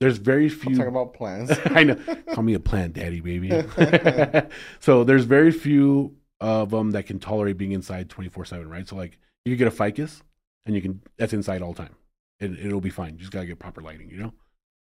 there's 0.00 0.18
very 0.18 0.44
I'm 0.46 0.50
few. 0.50 0.76
talking 0.76 0.88
about 0.88 1.14
plans. 1.14 1.50
I 1.66 1.84
know. 1.84 1.94
Call 2.34 2.44
me 2.44 2.52
a 2.54 2.60
plant 2.60 2.92
daddy, 2.92 3.20
baby. 3.20 3.50
so 4.80 5.04
there's 5.04 5.24
very 5.24 5.50
few 5.50 6.14
of 6.40 6.70
them 6.70 6.90
that 6.90 7.06
can 7.06 7.18
tolerate 7.18 7.56
being 7.56 7.72
inside 7.72 8.10
24 8.10 8.44
seven, 8.44 8.68
right? 8.68 8.86
So 8.86 8.96
like, 8.96 9.18
you 9.46 9.56
get 9.56 9.68
a 9.68 9.70
ficus, 9.70 10.22
and 10.66 10.74
you 10.74 10.82
can 10.82 11.00
that's 11.16 11.32
inside 11.32 11.62
all 11.62 11.72
the 11.72 11.82
time, 11.84 11.94
and 12.40 12.58
it'll 12.58 12.82
be 12.82 12.90
fine. 12.90 13.14
You 13.14 13.20
just 13.20 13.32
gotta 13.32 13.46
get 13.46 13.58
proper 13.58 13.80
lighting, 13.80 14.10
you 14.10 14.18
know. 14.18 14.32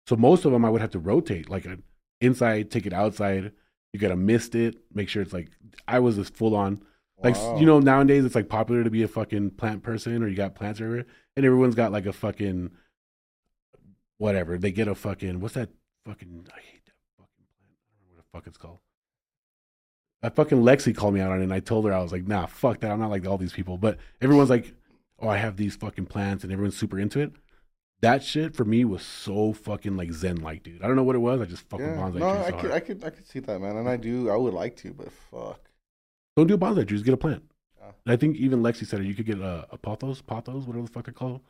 So 0.09 0.17
most 0.17 0.45
of 0.45 0.51
them 0.51 0.65
I 0.65 0.71
would 0.71 0.81
have 0.81 0.91
to 0.93 0.99
rotate, 0.99 1.49
like 1.49 1.67
a 1.67 1.79
inside, 2.21 2.73
take 2.73 2.87
it 2.87 2.93
outside. 2.93 3.53
You 3.93 4.01
gotta 4.01 4.17
mist 4.17 4.55
it, 4.55 4.77
make 4.93 5.09
sure 5.09 5.23
it's 5.23 5.33
like 5.33 5.51
I 5.87 5.99
was 6.01 6.17
this 6.17 6.29
full 6.31 6.55
on. 6.55 6.83
Like 7.23 7.35
Wow. 7.35 7.59
you 7.59 7.67
know, 7.67 7.81
nowadays 7.81 8.25
it's 8.25 8.35
like 8.35 8.49
popular 8.49 8.85
to 8.85 8.91
be 8.91 9.03
a 9.03 9.09
fucking 9.09 9.53
plant 9.53 9.83
person, 9.83 10.23
or 10.23 10.29
you 10.29 10.37
got 10.37 10.55
plants 10.55 10.81
everywhere, 10.81 11.07
and 11.37 11.45
everyone's 11.45 11.75
got 11.75 11.91
like 11.93 12.07
a 12.07 12.13
fucking 12.13 12.71
whatever. 14.19 14.59
They 14.59 14.71
get 14.73 14.89
a 14.89 14.95
fucking 14.95 15.41
what's 15.41 15.55
that 15.55 15.71
fucking? 16.07 16.47
I 16.55 16.61
hate 16.61 16.85
that 16.87 16.93
fucking 17.17 17.47
plant. 17.59 17.73
I 17.73 17.91
don't 17.91 18.01
remember 18.01 18.17
what 18.17 18.25
the 18.25 18.39
fuck 18.39 18.47
it's 18.47 18.59
called. 18.59 18.79
That 20.23 20.35
fucking 20.35 20.59
Lexi 20.59 20.95
called 20.97 21.15
me 21.15 21.21
out 21.21 21.31
on 21.31 21.41
it, 21.41 21.45
and 21.45 21.53
I 21.55 21.61
told 21.61 21.85
her 21.87 21.93
I 21.93 22.03
was 22.03 22.13
like, 22.13 22.27
nah, 22.27 22.47
fuck 22.47 22.81
that. 22.81 22.91
I'm 22.91 22.99
not 22.99 23.11
like 23.11 23.27
all 23.27 23.39
these 23.39 23.53
people. 23.53 23.79
But 23.79 23.99
everyone's 24.21 24.51
like, 24.51 24.75
oh, 25.21 25.29
I 25.29 25.37
have 25.37 25.57
these 25.57 25.77
fucking 25.77 26.07
plants 26.07 26.43
and 26.43 26.53
everyone's 26.53 26.77
super 26.77 26.99
into 26.99 27.21
it. 27.21 27.33
That 28.01 28.23
shit 28.23 28.55
for 28.55 28.65
me 28.65 28.85
was 28.85 29.03
so 29.03 29.53
fucking 29.53 29.97
like 29.97 30.13
zen 30.13 30.37
like, 30.37 30.63
dude. 30.63 30.83
I 30.83 30.87
don't 30.87 30.95
know 30.95 31.03
what 31.03 31.17
it 31.17 31.21
was. 31.21 31.41
I 31.41 31.47
just 31.47 31.69
fucking 31.69 31.85
Yeah. 31.87 31.97
bonsai 31.97 32.15
No, 32.15 32.33
trees. 32.33 32.47
I 32.47 32.51
could. 32.53 32.71
I 32.71 32.81
could, 32.81 33.05
I 33.05 33.11
could 33.11 33.27
see 33.27 33.41
that, 33.41 33.61
man, 33.61 33.77
and 33.77 33.89
I 33.89 33.97
do. 33.97 34.31
I 34.31 34.37
would 34.37 34.55
like 34.55 34.77
to, 34.77 34.93
but 34.93 35.11
fuck. 35.11 35.61
Don't 36.37 36.47
do 36.47 36.57
bonsai 36.57 36.87
trees. 36.87 37.03
Get 37.03 37.15
a 37.15 37.17
plant. 37.17 37.43
Yeah. 37.79 37.91
And 38.07 38.13
I 38.13 38.17
think 38.17 38.37
even 38.37 38.63
Lexi 38.63 38.87
said 38.87 39.01
it. 39.01 39.07
You 39.07 39.15
could 39.15 39.27
get 39.27 39.41
a, 39.41 39.67
a 39.73 39.79
pothos, 39.79 40.23
pothos, 40.23 40.67
whatever 40.67 40.87
the 40.87 40.93
fuck 40.93 41.07
they're. 41.07 41.41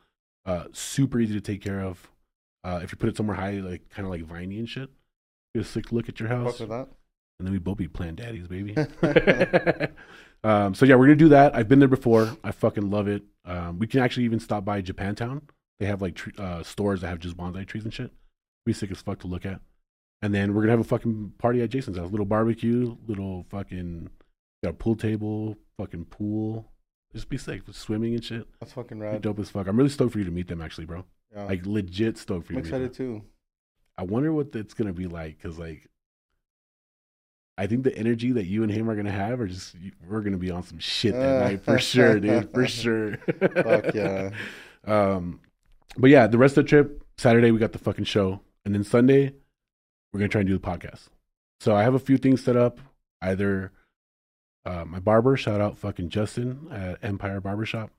Uh, 0.45 0.67
super 0.71 1.19
easy 1.19 1.33
to 1.33 1.41
take 1.41 1.61
care 1.61 1.81
of. 1.81 2.09
Uh, 2.63 2.79
if 2.81 2.91
you 2.91 2.97
put 2.97 3.09
it 3.09 3.15
somewhere 3.15 3.35
high, 3.37 3.59
like 3.59 3.87
kind 3.89 4.05
of 4.05 4.11
like 4.11 4.23
viney 4.23 4.57
and 4.57 4.67
shit. 4.67 4.89
Get 5.53 5.61
a 5.61 5.67
sick 5.67 5.91
look 5.91 6.09
at 6.09 6.19
your 6.19 6.29
house, 6.29 6.59
and 6.59 6.87
then 7.39 7.51
we 7.51 7.59
both 7.59 7.77
be 7.77 7.87
plant 7.87 8.17
daddies, 8.17 8.47
baby. 8.47 8.75
um, 10.43 10.73
so 10.73 10.85
yeah, 10.85 10.95
we're 10.95 11.05
gonna 11.05 11.15
do 11.15 11.29
that. 11.29 11.55
I've 11.55 11.67
been 11.67 11.79
there 11.79 11.87
before. 11.87 12.35
I 12.43 12.51
fucking 12.51 12.89
love 12.89 13.07
it. 13.07 13.23
Um, 13.45 13.79
we 13.79 13.87
can 13.87 13.99
actually 14.01 14.25
even 14.25 14.39
stop 14.39 14.65
by 14.65 14.81
Japantown. 14.81 15.41
They 15.79 15.85
have 15.85 16.01
like 16.01 16.19
uh, 16.37 16.63
stores 16.63 17.01
that 17.01 17.07
have 17.07 17.19
just 17.19 17.37
bonsai 17.37 17.65
trees 17.65 17.85
and 17.85 17.93
shit. 17.93 18.11
Be 18.65 18.73
sick 18.73 18.91
as 18.91 19.01
fuck 19.01 19.19
to 19.19 19.27
look 19.27 19.45
at. 19.45 19.61
And 20.21 20.33
then 20.33 20.53
we're 20.53 20.61
gonna 20.61 20.71
have 20.73 20.79
a 20.81 20.83
fucking 20.83 21.33
party 21.37 21.61
at 21.61 21.69
Jason's 21.69 21.97
house. 21.97 22.11
Little 22.11 22.25
barbecue, 22.25 22.97
little 23.07 23.45
fucking 23.49 24.09
got 24.63 24.71
a 24.71 24.73
pool 24.73 24.95
table, 24.95 25.55
fucking 25.77 26.05
pool. 26.05 26.69
Just 27.13 27.29
be 27.29 27.37
sick, 27.37 27.65
with 27.65 27.75
swimming 27.75 28.13
and 28.13 28.23
shit. 28.23 28.45
That's 28.59 28.73
fucking 28.73 28.99
Be 28.99 29.05
rad. 29.05 29.21
dope 29.21 29.39
as 29.39 29.49
fuck. 29.49 29.67
I'm 29.67 29.77
really 29.77 29.89
stoked 29.89 30.11
for 30.13 30.19
you 30.19 30.25
to 30.25 30.31
meet 30.31 30.47
them, 30.47 30.61
actually, 30.61 30.85
bro. 30.85 31.05
Yeah. 31.33 31.45
Like 31.45 31.65
legit 31.65 32.17
stoked 32.17 32.45
for 32.47 32.53
you. 32.53 32.59
I'm 32.59 32.65
you. 32.65 32.71
meet 32.71 32.77
them. 32.77 32.83
excited 32.85 32.97
too. 32.97 33.23
I 33.97 34.03
wonder 34.03 34.31
what 34.33 34.53
it's 34.53 34.73
gonna 34.73 34.93
be 34.93 35.07
like 35.07 35.37
because 35.41 35.57
like 35.57 35.87
I 37.57 37.67
think 37.67 37.83
the 37.83 37.97
energy 37.97 38.31
that 38.33 38.45
you 38.45 38.63
and 38.63 38.71
him 38.71 38.89
are 38.89 38.95
gonna 38.95 39.11
have 39.11 39.39
are 39.41 39.47
just 39.47 39.75
we're 40.07 40.21
gonna 40.21 40.37
be 40.37 40.51
on 40.51 40.63
some 40.63 40.79
shit 40.79 41.13
that 41.13 41.41
Uh. 41.41 41.47
night 41.47 41.63
for 41.63 41.79
sure, 41.79 42.19
dude, 42.19 42.51
for 42.53 42.67
sure. 42.67 43.17
Fuck 43.17 43.93
yeah. 43.95 44.31
Um, 44.85 45.41
but 45.99 46.09
yeah, 46.09 46.27
the 46.27 46.37
rest 46.37 46.57
of 46.57 46.65
the 46.65 46.69
trip 46.69 47.03
Saturday 47.17 47.51
we 47.51 47.59
got 47.59 47.73
the 47.73 47.79
fucking 47.79 48.05
show, 48.05 48.41
and 48.65 48.73
then 48.73 48.83
Sunday 48.83 49.33
we're 50.11 50.19
gonna 50.19 50.29
try 50.29 50.41
and 50.41 50.47
do 50.49 50.57
the 50.57 50.65
podcast. 50.65 51.07
So 51.59 51.75
I 51.75 51.83
have 51.83 51.93
a 51.93 51.99
few 51.99 52.17
things 52.17 52.43
set 52.43 52.55
up. 52.55 52.79
Either 53.21 53.73
uh, 54.65 54.85
my 54.85 54.99
barber, 54.99 55.35
shout 55.35 55.59
out 55.59 55.77
fucking 55.77 56.09
Justin 56.09 56.67
at 56.71 57.03
Empire 57.03 57.41
Barbershop. 57.41 57.91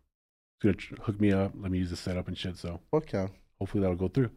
He's 0.61 0.73
gonna 0.73 1.03
hook 1.03 1.21
me 1.21 1.33
up, 1.33 1.53
let 1.59 1.71
me 1.71 1.79
use 1.79 1.91
the 1.91 1.97
setup 1.97 2.29
and 2.29 2.37
shit. 2.37 2.57
So 2.57 2.81
Fuck 2.91 3.13
yeah. 3.13 3.29
hopefully 3.59 3.83
that'll 3.83 3.97
go 3.97 4.09
through. 4.09 4.31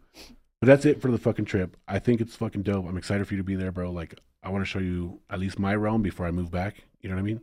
But 0.60 0.68
that's 0.68 0.86
it 0.86 1.02
for 1.02 1.12
the 1.12 1.18
fucking 1.18 1.46
trip. 1.46 1.76
I 1.88 2.00
think 2.00 2.22
it's 2.22 2.36
fucking 2.36 2.64
dope. 2.64 2.88
I'm 2.88 2.98
excited 2.98 3.28
for 3.28 3.34
you 3.34 3.40
to 3.40 3.44
be 3.44 3.56
there, 3.56 3.72
bro. 3.72 3.92
Like 3.92 4.20
I 4.42 4.50
want 4.50 4.62
to 4.62 4.66
show 4.66 4.80
you 4.80 5.22
at 5.30 5.40
least 5.40 5.60
my 5.60 5.76
realm 5.76 6.02
before 6.02 6.26
I 6.26 6.32
move 6.32 6.52
back. 6.52 6.84
You 7.02 7.10
know 7.10 7.16
what 7.16 7.22
I 7.22 7.26
mean? 7.26 7.42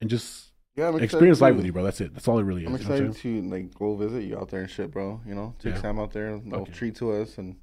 And 0.00 0.10
just 0.10 0.51
Yeah, 0.76 0.88
I'm 0.88 0.98
experience 1.02 1.40
life 1.40 1.52
to- 1.52 1.56
with 1.56 1.66
you, 1.66 1.72
bro. 1.72 1.82
That's 1.84 2.00
it. 2.00 2.14
That's 2.14 2.26
all 2.28 2.38
it 2.38 2.44
really 2.44 2.62
is. 2.62 2.68
I'm 2.68 2.72
you 2.76 2.78
know 2.88 2.94
I'm 2.96 3.10
excited 3.10 3.22
to 3.22 3.50
like 3.50 3.74
go 3.74 3.94
visit 3.96 4.22
you 4.24 4.38
out 4.38 4.48
there 4.48 4.60
and 4.62 4.70
shit, 4.70 4.90
bro. 4.90 5.20
You 5.26 5.34
know, 5.34 5.54
take 5.58 5.74
Yeah. 5.74 5.80
Sam 5.82 5.98
out 5.98 6.12
there, 6.12 6.40
Okay. 6.52 6.72
treat 6.72 6.94
to 6.96 7.12
us, 7.12 7.36
and 7.38 7.56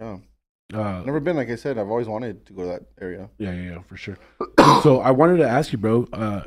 yeah. 0.00 0.18
Uh, 0.72 1.02
never 1.04 1.18
been. 1.20 1.36
Like 1.36 1.50
I 1.50 1.56
said, 1.56 1.78
I've 1.78 1.88
always 1.88 2.06
wanted 2.08 2.46
to 2.46 2.52
go 2.52 2.62
to 2.62 2.68
that 2.68 2.82
area. 3.00 3.28
Yeah, 3.38 3.52
yeah, 3.52 3.70
yeah, 3.72 3.82
for 3.82 3.96
sure. 3.96 4.16
so 4.82 5.00
I 5.00 5.10
wanted 5.10 5.38
to 5.38 5.48
ask 5.48 5.72
you, 5.72 5.78
bro. 5.78 6.06
Uh, 6.12 6.42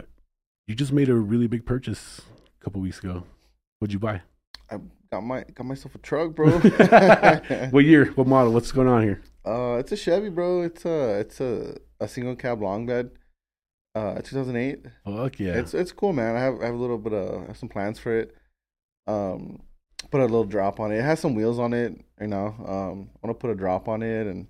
you 0.68 0.76
just 0.76 0.93
made 0.93 1.09
a 1.09 1.16
really 1.16 1.47
big 1.47 1.66
purchase 1.66 2.22
a 2.59 2.64
couple 2.64 2.80
weeks 2.82 2.99
ago. 2.99 3.24
What'd 3.80 3.91
you 3.93 3.99
buy? 3.99 4.22
I 4.72 4.78
got 5.11 5.22
my 5.24 5.43
got 5.53 5.66
myself 5.66 5.95
a 5.95 5.97
truck, 5.97 6.36
bro. 6.36 6.51
What 7.72 7.84
year? 7.86 8.05
What 8.16 8.28
model? 8.28 8.53
What's 8.53 8.72
going 8.72 8.88
on 8.88 9.03
here? 9.03 9.22
uh, 9.45 9.76
it's 9.80 9.91
a 9.91 9.97
Chevy, 9.97 10.30
bro. 10.30 10.61
It's 10.61 10.86
a 10.86 11.20
it's 11.20 11.41
a 11.41 11.78
a 11.99 12.07
single 12.07 12.36
cab 12.36 12.61
long 12.61 12.86
bed. 12.86 13.11
Uh, 13.96 14.22
2008. 14.22 14.86
Fuck 15.06 15.39
yeah. 15.39 15.54
It's 15.54 15.74
it's 15.74 15.91
cool, 15.91 16.14
man. 16.14 16.36
I 16.36 16.39
have 16.39 16.62
I 16.62 16.66
have 16.66 16.74
a 16.74 16.78
little 16.78 16.98
bit 16.98 17.14
of 17.14 17.44
I 17.44 17.48
have 17.48 17.58
some 17.58 17.70
plans 17.70 18.00
for 18.00 18.18
it. 18.18 18.36
Um, 19.06 19.62
put 20.10 20.20
a 20.20 20.24
little 20.24 20.46
drop 20.46 20.80
on 20.80 20.91
it. 20.91 20.98
It 20.98 21.04
has 21.04 21.20
some 21.20 21.36
wheels 21.36 21.60
on 21.60 21.74
it, 21.74 22.00
you 22.20 22.28
know. 22.28 22.48
Um, 22.48 23.10
I 23.16 23.28
want 23.28 23.30
to 23.30 23.34
put 23.36 23.52
a 23.52 23.56
drop 23.56 23.88
on 23.88 24.02
it 24.02 24.26
and 24.28 24.48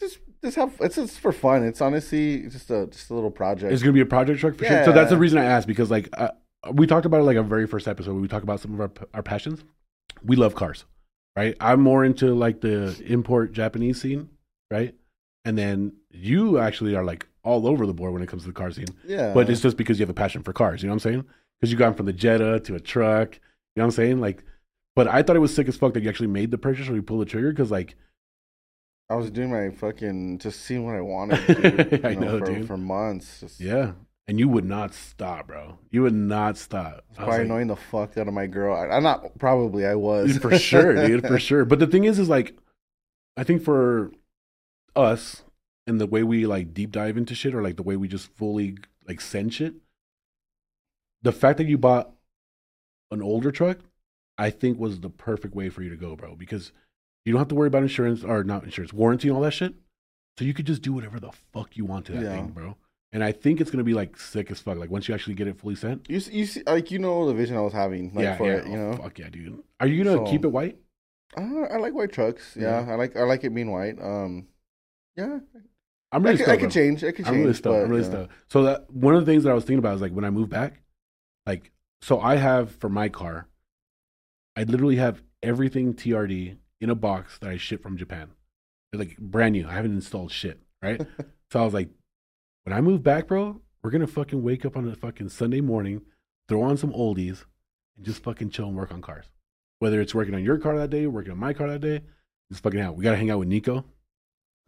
just 0.00 0.18
just 0.42 0.56
have 0.56 0.74
it's 0.80 0.96
just 0.96 1.18
for 1.18 1.32
fun. 1.32 1.64
It's 1.64 1.80
honestly 1.80 2.42
just 2.48 2.70
a 2.70 2.86
just 2.86 3.10
a 3.10 3.14
little 3.14 3.30
project. 3.30 3.72
It's 3.72 3.82
gonna 3.82 3.92
be 3.92 4.00
a 4.00 4.06
project 4.06 4.40
truck 4.40 4.56
for 4.56 4.64
sure. 4.64 4.84
So 4.84 4.92
that's 4.92 5.10
the 5.10 5.18
reason 5.18 5.38
I 5.38 5.44
asked 5.44 5.66
because 5.66 5.90
like 5.90 6.08
uh, 6.12 6.30
we 6.72 6.86
talked 6.86 7.06
about 7.06 7.20
it 7.20 7.24
like 7.24 7.36
our 7.36 7.42
very 7.42 7.66
first 7.66 7.88
episode. 7.88 8.12
Where 8.12 8.20
we 8.20 8.28
talk 8.28 8.42
about 8.42 8.60
some 8.60 8.74
of 8.74 8.80
our 8.80 8.90
our 9.14 9.22
passions. 9.22 9.64
We 10.22 10.36
love 10.36 10.54
cars, 10.54 10.84
right? 11.36 11.56
I'm 11.60 11.80
more 11.80 12.04
into 12.04 12.34
like 12.34 12.60
the 12.60 13.00
import 13.06 13.52
Japanese 13.52 14.00
scene, 14.00 14.28
right? 14.70 14.94
And 15.48 15.56
then 15.56 15.92
you 16.10 16.58
actually 16.58 16.94
are 16.94 17.02
like 17.02 17.26
all 17.42 17.66
over 17.66 17.86
the 17.86 17.94
board 17.94 18.12
when 18.12 18.22
it 18.22 18.28
comes 18.28 18.42
to 18.42 18.48
the 18.48 18.52
car 18.52 18.70
scene. 18.70 18.84
yeah, 19.06 19.32
But 19.32 19.48
it's 19.48 19.62
just 19.62 19.78
because 19.78 19.98
you 19.98 20.02
have 20.02 20.10
a 20.10 20.14
passion 20.14 20.42
for 20.42 20.52
cars. 20.52 20.82
You 20.82 20.88
know 20.88 20.92
what 20.92 21.06
I'm 21.06 21.10
saying? 21.10 21.24
Because 21.58 21.72
you 21.72 21.78
gone 21.78 21.94
from 21.94 22.04
the 22.04 22.12
Jetta 22.12 22.60
to 22.60 22.74
a 22.74 22.80
truck. 22.80 23.34
You 23.34 23.40
know 23.76 23.84
what 23.84 23.84
I'm 23.84 23.90
saying? 23.92 24.20
Like, 24.20 24.44
but 24.94 25.08
I 25.08 25.22
thought 25.22 25.36
it 25.36 25.38
was 25.38 25.54
sick 25.54 25.66
as 25.66 25.74
fuck 25.74 25.94
that 25.94 26.02
you 26.02 26.08
actually 26.10 26.26
made 26.26 26.50
the 26.50 26.58
purchase 26.58 26.86
or 26.86 26.94
you 26.94 27.00
pulled 27.00 27.22
the 27.22 27.24
trigger 27.24 27.50
because 27.50 27.70
like 27.70 27.94
I 29.08 29.14
was 29.14 29.30
doing 29.30 29.50
my 29.50 29.70
fucking 29.70 30.38
just 30.38 30.60
seeing 30.60 30.84
what 30.84 30.94
I 30.94 31.00
wanted. 31.00 31.46
Dude, 31.90 32.04
I 32.04 32.10
you 32.10 32.20
know, 32.20 32.40
for, 32.40 32.44
dude. 32.44 32.66
for 32.66 32.76
months. 32.76 33.40
Just 33.40 33.58
yeah, 33.58 33.92
and 34.26 34.38
you 34.38 34.50
would 34.50 34.66
not 34.66 34.92
stop, 34.92 35.46
bro. 35.46 35.78
You 35.90 36.02
would 36.02 36.12
not 36.12 36.58
stop. 36.58 36.86
I 36.86 36.92
was 36.92 37.16
probably 37.16 37.32
like, 37.32 37.44
annoying 37.46 37.66
the 37.68 37.76
fuck 37.76 38.18
out 38.18 38.28
of 38.28 38.34
my 38.34 38.46
girl. 38.46 38.76
I, 38.76 38.94
I'm 38.94 39.02
not 39.02 39.38
probably 39.38 39.86
I 39.86 39.94
was 39.94 40.36
for 40.36 40.58
sure, 40.58 41.06
dude, 41.06 41.26
for 41.26 41.38
sure. 41.48 41.64
But 41.64 41.78
the 41.78 41.86
thing 41.86 42.04
is, 42.04 42.18
is 42.18 42.28
like, 42.28 42.54
I 43.38 43.44
think 43.44 43.62
for 43.62 44.12
us 44.98 45.44
and 45.86 46.00
the 46.00 46.06
way 46.06 46.22
we 46.22 46.44
like 46.46 46.74
deep 46.74 46.90
dive 46.92 47.16
into 47.16 47.34
shit, 47.34 47.54
or 47.54 47.62
like 47.62 47.76
the 47.76 47.82
way 47.82 47.96
we 47.96 48.08
just 48.08 48.28
fully 48.36 48.76
like 49.06 49.20
send 49.20 49.54
shit, 49.54 49.74
the 51.22 51.32
fact 51.32 51.58
that 51.58 51.66
you 51.66 51.78
bought 51.78 52.10
an 53.10 53.22
older 53.22 53.50
truck, 53.50 53.78
I 54.36 54.50
think 54.50 54.78
was 54.78 55.00
the 55.00 55.10
perfect 55.10 55.54
way 55.54 55.68
for 55.68 55.82
you 55.82 55.90
to 55.90 55.96
go, 55.96 56.14
bro, 56.16 56.34
because 56.36 56.72
you 57.24 57.32
don't 57.32 57.38
have 57.40 57.48
to 57.48 57.54
worry 57.54 57.68
about 57.68 57.82
insurance 57.82 58.22
or 58.24 58.44
not 58.44 58.64
insurance, 58.64 58.92
warranty 58.92 59.28
and 59.28 59.36
all 59.36 59.42
that 59.42 59.52
shit. 59.52 59.74
So 60.38 60.44
you 60.44 60.54
could 60.54 60.66
just 60.66 60.82
do 60.82 60.92
whatever 60.92 61.18
the 61.18 61.32
fuck 61.52 61.76
you 61.76 61.84
want 61.84 62.06
to 62.06 62.12
that 62.12 62.22
Yeah. 62.22 62.36
thing, 62.36 62.48
bro. 62.48 62.76
And 63.10 63.24
I 63.24 63.32
think 63.32 63.60
it's 63.60 63.70
gonna 63.70 63.82
be 63.84 63.94
like 63.94 64.16
sick 64.18 64.50
as 64.50 64.60
fuck. 64.60 64.76
Like 64.76 64.90
once 64.90 65.08
you 65.08 65.14
actually 65.14 65.34
get 65.34 65.48
it 65.48 65.58
fully 65.58 65.74
sent. 65.74 66.08
You 66.10 66.20
see, 66.20 66.32
you 66.34 66.44
see, 66.46 66.62
like 66.66 66.90
you 66.90 66.98
know 66.98 67.26
the 67.26 67.34
vision 67.34 67.56
I 67.56 67.60
was 67.62 67.72
having, 67.72 68.12
like 68.14 68.22
yeah, 68.24 68.36
for 68.36 68.44
yeah. 68.46 68.56
it, 68.58 68.66
you 68.66 68.74
Oh, 68.74 68.90
know. 68.92 68.96
fuck 68.98 69.18
yeah, 69.18 69.30
dude. 69.30 69.62
Are 69.80 69.86
you 69.86 70.04
gonna 70.04 70.18
So- 70.18 70.30
keep 70.30 70.44
it 70.44 70.48
white? 70.48 70.78
Uh, 71.36 71.62
I 71.70 71.78
like 71.78 71.94
white 71.94 72.12
trucks. 72.12 72.56
Yeah, 72.58 72.84
Yeah. 72.86 72.92
I 72.92 72.94
like 72.96 73.16
I 73.16 73.22
like 73.22 73.44
it 73.44 73.54
being 73.54 73.70
white. 73.70 73.98
Um, 74.00 74.46
yeah, 75.18 75.38
I'm 76.12 76.24
I 76.24 76.30
really 76.30 76.36
could, 76.36 76.44
stoked, 76.44 76.58
I 76.58 76.60
could 76.60 76.70
change. 76.70 77.04
I 77.04 77.12
could 77.12 77.24
change. 77.24 77.28
I'm 77.28 77.40
really 77.42 77.54
stoked. 77.54 77.74
but, 77.74 77.82
I'm 77.82 77.90
really 77.90 78.02
yeah. 78.02 78.08
stoked. 78.08 78.32
So 78.48 78.62
that 78.62 78.90
one 78.90 79.14
of 79.14 79.26
the 79.26 79.30
things 79.30 79.42
that 79.44 79.50
I 79.50 79.54
was 79.54 79.64
thinking 79.64 79.80
about 79.80 79.96
is 79.96 80.00
like 80.00 80.12
when 80.12 80.24
I 80.24 80.30
move 80.30 80.48
back, 80.48 80.80
like 81.44 81.72
so 82.00 82.20
I 82.20 82.36
have 82.36 82.70
for 82.70 82.88
my 82.88 83.08
car, 83.08 83.48
I 84.56 84.62
literally 84.62 84.96
have 84.96 85.22
everything 85.42 85.94
TRD 85.94 86.56
in 86.80 86.90
a 86.90 86.94
box 86.94 87.38
that 87.38 87.50
I 87.50 87.56
ship 87.56 87.82
from 87.82 87.96
Japan. 87.96 88.30
They're 88.92 89.00
like 89.00 89.18
brand 89.18 89.52
new. 89.52 89.66
I 89.66 89.72
haven't 89.72 89.94
installed 89.94 90.30
shit, 90.30 90.60
right? 90.82 91.00
so 91.50 91.60
I 91.60 91.64
was 91.64 91.74
like, 91.74 91.90
when 92.64 92.76
I 92.76 92.80
move 92.80 93.02
back, 93.02 93.26
bro, 93.26 93.60
we're 93.82 93.90
gonna 93.90 94.06
fucking 94.06 94.42
wake 94.42 94.64
up 94.64 94.76
on 94.76 94.88
a 94.88 94.94
fucking 94.94 95.30
Sunday 95.30 95.60
morning, 95.60 96.02
throw 96.48 96.62
on 96.62 96.76
some 96.76 96.92
oldies, 96.92 97.44
and 97.96 98.06
just 98.06 98.22
fucking 98.22 98.50
chill 98.50 98.68
and 98.68 98.76
work 98.76 98.92
on 98.92 99.02
cars. 99.02 99.26
Whether 99.80 100.00
it's 100.00 100.14
working 100.14 100.34
on 100.34 100.44
your 100.44 100.58
car 100.58 100.78
that 100.78 100.90
day, 100.90 101.06
working 101.06 101.32
on 101.32 101.38
my 101.38 101.52
car 101.52 101.68
that 101.68 101.80
day, 101.80 102.02
just 102.50 102.62
fucking 102.62 102.80
out. 102.80 102.96
We 102.96 103.04
gotta 103.04 103.16
hang 103.16 103.30
out 103.30 103.40
with 103.40 103.48
Nico, 103.48 103.84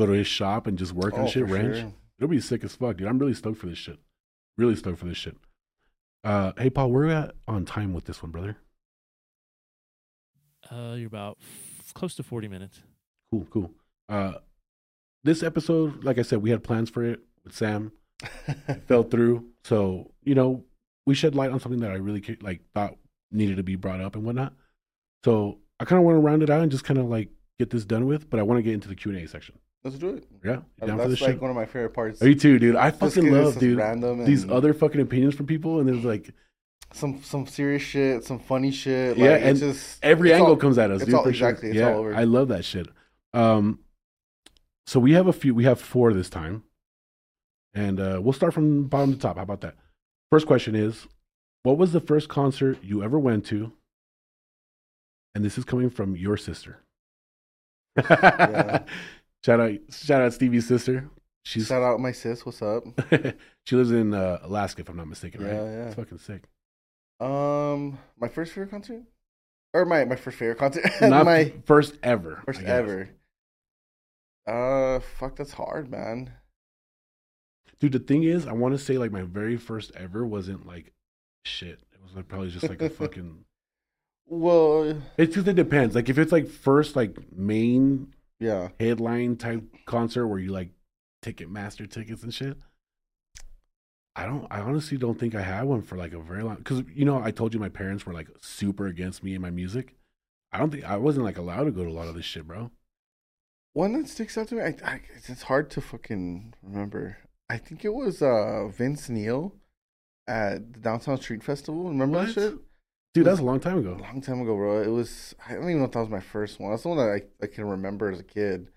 go 0.00 0.06
to 0.06 0.12
his 0.12 0.26
shop 0.26 0.66
and 0.66 0.78
just 0.78 0.92
work 0.92 1.14
on 1.14 1.20
Oh, 1.20 1.28
shit, 1.28 1.46
for 1.46 1.54
wrench. 1.54 1.76
sure. 1.76 1.92
It'll 2.18 2.28
be 2.30 2.40
sick 2.40 2.64
as 2.64 2.74
fuck, 2.74 2.96
dude. 2.96 3.06
I'm 3.06 3.18
really 3.18 3.34
stoked 3.34 3.58
for 3.58 3.66
this 3.66 3.78
shit. 3.78 3.98
Really 4.58 4.74
stoked 4.76 4.98
for 4.98 5.06
this 5.06 5.16
shit. 5.18 5.36
Uh, 6.24 6.52
hey, 6.58 6.70
Paul, 6.70 6.90
where 6.90 7.04
are 7.04 7.06
we 7.06 7.12
at 7.12 7.34
on 7.48 7.64
time 7.64 7.92
with 7.94 8.04
this 8.06 8.22
one, 8.22 8.30
brother? 8.32 8.56
Uh, 10.70 10.94
you're 10.96 11.06
about 11.06 11.38
f- 11.40 11.92
close 11.94 12.14
to 12.16 12.22
40 12.22 12.48
minutes. 12.48 12.80
Cool, 13.30 13.46
cool. 13.50 13.70
Uh, 14.08 14.34
this 15.24 15.42
episode, 15.42 16.04
like 16.04 16.18
I 16.18 16.22
said, 16.22 16.42
we 16.42 16.50
had 16.50 16.62
plans 16.62 16.90
for 16.90 17.04
it 17.04 17.20
with 17.44 17.54
Sam. 17.54 17.92
It 18.68 18.82
fell 18.86 19.02
through. 19.10 19.46
So, 19.64 20.12
you 20.22 20.34
know, 20.34 20.64
we 21.06 21.14
shed 21.14 21.34
light 21.34 21.50
on 21.50 21.60
something 21.60 21.80
that 21.80 21.90
I 21.90 21.94
really 21.96 22.22
like 22.42 22.60
thought 22.74 22.96
needed 23.32 23.56
to 23.56 23.62
be 23.62 23.76
brought 23.76 24.00
up 24.00 24.14
and 24.16 24.24
whatnot. 24.24 24.52
So 25.24 25.58
I 25.78 25.84
kind 25.84 25.98
of 25.98 26.04
want 26.04 26.16
to 26.16 26.20
round 26.20 26.42
it 26.42 26.50
out 26.50 26.62
and 26.62 26.70
just 26.70 26.84
kind 26.84 26.98
of 26.98 27.06
like 27.06 27.28
get 27.58 27.70
this 27.70 27.84
done 27.84 28.06
with, 28.06 28.28
but 28.30 28.40
I 28.40 28.42
want 28.42 28.58
to 28.58 28.62
get 28.62 28.74
into 28.74 28.88
the 28.88 28.94
Q&A 28.94 29.26
section. 29.26 29.58
Let's 29.82 29.96
do 29.96 30.10
it. 30.10 30.24
Yeah? 30.44 30.60
You 30.82 30.86
down 30.86 30.90
for 30.90 30.96
That's 30.96 31.10
this 31.10 31.20
like 31.22 31.30
shit? 31.32 31.40
one 31.42 31.50
of 31.50 31.56
my 31.56 31.64
favorite 31.64 31.94
parts. 31.94 32.20
Are 32.20 32.28
you 32.28 32.34
too, 32.34 32.58
dude? 32.58 32.76
I 32.76 32.90
fucking 32.90 33.32
love, 33.32 33.58
dude, 33.58 33.78
Random 33.78 34.24
these 34.24 34.48
other 34.48 34.74
fucking 34.74 35.00
opinions 35.00 35.34
from 35.34 35.46
people. 35.46 35.80
And 35.80 35.88
there's 35.88 36.04
like, 36.04 36.32
some 36.92 37.22
some 37.22 37.46
serious 37.46 37.82
shit, 37.82 38.24
some 38.24 38.38
funny 38.38 38.70
shit. 38.72 39.16
Yeah, 39.16 39.36
and 39.36 39.50
it's 39.50 39.60
just 39.60 40.04
every 40.04 40.32
angle 40.32 40.48
all- 40.50 40.56
comes 40.56 40.76
at 40.76 40.90
us, 40.90 41.02
it's 41.02 41.06
dude. 41.06 41.14
all- 41.14 41.22
sure. 41.22 41.30
exactly, 41.30 41.68
it's 41.70 41.78
yeah, 41.78 41.92
all 41.92 42.00
over. 42.00 42.14
I 42.14 42.24
love 42.24 42.48
that 42.48 42.64
shit. 42.64 42.88
Um, 43.32 43.78
so 44.86 45.00
we 45.00 45.12
have 45.12 45.26
a 45.28 45.32
few. 45.32 45.54
We 45.54 45.64
have 45.64 45.80
four 45.80 46.12
this 46.12 46.28
time, 46.28 46.64
and 47.74 48.00
uh, 48.00 48.20
we'll 48.22 48.32
start 48.32 48.52
from 48.52 48.84
bottom 48.88 49.12
to 49.14 49.18
top. 49.18 49.36
How 49.36 49.42
about 49.44 49.60
that? 49.62 49.76
First 50.30 50.46
question 50.46 50.74
is, 50.74 51.06
what 51.62 51.78
was 51.78 51.92
the 51.92 52.00
first 52.00 52.28
concert 52.28 52.78
you 52.82 53.02
ever 53.02 53.18
went 53.18 53.46
to? 53.46 53.72
And 55.34 55.44
this 55.44 55.56
is 55.56 55.64
coming 55.64 55.90
from 55.90 56.16
your 56.16 56.36
sister. 56.36 56.80
Yeah. 57.96 58.82
Shout 59.44 59.60
out, 59.60 59.72
shout 59.90 60.22
out 60.22 60.32
Stevie's 60.34 60.66
sister. 60.66 61.08
She's 61.44 61.66
Shout 61.68 61.82
out 61.82 62.00
my 62.00 62.12
sis. 62.12 62.44
What's 62.44 62.60
up? 62.60 62.84
she 63.66 63.76
lives 63.76 63.90
in 63.90 64.12
uh, 64.12 64.38
Alaska, 64.42 64.82
if 64.82 64.88
I'm 64.88 64.96
not 64.96 65.08
mistaken. 65.08 65.42
Right? 65.42 65.54
Yeah, 65.54 65.64
yeah. 65.64 65.86
It's 65.86 65.94
fucking 65.94 66.18
sick. 66.18 66.44
Um, 67.18 67.98
my 68.18 68.28
first 68.28 68.52
favorite 68.52 68.70
concert, 68.70 69.02
or 69.72 69.84
my 69.86 70.04
my 70.04 70.16
first 70.16 70.38
favorite 70.38 70.58
concert, 70.58 70.84
Not 71.00 71.24
my 71.24 71.52
first 71.64 71.96
ever. 72.02 72.42
first 72.44 72.62
ever. 72.62 73.10
Uh, 74.46 75.00
fuck, 75.18 75.36
that's 75.36 75.52
hard, 75.52 75.90
man. 75.90 76.32
Dude, 77.78 77.92
the 77.92 77.98
thing 77.98 78.24
is, 78.24 78.46
I 78.46 78.52
want 78.52 78.74
to 78.74 78.78
say 78.78 78.98
like 78.98 79.12
my 79.12 79.22
very 79.22 79.56
first 79.56 79.92
ever 79.96 80.26
wasn't 80.26 80.66
like 80.66 80.92
shit. 81.44 81.80
It 81.92 82.02
was 82.02 82.14
like 82.14 82.28
probably 82.28 82.50
just 82.50 82.68
like 82.68 82.82
a 82.82 82.90
fucking. 82.90 83.44
Well, 84.26 85.00
It's 85.16 85.34
just 85.34 85.48
it 85.48 85.54
depends. 85.56 85.94
Like 85.94 86.08
if 86.08 86.18
it's 86.18 86.32
like 86.32 86.48
first 86.48 86.96
like 86.96 87.16
main 87.34 88.14
yeah, 88.40 88.68
headline 88.80 89.36
type 89.36 89.62
concert 89.86 90.26
where 90.26 90.38
you 90.40 90.50
like 90.50 90.70
Ticketmaster 91.22 91.88
tickets 91.88 92.22
and 92.24 92.32
shit. 92.34 92.56
I 94.16 94.26
don't. 94.26 94.46
I 94.50 94.60
honestly 94.60 94.98
don't 94.98 95.18
think 95.18 95.34
I 95.34 95.42
had 95.42 95.64
one 95.64 95.82
for 95.82 95.96
like 95.96 96.12
a 96.12 96.18
very 96.18 96.42
long. 96.42 96.56
Because 96.56 96.82
you 96.92 97.04
know, 97.04 97.22
I 97.22 97.30
told 97.30 97.54
you 97.54 97.60
my 97.60 97.68
parents 97.68 98.04
were 98.04 98.12
like 98.12 98.28
super 98.40 98.86
against 98.86 99.22
me 99.22 99.34
and 99.34 99.42
my 99.42 99.50
music. 99.50 99.94
I 100.52 100.58
don't 100.58 100.70
think 100.70 100.84
I 100.84 100.96
wasn't 100.96 101.24
like 101.24 101.38
allowed 101.38 101.64
to 101.64 101.70
go 101.70 101.84
to 101.84 101.90
a 101.90 101.92
lot 101.92 102.08
of 102.08 102.14
this 102.16 102.24
shit, 102.24 102.46
bro. 102.46 102.70
one 103.72 103.92
that 103.92 104.08
sticks 104.08 104.36
out 104.36 104.48
to 104.48 104.56
me. 104.56 104.62
I, 104.62 104.74
I 104.84 105.00
it's- 105.16 105.42
hard 105.42 105.70
to 105.70 105.80
fucking 105.80 106.54
remember. 106.62 107.18
I 107.48 107.56
think 107.58 107.84
it 107.84 107.94
was 107.94 108.20
uh 108.22 108.68
Vince 108.68 109.08
Neil 109.08 109.54
at 110.26 110.72
the 110.72 110.80
Downtown 110.80 111.20
Street 111.20 111.42
Festival. 111.44 111.84
Remember 111.88 112.18
What? 112.18 112.26
that 112.28 112.32
shit? 112.34 112.54
Dude, 113.12 113.24
that 113.26 113.32
was 113.32 113.40
a 113.40 113.44
long 113.44 113.58
time 113.60 113.78
ago. 113.78 113.96
A 113.98 114.02
long 114.02 114.20
time 114.20 114.40
ago, 114.40 114.54
bro. 114.54 114.82
It 114.82 114.88
was 114.88 115.34
I 115.48 115.54
don't 115.54 115.64
even 115.64 115.78
know 115.78 115.84
if 115.84 115.92
that 115.92 116.00
was 116.00 116.08
my 116.08 116.20
first 116.20 116.60
one. 116.60 116.70
That's 116.70 116.82
the 116.84 116.88
one 116.90 116.98
that 116.98 117.08
I, 117.10 117.22
I 117.44 117.46
can 117.48 117.64
remember 117.64 118.10
as 118.10 118.20
a 118.20 118.24
kid. 118.24 118.68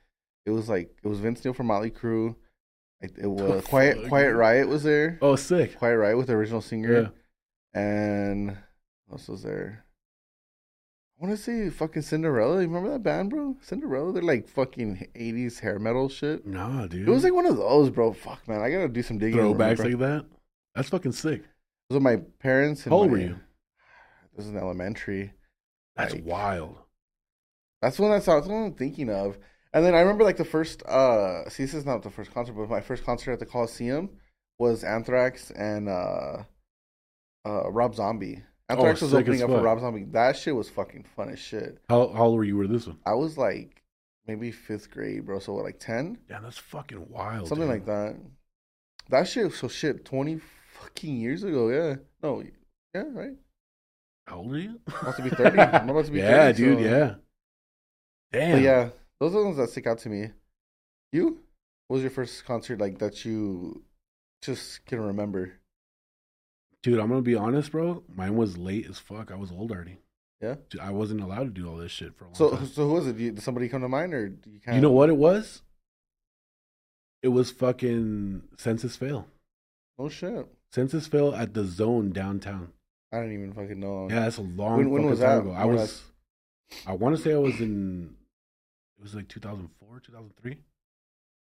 It 0.46 0.52
was 0.52 0.68
like 0.70 0.96
it 1.04 1.08
was 1.08 1.20
Vince 1.20 1.44
Neil 1.46 1.54
from 1.54 1.68
Motley 1.68 1.92
Crue. 1.92 2.36
It, 3.02 3.14
it 3.22 3.28
was 3.28 3.64
Quiet 3.66 3.98
fuck, 4.00 4.08
Quiet? 4.10 4.34
Riot 4.34 4.68
was 4.68 4.84
there. 4.84 5.20
Oh, 5.22 5.36
sick. 5.36 5.78
Quiet 5.78 5.98
Riot 5.98 6.18
with 6.18 6.28
the 6.28 6.34
original 6.34 6.62
Yeah. 6.62 6.68
singer. 6.68 7.12
And 7.74 8.48
what 9.08 9.14
else 9.20 9.28
was 9.28 9.44
there? 9.44 9.86
I 11.22 11.26
want 11.26 11.38
to 11.38 11.42
say 11.42 11.70
fucking 11.70 12.02
Cinderella. 12.02 12.56
You 12.56 12.68
remember 12.68 12.90
that 12.90 13.04
band, 13.04 13.30
bro? 13.30 13.56
Cinderella. 13.62 14.12
They're 14.14 14.24
like 14.24 14.48
fucking 14.48 15.08
eighties 15.16 15.60
hair 15.60 15.80
metal 15.80 16.10
shit. 16.10 16.46
Nah, 16.46 16.88
dude. 16.88 17.08
It 17.08 17.12
was 17.12 17.24
like 17.24 17.34
one 17.34 17.46
of 17.46 17.58
those, 17.58 17.90
bro. 17.92 18.14
Fuck, 18.14 18.48
man. 18.48 18.62
I 18.62 18.72
gotta 18.72 18.90
do 18.90 19.04
some 19.04 19.20
digging. 19.20 19.40
throwbacks 19.40 19.80
like 19.80 20.00
that. 20.00 20.26
That's 20.76 20.90
fucking 20.90 21.12
sick. 21.14 21.44
Was 21.90 22.02
my 22.02 22.18
parents. 22.40 22.84
And 22.86 22.92
How 22.92 22.98
old 22.98 23.08
my- 23.08 23.12
were 23.14 23.20
you? 23.20 23.40
This 24.36 24.46
is 24.46 24.52
in 24.52 24.58
elementary. 24.58 25.34
That's 25.96 26.14
Like- 26.14 26.26
wild. 26.26 26.78
That's 27.82 28.00
one 28.00 28.12
that's, 28.12 28.26
that's 28.26 28.48
one 28.48 28.64
I'm 28.66 28.74
thinking 28.74 29.10
of. 29.10 29.38
And 29.74 29.84
then 29.86 29.94
I 29.96 30.00
remember 30.00 30.24
like 30.24 30.38
the 30.38 30.46
first 30.46 30.84
uh 30.84 31.50
see 31.50 31.64
this 31.64 31.74
is 31.74 31.86
not 31.86 32.02
the 32.04 32.10
first 32.10 32.34
concert, 32.34 32.54
but 32.54 32.70
my 32.70 32.82
first 32.82 33.04
concert 33.04 33.34
at 33.34 33.40
the 33.40 33.46
Coliseum 33.46 34.10
was 34.60 34.84
Anthrax 34.84 35.52
and 35.52 35.90
uh 35.90 36.44
uh 37.46 37.70
Rob 37.72 37.96
Zombie. 37.96 38.42
Anthrax 38.70 39.02
was 39.02 39.14
Oh, 39.14 39.18
sick 39.18 39.28
opening 39.28 39.44
up 39.44 39.50
for. 39.50 39.62
Rob 39.62 39.80
Zombie. 39.82 40.06
That 40.06 40.38
shit 40.38 40.56
was 40.56 40.70
fucking 40.70 41.06
fun 41.16 41.30
as 41.30 41.40
shit. 41.40 41.80
How, 41.90 42.08
how 42.14 42.24
old 42.26 42.38
were 42.38 42.46
you 42.46 42.56
with 42.56 42.72
this 42.72 42.88
one? 42.88 42.98
I 43.06 43.14
was 43.16 43.38
like 43.38 43.84
maybe 44.26 44.52
fifth 44.52 44.90
grade, 44.90 45.26
bro. 45.26 45.40
So 45.40 45.54
what, 45.54 45.66
like 45.66 45.80
ten? 45.80 46.18
Yeah, 46.30 46.40
that's 46.42 46.58
fucking 46.58 47.10
wild. 47.10 47.50
Something 47.50 47.68
dude. 47.68 47.74
like 47.76 47.86
that. 47.88 48.16
That 49.10 49.28
shit 49.28 49.52
so 49.52 49.68
shit 49.68 50.06
twenty 50.06 50.40
fucking 50.80 51.18
years 51.18 51.44
ago, 51.44 51.70
yeah. 51.70 51.96
No, 52.24 52.42
yeah, 52.96 53.04
right. 53.12 53.36
How 54.28 54.38
old 54.38 54.54
are 54.54 54.60
you? 54.60 54.80
I'm 54.88 54.96
About 55.02 55.16
to 55.18 55.22
be 55.24 55.30
30. 55.30 55.60
I'm 55.60 55.90
about 55.90 56.06
to 56.06 56.12
be 56.12 56.20
yeah, 56.20 56.52
30, 56.52 56.58
dude. 56.58 56.78
so- 56.80 56.84
Yeah. 56.86 57.16
Damn. 58.32 58.52
But 58.54 58.62
yeah, 58.64 58.90
those 59.20 59.36
are 59.36 59.40
the 59.40 59.46
ones 59.46 59.58
that 59.58 59.70
stick 59.70 59.86
out 59.88 60.00
to 60.00 60.10
me. 60.10 60.30
You? 61.12 61.40
What 61.88 61.96
was 61.96 62.02
your 62.02 62.12
first 62.12 62.44
concert 62.46 62.80
like 62.80 62.98
that 63.00 63.24
you 63.26 63.84
just 64.42 64.86
can 64.86 65.00
remember? 65.00 65.54
Dude, 66.82 67.00
I'm 67.00 67.10
gonna 67.10 67.22
be 67.22 67.36
honest, 67.36 67.72
bro. 67.72 68.04
Mine 68.14 68.36
was 68.36 68.58
late 68.58 68.88
as 68.90 68.98
fuck. 68.98 69.32
I 69.32 69.36
was 69.36 69.52
old 69.52 69.72
already. 69.72 70.00
Yeah? 70.42 70.56
Dude, 70.70 70.82
I 70.82 70.90
wasn't 70.90 71.22
allowed 71.22 71.44
to 71.44 71.50
do 71.62 71.70
all 71.70 71.78
this 71.78 71.92
shit 71.92 72.16
for 72.18 72.26
a 72.26 72.28
long 72.28 72.36
So, 72.36 72.50
time. 72.56 72.66
so 72.68 72.88
who 72.88 72.94
was 72.96 73.08
it? 73.08 73.18
Did 73.18 73.42
somebody 73.42 73.70
come 73.70 73.82
to 73.82 73.88
mind, 73.88 74.14
or 74.14 74.28
do 74.30 74.50
you 74.50 74.60
You 74.74 74.82
know 74.82 74.92
what 74.92 75.10
it 75.10 75.16
was? 75.18 75.62
It 77.22 77.30
was 77.30 77.52
fucking 77.52 78.42
Senses 78.58 78.98
Fail. 78.98 79.28
Oh 79.98 80.10
shit! 80.10 80.48
Senses 80.72 81.08
Fail 81.08 81.34
at 81.36 81.54
the 81.54 81.64
Zone 81.64 82.12
downtown. 82.12 82.74
I 83.14 83.18
don't 83.18 83.32
even 83.32 83.54
fucking 83.54 83.80
know. 83.80 84.08
Yeah, 84.10 84.22
that's 84.22 84.38
a 84.38 84.42
long 84.42 84.78
When- 84.80 84.90
when 84.90 85.06
was 85.06 85.20
time 85.20 85.46
that? 85.46 85.52
ago. 85.52 85.52
I 85.52 85.66
was, 85.66 85.80
was- 85.80 86.04
I 86.88 86.94
want 86.94 87.16
to 87.16 87.22
say 87.22 87.34
I 87.34 87.38
was 87.38 87.60
in, 87.62 88.16
it 88.98 89.04
was 89.04 89.14
like 89.14 89.28
2004, 89.28 90.00
2003. 90.00 90.58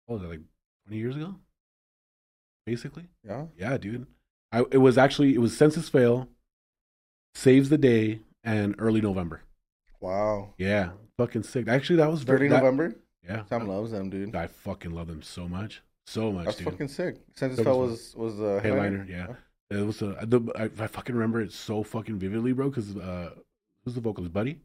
What 0.06 0.14
was 0.16 0.22
that, 0.24 0.30
like 0.30 0.40
20 0.88 0.98
years 0.98 1.16
ago? 1.16 1.36
Basically. 2.66 3.08
yeah. 3.28 3.46
Yeah, 3.58 3.78
dude. 3.78 4.08
I, 4.52 4.62
it 4.72 4.78
was 4.78 4.98
actually, 4.98 5.34
it 5.36 5.40
was 5.40 5.56
Senses 5.56 5.90
Fail, 5.90 6.30
Saves 7.36 7.70
the 7.70 7.78
Day, 7.78 8.22
and 8.44 8.76
early 8.80 9.02
November. 9.02 9.42
Wow. 10.00 10.54
Yeah, 10.58 10.92
fucking 11.18 11.44
sick. 11.44 11.68
Actually, 11.68 11.98
that 11.98 12.10
was 12.10 12.24
very, 12.24 12.48
that- 12.48 12.58
November. 12.64 12.96
Yeah. 13.28 13.44
Sam 13.46 13.68
loves 13.68 13.92
them, 13.92 14.10
dude. 14.10 14.36
I 14.36 14.48
fucking 14.48 14.92
love 14.92 15.08
them 15.08 15.22
so 15.22 15.48
much. 15.48 15.82
So 16.08 16.32
much, 16.32 16.46
That's 16.46 16.58
dude. 16.58 16.70
fucking 16.72 16.88
sick. 16.88 17.18
Senses 17.36 17.60
Fail 17.64 17.80
was 17.82 18.16
was 18.16 18.40
uh, 18.40 18.44
was 18.44 18.54
the 18.54 18.60
Headliner, 18.62 19.06
yeah. 19.08 19.28
It 19.70 19.86
was 19.86 20.02
a, 20.02 20.18
the, 20.24 20.42
I, 20.56 20.84
I 20.84 20.88
fucking 20.88 21.16
remember 21.16 21.42
it 21.42 21.54
so 21.54 21.84
fucking 21.84 22.18
vividly, 22.18 22.54
bro. 22.54 22.70
Because 22.70 22.96
uh, 22.98 23.32
who's 23.84 23.96
the 23.96 24.02
vocalist, 24.02 24.34
Buddy? 24.34 24.60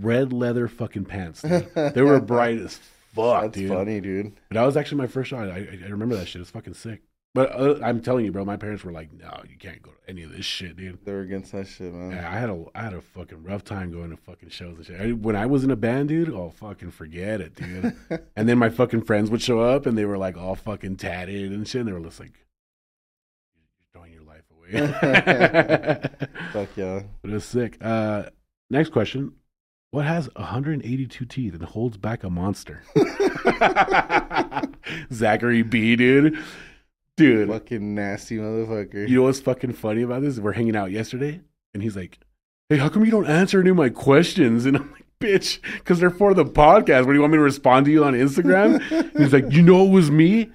Red 0.00 0.32
leather 0.32 0.68
fucking 0.68 1.04
pants. 1.04 1.42
dude. 1.42 1.68
they 1.74 2.02
were 2.02 2.20
bright 2.20 2.58
as 2.58 2.80
fuck, 3.14 3.42
That's 3.42 3.58
dude. 3.58 3.68
funny, 3.68 4.00
dude. 4.00 4.32
But 4.48 4.54
that 4.56 4.64
was 4.64 4.76
actually 4.76 4.98
my 4.98 5.06
first 5.06 5.30
shot. 5.30 5.48
I, 5.48 5.80
I, 5.84 5.88
remember 5.88 6.16
that 6.16 6.26
shit. 6.26 6.40
It's 6.40 6.50
fucking 6.50 6.74
sick. 6.74 7.02
But 7.34 7.52
uh, 7.52 7.78
I'm 7.82 8.02
telling 8.02 8.26
you, 8.26 8.32
bro, 8.32 8.44
my 8.44 8.58
parents 8.58 8.84
were 8.84 8.92
like, 8.92 9.10
"No, 9.12 9.42
you 9.48 9.56
can't 9.56 9.80
go 9.80 9.90
to 9.90 10.10
any 10.10 10.22
of 10.22 10.32
this 10.32 10.44
shit, 10.44 10.76
dude." 10.76 11.02
They 11.04 11.12
were 11.12 11.22
against 11.22 11.52
that 11.52 11.66
shit, 11.66 11.94
man. 11.94 12.10
Yeah, 12.12 12.30
I 12.30 12.34
had 12.34 12.50
a 12.50 12.64
I 12.74 12.82
had 12.82 12.92
a 12.92 13.00
fucking 13.00 13.42
rough 13.42 13.64
time 13.64 13.90
going 13.90 14.10
to 14.10 14.18
fucking 14.18 14.50
shows 14.50 14.76
and 14.76 14.86
shit. 14.86 15.00
I, 15.00 15.12
when 15.12 15.34
I 15.34 15.46
was 15.46 15.64
in 15.64 15.70
a 15.70 15.76
band, 15.76 16.10
dude, 16.10 16.28
oh 16.28 16.50
fucking 16.50 16.90
forget 16.90 17.40
it, 17.40 17.54
dude. 17.54 17.96
and 18.36 18.48
then 18.48 18.58
my 18.58 18.68
fucking 18.68 19.04
friends 19.04 19.30
would 19.30 19.40
show 19.40 19.60
up 19.60 19.86
and 19.86 19.96
they 19.96 20.04
were 20.04 20.18
like 20.18 20.36
all 20.36 20.56
fucking 20.56 20.96
tatted 20.96 21.52
and 21.52 21.66
shit. 21.66 21.80
And 21.80 21.88
they 21.88 21.94
were 21.94 22.00
just 22.00 22.20
like, 22.20 22.34
"You're 23.54 23.86
throwing 23.94 24.12
your 24.12 24.24
life 24.24 24.44
away." 24.54 24.61
Fuck 26.52 26.68
yeah. 26.76 27.02
But 27.22 27.30
it 27.30 27.34
was 27.34 27.44
sick. 27.44 27.78
Uh, 27.80 28.24
next 28.70 28.90
question: 28.90 29.32
What 29.90 30.04
has 30.06 30.28
182 30.36 31.24
teeth 31.26 31.54
and 31.54 31.62
holds 31.62 31.96
back 31.96 32.24
a 32.24 32.30
monster? 32.30 32.82
Zachary 35.12 35.62
B, 35.62 35.96
dude. 35.96 36.38
Dude, 37.16 37.48
Fucking 37.48 37.94
nasty 37.94 38.38
motherfucker. 38.38 39.08
you 39.08 39.16
know 39.16 39.22
what's 39.24 39.40
fucking 39.40 39.74
funny 39.74 40.02
about 40.02 40.22
this? 40.22 40.38
We're 40.40 40.52
hanging 40.52 40.76
out 40.76 40.90
yesterday, 40.90 41.40
and 41.74 41.82
he's 41.82 41.96
like, 41.96 42.18
"Hey, 42.68 42.78
how 42.78 42.88
come 42.88 43.04
you 43.04 43.10
don't 43.10 43.26
answer 43.26 43.60
any 43.60 43.70
of 43.70 43.76
my 43.76 43.90
questions?" 43.90 44.64
And 44.64 44.76
I'm 44.78 44.90
like, 44.92 45.04
"Bitch, 45.20 45.60
because 45.74 46.00
they're 46.00 46.10
for 46.10 46.32
the 46.32 46.44
podcast. 46.44 47.00
What 47.04 47.08
do 47.08 47.14
you 47.14 47.20
want 47.20 47.32
me 47.32 47.38
to 47.38 47.42
respond 47.42 47.84
to 47.86 47.92
you 47.92 48.04
on 48.04 48.14
Instagram?" 48.14 48.80
he's 49.18 49.32
like, 49.32 49.52
"You 49.52 49.62
know 49.62 49.84
it 49.86 49.90
was 49.90 50.10
me." 50.10 50.50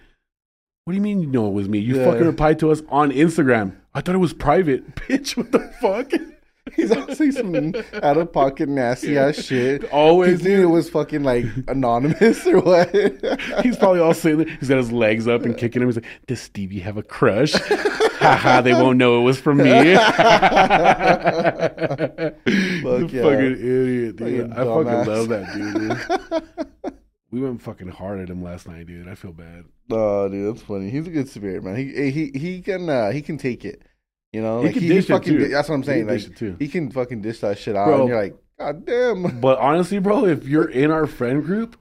What 0.87 0.93
do 0.93 0.95
you 0.95 1.01
mean 1.03 1.19
you 1.21 1.27
know 1.27 1.47
it 1.47 1.51
was 1.51 1.67
me? 1.67 1.79
You 1.79 1.97
Yeah. 1.97 2.05
fucking 2.05 2.25
replied 2.25 2.59
to 2.59 2.71
us 2.71 2.81
on 2.87 3.11
Instagram. 3.11 3.73
I 3.93 3.99
thought 3.99 4.15
it 4.15 4.19
was 4.19 4.31
private, 4.31 4.95
bitch. 4.95 5.35
What 5.35 5.51
the 5.51 5.59
fuck? 5.81 6.09
He's 6.77 6.91
saying 7.17 7.33
some 7.33 7.73
out 8.01 8.15
of 8.15 8.31
pocket 8.31 8.69
nasty 8.69 9.17
ass 9.17 9.35
shit. 9.43 9.83
Always, 9.91 10.41
He 10.41 10.47
knew 10.47 10.63
it 10.63 10.71
was 10.71 10.89
fucking 10.89 11.23
like 11.23 11.43
anonymous 11.67 12.47
or 12.47 12.61
what? 12.61 12.89
He's 13.63 13.75
probably 13.75 13.99
all 13.99 14.13
sitting 14.13 14.45
there. 14.45 14.57
He's 14.61 14.69
got 14.69 14.77
his 14.77 14.93
legs 14.93 15.27
up 15.27 15.43
and 15.43 15.57
kicking 15.57 15.81
him. 15.81 15.89
He's 15.89 15.97
like, 15.97 16.05
"Does 16.25 16.39
Stevie 16.39 16.79
have 16.79 16.95
a 16.95 17.03
crush?" 17.03 17.51
Haha, 17.51 18.61
they 18.61 18.71
won't 18.71 18.97
know 18.97 19.19
it 19.19 19.23
was 19.23 19.37
from 19.41 19.57
me. 19.57 19.65
the 19.65 19.83
yeah. 23.11 23.23
fucking 23.23 23.57
idiot, 23.59 24.15
dude. 24.15 24.49
Fucking 24.49 24.53
I 24.53 24.55
fucking 24.55 24.91
dumbass. 24.93 25.07
love 25.07 25.27
that 25.27 25.53
dude. 25.53 25.73
dude. 26.83 26.96
We 27.31 27.41
went 27.41 27.61
fucking 27.61 27.89
hard 27.89 28.19
at 28.19 28.29
him 28.29 28.41
last 28.43 28.67
night, 28.67 28.87
dude. 28.87 29.07
I 29.07 29.15
feel 29.15 29.33
bad. 29.33 29.65
oh, 29.91 30.29
dude, 30.29 30.53
that's 30.55 30.63
funny. 30.65 30.89
He's 30.89 31.07
a 31.07 31.11
good 31.11 31.29
spirit, 31.29 31.63
man. 31.63 31.75
He 31.75 32.11
he 32.11 32.31
he 32.37 32.61
can 32.61 32.89
uh, 32.89 33.11
he 33.11 33.21
can 33.21 33.37
take 33.37 33.65
it. 33.65 33.81
You 34.33 34.41
know, 34.41 34.59
He 34.59 34.65
like 34.67 34.73
can 34.73 34.83
he, 34.83 34.89
dish 34.89 35.05
it, 35.05 35.13
fucking. 35.13 35.37
too. 35.37 35.47
That's 35.47 35.69
what 35.69 35.75
I'm 35.75 35.83
saying. 35.83 35.99
He 35.99 36.03
can 36.05 36.13
Like 36.15 36.21
dish 36.21 36.31
it, 36.31 36.37
too. 36.37 36.55
he 36.59 36.67
can 36.67 36.91
fucking 36.91 37.21
dish 37.21 37.39
that 37.39 37.57
shit 37.57 37.75
out, 37.75 37.85
Bro. 37.85 37.99
and 38.01 38.09
you're 38.09 38.21
like, 38.21 38.35
God 38.59 38.85
damn. 38.85 39.39
But 39.41 39.57
honestly, 39.59 39.99
bro, 39.99 40.25
if 40.25 40.45
you're 40.45 40.69
in 40.69 40.91
our 40.91 41.07
friend 41.07 41.43
group, 41.43 41.77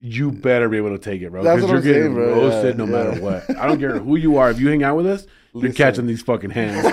you 0.00 0.30
better 0.32 0.68
be 0.68 0.76
able 0.76 0.90
to 0.90 0.98
take 0.98 1.20
it, 1.22 1.30
bro. 1.30 1.42
Because 1.42 1.68
you're 1.68 1.76
I'm 1.78 1.82
getting 1.82 2.02
saying, 2.02 2.14
bro. 2.14 2.28
roasted 2.34 2.78
Yeah, 2.78 2.84
no 2.84 2.86
matter 2.86 3.20
what. 3.20 3.56
I 3.58 3.66
don't 3.66 3.78
care 3.78 3.98
who 3.98 4.16
you 4.16 4.36
are. 4.38 4.50
If 4.50 4.60
you 4.60 4.68
hang 4.68 4.82
out 4.82 4.96
with 4.96 5.06
us, 5.06 5.26
you're 5.54 5.72
catching 5.72 6.06
these 6.06 6.22
fucking 6.22 6.50
hands. 6.50 6.84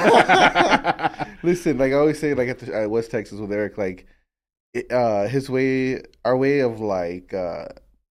Listen, 1.44 1.78
like 1.78 1.92
I 1.92 1.96
always 1.96 2.20
say, 2.20 2.34
like 2.34 2.48
at, 2.50 2.60
the, 2.60 2.74
at 2.76 2.90
West 2.90 3.12
Texas 3.12 3.40
with 3.40 3.52
Eric, 3.52 3.78
like 3.78 4.08
uh 4.92 5.28
his 5.28 5.50
way, 5.50 6.02
our 6.26 6.36
way 6.38 6.60
of 6.60 6.80
like 6.80 7.34
uh 7.34 7.66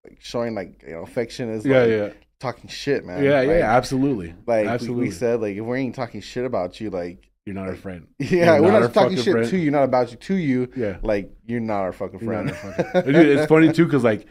like 0.04 0.18
showing 0.20 0.54
like 0.54 0.82
you 0.86 0.92
know 0.94 1.02
affection 1.02 1.50
is 1.50 1.64
yeah, 1.64 1.80
like 1.80 1.88
yeah, 1.90 2.08
talking 2.38 2.68
shit, 2.68 3.04
man. 3.04 3.22
yeah, 3.24 3.42
yeah, 3.42 3.76
absolutely. 3.76 4.34
Like 4.46 4.64
we- 4.64 4.68
absolutely. 4.70 5.04
we 5.04 5.11
said, 5.11 5.40
like 5.40 5.56
if 5.56 5.64
we 5.64 5.78
ain't 5.78 5.94
talking 5.94 6.20
shit 6.20 6.44
about 6.44 6.80
you, 6.80 6.90
like 6.90 7.30
you're 7.46 7.54
not 7.54 7.68
our 7.68 7.76
friend. 7.76 8.06
yeah, 8.18 8.54
You're 8.54 8.62
we're 8.62 8.72
not 8.72 8.80
not, 8.82 8.94
talking 8.94 9.16
shit 9.16 9.32
friend. 9.32 9.48
to 9.48 9.56
you, 9.58 9.70
not 9.70 9.84
about 9.84 10.11
you, 10.11 10.16
to 10.18 10.34
you. 10.34 10.68
Yeah. 10.76 10.98
Like 11.02 11.32
you're 11.46 11.61
not 11.61 11.80
our 11.80 11.92
fucking 11.92 12.18
friend. 12.20 12.50
our 12.50 12.56
fucking- 12.56 13.12
Dude, 13.12 13.26
it's 13.26 13.46
funny 13.48 13.72
too 13.72 13.86
because 13.86 14.04
like 14.04 14.26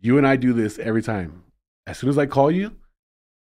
you 0.00 0.18
and 0.18 0.26
I 0.26 0.36
do 0.36 0.52
this 0.52 0.78
every 0.78 1.02
time. 1.02 1.42
As 1.86 1.98
soon 1.98 2.10
as 2.10 2.18
I 2.18 2.26
call 2.26 2.50
you, 2.50 2.72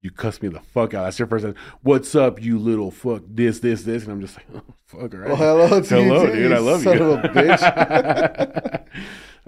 you 0.02 0.12
cuss 0.12 0.42
me 0.42 0.48
the 0.50 0.60
fuck 0.62 0.94
out. 0.94 1.04
That's 1.04 1.20
your 1.20 1.28
first. 1.28 1.46
What's 1.82 2.16
up, 2.16 2.42
you 2.42 2.58
little 2.58 2.92
fuck? 2.92 3.24
This, 3.28 3.60
this, 3.60 3.84
this, 3.84 4.04
and 4.04 4.12
I'm 4.14 4.22
just 4.22 4.38
like, 4.38 4.46
oh, 4.56 4.74
fuck, 4.86 5.14
all 5.14 5.20
right. 5.20 5.28
Well, 5.28 5.36
hello, 5.36 5.68
Hello, 5.82 6.22
you, 6.24 6.28
too, 6.30 6.36
dude. 6.36 6.52
I 6.54 6.56
you 6.58 6.62
love 6.62 6.82
son 6.82 6.98
you. 6.98 7.04
of 7.12 7.24
a 7.26 7.28
bitch. 7.30 8.84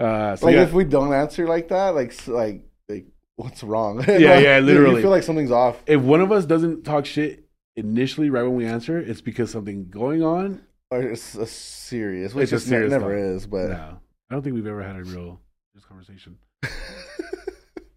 uh, 0.00 0.36
so 0.36 0.46
like 0.46 0.54
yeah, 0.54 0.62
if 0.62 0.72
we 0.72 0.84
don't 0.84 1.12
answer 1.12 1.46
like 1.46 1.68
that, 1.68 1.94
like 1.94 2.26
like 2.28 2.64
like 2.88 3.06
what's 3.36 3.62
wrong? 3.62 4.04
Yeah, 4.06 4.18
yeah, 4.38 4.58
You- 4.58 4.64
literally. 4.64 4.96
You 4.96 5.02
feel 5.02 5.10
like 5.10 5.22
something's 5.22 5.50
off. 5.50 5.82
if 5.86 6.00
one 6.00 6.20
of 6.20 6.30
us 6.32 6.44
doesn't 6.44 6.84
talk 6.84 7.06
shit 7.06 7.48
initially, 7.76 8.28
right 8.30 8.42
when 8.42 8.54
we 8.54 8.66
answer, 8.66 8.98
it's 8.98 9.20
because 9.22 9.50
something 9.50 9.88
going 9.88 10.22
on. 10.22 10.60
Or 10.90 11.00
it's 11.00 11.34
a 11.34 11.46
serious, 11.46 12.34
which 12.34 12.52
It's 12.52 12.64
is 12.64 12.68
serious 12.68 12.90
never 12.90 13.16
is, 13.16 13.46
but 13.46 13.70
No, 13.70 13.98
I 14.30 14.34
don't 14.34 14.42
think 14.42 14.54
we've 14.54 14.66
ever 14.66 14.82
had 14.82 14.96
a 14.96 15.04
real 15.04 15.40
this 15.74 15.86
conversation. 15.86 16.36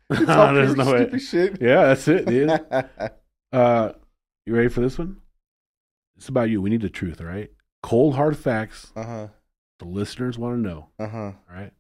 There's 0.10 0.76
no 0.76 0.92
way. 0.92 1.18
shit. 1.20 1.62
Yeah, 1.62 1.86
that's 1.88 2.08
it, 2.08 2.26
dude. 2.26 2.52
Uh, 3.54 3.94
you 4.46 4.54
ready 4.54 4.68
for 4.68 4.82
this 4.82 4.98
one? 4.98 5.22
It's 6.18 6.28
about 6.28 6.50
you. 6.50 6.62
We 6.62 6.70
need 6.70 6.82
the 6.82 6.90
truth, 6.90 7.22
all 7.22 7.28
right? 7.28 7.50
Cold 7.82 8.16
hard 8.16 8.38
facts. 8.38 8.92
uh 8.98 9.04
huh. 9.04 9.28
The 9.80 9.86
listeners 9.86 10.38
want 10.38 10.56
to 10.56 10.60
know, 10.62 10.90
Uh 11.00 11.08
huh. 11.08 11.18
all 11.18 11.36
right? 11.56 11.72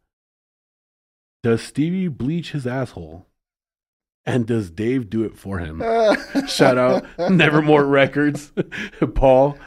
Does 1.43 1.61
Stevie 1.61 2.07
bleach 2.07 2.51
his 2.53 2.65
asshole? 2.65 3.25
And 4.25 4.47
does 4.47 4.71
Dave 4.71 5.09
do 5.09 5.23
it 5.23 5.37
for 5.37 5.59
him? 5.59 5.83
Shout 6.47 6.77
out 6.77 7.05
Nevermore 7.29 7.85
Records, 7.85 8.51
Paul. 9.15 9.57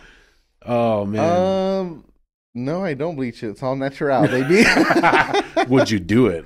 Oh 0.65 1.05
man, 1.05 1.81
Um, 1.81 2.05
no, 2.55 2.85
I 2.85 2.95
don't 2.95 3.17
bleach 3.17 3.43
it. 3.43 3.51
It's 3.51 3.63
all 3.63 3.77
natural, 3.77 4.27
baby. 4.27 4.65
would 5.69 5.91
you 5.91 6.01
do 6.01 6.27
it? 6.29 6.45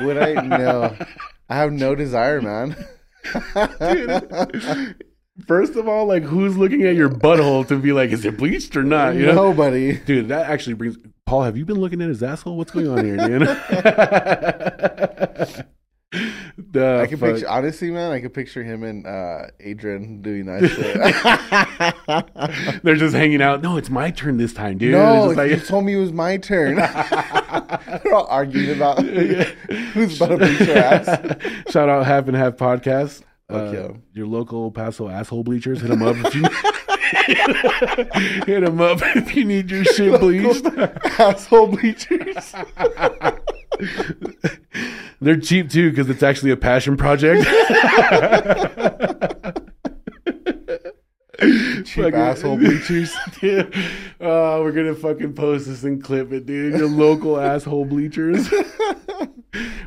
Would 0.00 0.16
I? 0.18 0.32
No, 0.34 0.96
I 1.48 1.56
have 1.56 1.72
no 1.72 1.94
desire, 1.94 2.40
man. 2.40 2.76
Dude. 3.80 4.96
First 5.46 5.76
of 5.76 5.88
all, 5.88 6.06
like 6.06 6.22
who's 6.22 6.56
looking 6.56 6.84
at 6.84 6.94
your 6.94 7.08
butthole 7.08 7.66
to 7.68 7.78
be 7.78 7.92
like, 7.92 8.10
is 8.10 8.24
it 8.24 8.36
bleached 8.36 8.76
or 8.76 8.82
not? 8.82 9.14
You 9.14 9.26
know? 9.26 9.34
Nobody. 9.34 9.98
Dude, 9.98 10.28
that 10.28 10.50
actually 10.50 10.74
brings 10.74 10.96
Paul, 11.26 11.42
have 11.44 11.56
you 11.56 11.64
been 11.64 11.80
looking 11.80 12.02
at 12.02 12.08
his 12.08 12.22
asshole? 12.22 12.56
What's 12.56 12.72
going 12.72 12.88
on 12.88 13.04
here, 13.04 13.16
dude? 13.16 13.48
The 16.70 17.00
I 17.02 17.06
can 17.06 17.18
fuck? 17.18 17.30
picture 17.32 17.48
honestly, 17.48 17.90
man. 17.90 18.12
I 18.12 18.20
can 18.20 18.30
picture 18.30 18.62
him 18.62 18.82
and 18.82 19.06
uh, 19.06 19.46
Adrian 19.60 20.22
doing 20.22 20.46
that 20.46 20.68
shit. 22.72 22.82
They're 22.82 22.96
just 22.96 23.14
hanging 23.14 23.42
out. 23.42 23.62
No, 23.62 23.76
it's 23.76 23.90
my 23.90 24.10
turn 24.10 24.36
this 24.36 24.52
time, 24.52 24.78
dude. 24.78 24.92
no, 24.92 25.34
just 25.34 25.62
you 25.62 25.66
told 25.68 25.84
me 25.84 25.94
it 25.94 26.00
was 26.00 26.12
my 26.12 26.36
turn. 26.36 26.76
They're 26.76 28.14
all 28.14 28.26
arguing 28.26 28.76
about 28.76 29.02
who's 29.04 30.20
about 30.20 30.38
to 30.38 30.46
beat 30.46 30.60
your 30.68 30.78
ass. 30.78 31.06
Shout 31.70 31.88
out 31.88 32.06
Half 32.06 32.28
and 32.28 32.36
Half 32.36 32.56
Podcast. 32.56 33.22
Uh, 33.50 33.70
yeah. 33.72 33.88
Your 34.14 34.26
local 34.26 34.70
Paso 34.70 35.08
asshole 35.08 35.44
bleachers. 35.44 35.80
Hit 35.80 35.88
them 35.90 36.02
up 36.02 36.16
if 36.18 36.34
you 36.34 36.42
hit 38.46 38.64
them 38.64 38.80
up 38.80 39.00
if 39.16 39.34
you 39.36 39.44
need 39.44 39.70
your 39.70 39.84
shit 39.84 40.18
bleached. 40.20 40.64
Asshole 41.18 41.66
bleachers. 41.68 42.54
They're 45.22 45.40
cheap 45.40 45.70
too 45.70 45.90
because 45.90 46.10
it's 46.10 46.22
actually 46.22 46.50
a 46.50 46.56
passion 46.56 46.96
project. 46.96 47.46
Cheap 51.84 52.04
Fucking- 52.04 52.14
asshole 52.14 52.56
bleachers. 52.58 53.14
Dude, 53.40 53.74
oh, 54.20 54.62
we're 54.62 54.72
gonna 54.72 54.94
fucking 54.94 55.34
post 55.34 55.66
this 55.66 55.82
and 55.82 56.02
clip 56.02 56.32
it, 56.32 56.46
dude. 56.46 56.78
Your 56.78 56.88
local 56.88 57.40
asshole 57.40 57.84
bleachers. 57.84 58.48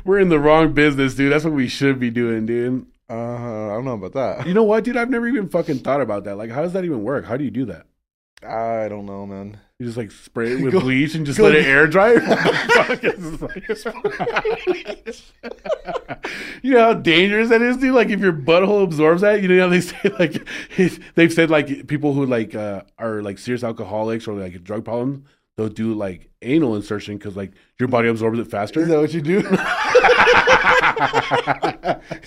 we're 0.04 0.18
in 0.18 0.28
the 0.28 0.38
wrong 0.38 0.74
business, 0.74 1.14
dude. 1.14 1.32
That's 1.32 1.44
what 1.44 1.54
we 1.54 1.68
should 1.68 1.98
be 1.98 2.10
doing, 2.10 2.46
dude. 2.46 2.86
Uh, 3.08 3.14
I 3.14 3.68
don't 3.74 3.84
know 3.84 3.94
about 3.94 4.12
that. 4.14 4.46
You 4.46 4.54
know 4.54 4.64
what, 4.64 4.84
dude? 4.84 4.96
I've 4.96 5.10
never 5.10 5.26
even 5.28 5.48
fucking 5.48 5.78
thought 5.78 6.00
about 6.00 6.24
that. 6.24 6.36
Like, 6.36 6.50
how 6.50 6.62
does 6.62 6.72
that 6.74 6.84
even 6.84 7.02
work? 7.02 7.24
How 7.24 7.36
do 7.36 7.44
you 7.44 7.50
do 7.50 7.64
that? 7.66 7.86
I 8.42 8.88
don't 8.88 9.06
know, 9.06 9.26
man. 9.26 9.58
You 9.78 9.84
just 9.84 9.98
like 9.98 10.10
spray 10.10 10.52
it 10.52 10.62
with 10.62 10.72
Go- 10.72 10.80
bleach 10.80 11.14
and 11.14 11.26
just 11.26 11.38
let 11.38 11.54
it 11.54 11.66
air 11.66 11.86
dry? 11.86 12.14
What 12.14 12.22
the 13.02 13.36
fuck 13.38 13.56
is 13.68 13.84
this? 15.04 15.32
you 16.62 16.72
know 16.72 16.80
how 16.80 16.94
dangerous 16.94 17.50
that 17.50 17.60
is, 17.60 17.76
dude? 17.76 17.94
Like 17.94 18.08
if 18.08 18.20
your 18.20 18.32
butthole 18.32 18.82
absorbs 18.84 19.20
that, 19.20 19.42
you 19.42 19.48
know 19.48 19.60
how 19.60 19.68
they 19.68 19.82
say 19.82 19.98
like 20.18 20.48
they've 21.14 21.30
said 21.32 21.50
like 21.50 21.88
people 21.88 22.14
who 22.14 22.24
like 22.24 22.54
uh, 22.54 22.84
are 22.98 23.20
like 23.20 23.36
serious 23.36 23.62
alcoholics 23.62 24.26
or 24.26 24.32
like 24.40 24.64
drug 24.64 24.82
problems, 24.82 25.26
they'll 25.58 25.68
do 25.68 25.92
like 25.92 26.30
anal 26.40 26.74
insertion 26.74 27.18
because 27.18 27.36
like 27.36 27.52
your 27.78 27.90
body 27.90 28.08
absorbs 28.08 28.38
it 28.38 28.46
faster. 28.46 28.80
Is 28.80 28.88
that 28.88 28.98
what 28.98 29.12
you 29.12 29.20
do? 29.20 29.40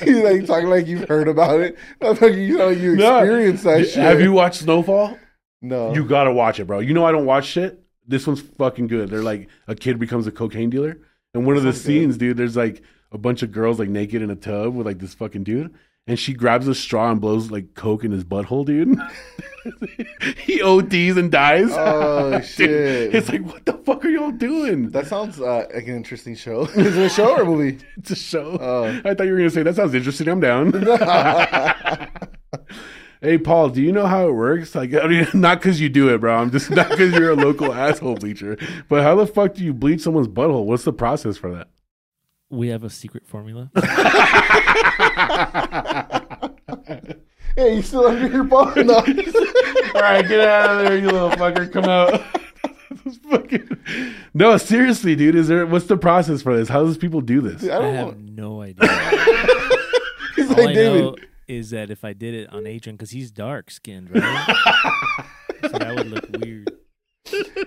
He's 0.04 0.24
like 0.24 0.45
talking 0.45 0.70
like 0.70 0.86
you've 0.86 1.08
heard 1.10 1.28
about 1.28 1.62
it. 1.62 1.76
You 2.00 2.58
know 2.60 2.70
you 2.70 2.95
No. 2.95 3.26
that 3.26 3.86
shit. 3.88 3.95
Have 3.95 4.22
you 4.22 4.34
watched 4.34 4.62
Snowfall? 4.62 5.18
No. 5.62 5.93
You 5.93 6.05
gotta 6.05 6.32
watch 6.32 6.60
it, 6.60 6.66
bro. 6.66 6.80
You 6.80 6.93
know 6.93 7.05
I 7.05 7.12
don't 7.12 7.26
watch 7.26 7.45
shit. 7.45 7.84
This 8.07 8.26
one's 8.26 8.41
fucking 8.41 8.88
good. 8.88 9.10
They're 9.10 9.22
like 9.22 9.49
a 9.68 9.76
kid 9.76 9.99
becomes 9.99 10.26
a 10.28 10.32
cocaine 10.32 10.70
dealer, 10.70 10.97
and 11.34 11.45
one 11.45 11.57
of 11.57 11.64
the 11.64 11.74
Sounds 11.74 11.84
scenes, 11.84 12.18
dude, 12.18 12.38
there's 12.38 12.55
like 12.57 12.82
a 13.12 13.18
bunch 13.18 13.43
of 13.43 13.51
girls 13.51 13.80
like 13.80 13.89
naked 13.89 14.22
in 14.22 14.30
a 14.30 14.36
tub 14.36 14.74
with 14.74 14.86
like 14.86 14.99
this 14.99 15.14
fucking 15.14 15.43
dude, 15.43 15.74
and 16.07 16.18
she 16.18 16.34
grabs 16.34 16.68
a 16.68 16.74
straw 16.74 17.12
and 17.12 17.22
blows 17.22 17.51
like 17.51 17.76
coke 17.76 18.03
in 18.03 18.12
his 18.12 18.24
butthole, 18.24 18.66
dude. 18.66 18.97
he 20.38 20.62
ODs 20.62 21.18
and 21.18 21.32
dies. 21.32 21.70
Oh, 21.72 22.32
Dude, 22.39 22.45
shit. 22.45 23.16
it's 23.16 23.30
like 23.30 23.45
what 23.45 23.66
the 23.66 23.74
fuck 23.74 24.03
are 24.05 24.10
y'all 24.10 24.32
doing? 24.32 24.89
That 24.89 25.07
sounds 25.07 25.39
uh, 25.39 25.68
like 25.74 25.88
an 25.88 25.95
interesting 25.95 26.36
show. 26.36 26.62
Is 26.76 26.97
it 26.97 27.05
a 27.05 27.10
show 27.10 27.36
or 27.36 27.41
a 27.41 27.45
movie? 27.45 27.78
It's 27.97 28.12
a 28.12 28.16
show. 28.16 28.57
Oh. 28.60 29.01
I 29.05 29.14
thought 29.14 29.26
you 29.26 29.34
were 29.34 29.38
gonna 29.38 29.49
say 29.49 29.64
that 29.64 29.76
sounds 29.76 29.93
interesting. 29.93 30.28
I'm 30.30 30.39
down. 30.39 30.72
Hey 33.22 33.38
Paul, 33.38 33.70
do 33.70 33.82
you 33.82 33.92
know 33.92 34.06
how 34.08 34.28
it 34.30 34.32
works? 34.34 34.74
Like, 34.76 34.94
I 35.02 35.08
mean, 35.08 35.28
not 35.34 35.60
because 35.60 35.82
you 35.82 35.90
do 35.90 36.14
it, 36.14 36.20
bro. 36.22 36.36
I'm 36.38 36.52
just 36.52 36.70
not 36.72 36.90
because 36.90 37.14
you're 37.14 37.32
a 37.32 37.36
local 37.36 37.74
asshole 37.86 38.16
bleacher. 38.16 38.58
But 38.88 39.04
how 39.04 39.16
the 39.16 39.28
fuck 39.28 39.56
do 39.56 39.64
you 39.64 39.74
bleach 39.74 40.02
someone's 40.02 40.28
butthole? 40.28 40.66
What's 40.66 40.84
the 40.84 40.94
process 40.94 41.38
for 41.38 41.54
that? 41.54 41.68
We 42.50 42.70
have 42.70 42.84
a 42.84 42.90
secret 42.90 43.28
formula. 43.28 43.70
hey, 47.56 47.76
you 47.76 47.82
still 47.82 48.08
under 48.08 48.28
your 48.28 48.44
ball? 48.44 48.74
No. 48.76 48.96
All 48.96 50.02
right, 50.02 50.28
get 50.28 50.40
out 50.42 50.70
of 50.80 50.86
there, 50.88 50.98
you 50.98 51.06
little 51.08 51.30
fucker. 51.32 51.72
Come 51.72 51.86
out. 51.86 52.22
Fucking- 53.30 53.70
no, 54.34 54.58
seriously, 54.58 55.16
dude. 55.16 55.36
Is 55.36 55.48
there? 55.48 55.66
What's 55.66 55.86
the 55.86 55.98
process 55.98 56.42
for 56.42 56.56
this? 56.58 56.70
How 56.70 56.84
does 56.84 56.98
people 56.98 57.22
do 57.22 57.42
this? 57.42 57.64
I 57.70 57.76
I 57.78 57.80
don't 57.82 57.96
have 57.96 58.18
know. 58.20 58.44
no 58.56 58.62
idea. 58.62 58.88
He's 60.36 60.50
All 60.50 60.56
like 60.58 60.70
I 60.70 60.74
David. 60.74 61.02
know 61.04 61.16
is 61.50 61.72
that 61.72 61.89
if 61.89 62.06
I 62.06 62.14
did 62.14 62.34
it 62.36 62.54
on 62.54 62.66
Adrian, 62.68 62.95
because 62.95 63.12
he's 63.12 63.32
dark 63.32 63.72
skinned, 63.72 64.12
right? 64.14 64.56
so 65.64 65.68
that 65.70 65.95
would 65.95 66.08
look 66.08 66.30
weird. 66.43 66.70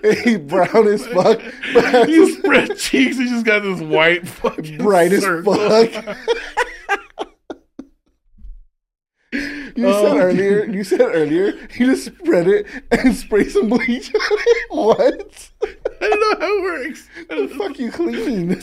Hey, 0.01 0.37
brown 0.37 0.87
as 0.87 1.05
fuck. 1.07 1.41
you 2.09 2.33
spread 2.37 2.77
cheeks. 2.77 3.17
He 3.17 3.25
just 3.29 3.45
got 3.45 3.59
this 3.63 3.79
white 3.81 4.27
fucking 4.27 4.77
bright 4.79 5.11
as 5.13 5.23
fuck. 5.45 6.17
You 9.75 9.87
Oh, 9.87 10.03
said 10.03 10.17
earlier. 10.21 10.65
You 10.65 10.83
said 10.83 11.01
earlier. 11.01 11.53
You 11.79 11.87
just 11.87 12.05
spread 12.05 12.47
it 12.47 12.67
and 12.91 13.15
spray 13.15 13.49
some 13.49 13.69
bleach 13.69 14.13
on 14.13 14.21
it. 14.21 14.67
What? 14.69 15.51
I 15.63 16.09
don't 16.09 16.19
know 16.19 16.35
how 16.39 16.57
it 16.57 16.61
works. 16.61 17.09
The 17.27 17.47
fuck 17.57 17.79
you 17.79 17.91
clean? 17.91 18.61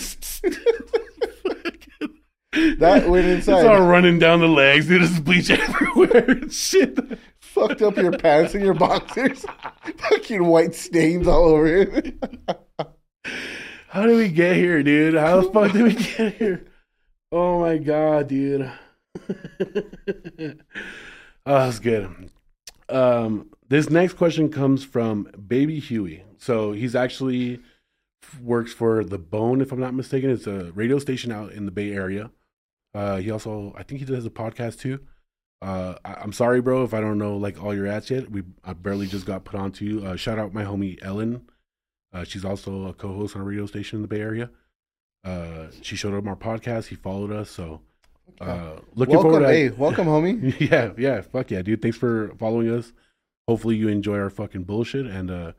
That 2.52 3.08
went 3.08 3.26
inside. 3.26 3.60
It's 3.60 3.68
all 3.68 3.86
running 3.86 4.18
down 4.18 4.40
the 4.40 4.48
legs, 4.48 4.86
dude. 4.86 5.02
There's 5.02 5.20
bleach 5.20 5.50
everywhere 5.50 6.48
shit. 6.50 6.98
Fucked 7.40 7.82
up 7.82 7.96
your 7.96 8.12
pants 8.12 8.54
and 8.54 8.64
your 8.64 8.74
boxers. 8.74 9.44
Fucking 9.96 10.44
white 10.44 10.74
stains 10.74 11.26
all 11.28 11.44
over 11.44 11.66
it. 11.66 12.16
How 13.88 14.06
did 14.06 14.16
we 14.16 14.28
get 14.28 14.56
here, 14.56 14.82
dude? 14.82 15.14
How 15.14 15.40
the 15.40 15.50
fuck 15.50 15.72
did 15.72 15.82
we 15.82 15.94
get 16.16 16.34
here? 16.34 16.66
Oh 17.32 17.60
my 17.60 17.78
god, 17.78 18.28
dude. 18.28 18.70
oh, 19.28 20.54
that's 21.44 21.78
good. 21.78 22.30
Um, 22.88 23.50
this 23.68 23.90
next 23.90 24.14
question 24.14 24.48
comes 24.48 24.84
from 24.84 25.28
Baby 25.46 25.78
Huey. 25.78 26.24
So 26.38 26.72
he's 26.72 26.96
actually 26.96 27.60
works 28.40 28.72
for 28.72 29.04
The 29.04 29.18
Bone, 29.18 29.60
if 29.60 29.72
I'm 29.72 29.80
not 29.80 29.94
mistaken. 29.94 30.30
It's 30.30 30.46
a 30.46 30.72
radio 30.72 30.98
station 30.98 31.30
out 31.30 31.52
in 31.52 31.66
the 31.66 31.72
Bay 31.72 31.92
Area. 31.92 32.30
Uh, 32.94 33.16
he 33.16 33.30
also, 33.30 33.72
I 33.76 33.82
think 33.82 34.00
he 34.00 34.06
does 34.06 34.26
a 34.26 34.30
podcast 34.30 34.80
too. 34.80 35.00
Uh, 35.62 35.94
I, 36.04 36.14
I'm 36.14 36.32
sorry, 36.32 36.60
bro, 36.60 36.84
if 36.84 36.94
I 36.94 37.00
don't 37.00 37.18
know 37.18 37.36
like 37.36 37.62
all 37.62 37.74
your 37.74 37.86
ads 37.86 38.10
yet. 38.10 38.30
We 38.30 38.42
I 38.64 38.72
barely 38.72 39.06
just 39.06 39.26
got 39.26 39.44
put 39.44 39.58
onto 39.58 39.84
you. 39.84 40.06
Uh, 40.06 40.16
shout 40.16 40.38
out 40.38 40.54
my 40.54 40.64
homie 40.64 40.98
Ellen. 41.02 41.42
Uh, 42.12 42.24
she's 42.24 42.44
also 42.44 42.88
a 42.88 42.94
co-host 42.94 43.36
on 43.36 43.42
a 43.42 43.44
radio 43.44 43.66
station 43.66 43.96
in 43.98 44.02
the 44.02 44.08
Bay 44.08 44.20
Area. 44.20 44.50
Uh, 45.22 45.66
she 45.82 45.96
showed 45.96 46.14
up 46.14 46.22
on 46.22 46.28
our 46.28 46.36
podcast. 46.36 46.86
He 46.86 46.96
followed 46.96 47.30
us, 47.30 47.50
so 47.50 47.82
uh, 48.40 48.76
looking 48.94 49.14
welcome, 49.14 49.32
forward. 49.32 49.46
To, 49.46 49.52
hey, 49.52 49.68
welcome, 49.68 50.06
homie. 50.08 50.70
yeah, 50.70 50.92
yeah, 50.96 51.20
fuck 51.20 51.50
yeah, 51.50 51.62
dude. 51.62 51.82
Thanks 51.82 51.98
for 51.98 52.34
following 52.38 52.70
us. 52.70 52.92
Hopefully 53.46 53.76
you 53.76 53.88
enjoy 53.88 54.18
our 54.18 54.30
fucking 54.30 54.64
bullshit, 54.64 55.06
and 55.06 55.30
uh, 55.30 55.52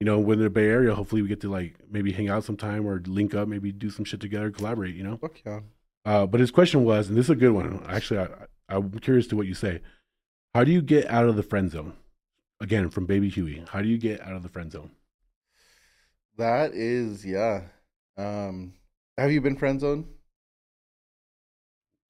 you 0.00 0.04
know, 0.04 0.18
when 0.18 0.38
in 0.38 0.44
the 0.44 0.50
Bay 0.50 0.68
Area, 0.68 0.94
hopefully 0.94 1.22
we 1.22 1.28
get 1.28 1.40
to 1.40 1.50
like 1.50 1.76
maybe 1.90 2.12
hang 2.12 2.28
out 2.28 2.44
sometime 2.44 2.86
or 2.86 3.02
link 3.06 3.34
up, 3.34 3.48
maybe 3.48 3.72
do 3.72 3.88
some 3.88 4.04
shit 4.04 4.20
together, 4.20 4.50
collaborate. 4.50 4.94
You 4.94 5.04
know. 5.04 5.16
Fuck 5.16 5.40
yeah. 5.46 5.60
Uh, 6.04 6.26
but 6.26 6.40
his 6.40 6.50
question 6.50 6.84
was, 6.84 7.08
and 7.08 7.16
this 7.16 7.26
is 7.26 7.30
a 7.30 7.36
good 7.36 7.52
one. 7.52 7.84
Actually, 7.88 8.20
I, 8.20 8.28
I'm 8.68 8.90
curious 9.00 9.26
to 9.28 9.36
what 9.36 9.46
you 9.46 9.54
say. 9.54 9.80
How 10.54 10.64
do 10.64 10.72
you 10.72 10.82
get 10.82 11.06
out 11.08 11.26
of 11.28 11.36
the 11.36 11.42
friend 11.42 11.70
zone? 11.70 11.94
Again, 12.60 12.90
from 12.90 13.06
Baby 13.06 13.28
Huey. 13.28 13.64
How 13.68 13.82
do 13.82 13.88
you 13.88 13.98
get 13.98 14.20
out 14.20 14.34
of 14.34 14.42
the 14.42 14.48
friend 14.48 14.70
zone? 14.72 14.90
That 16.38 16.72
is, 16.74 17.24
yeah. 17.24 17.62
Um, 18.16 18.74
have 19.16 19.30
you 19.30 19.40
been 19.40 19.56
friend 19.56 19.80
zoned? 19.80 20.06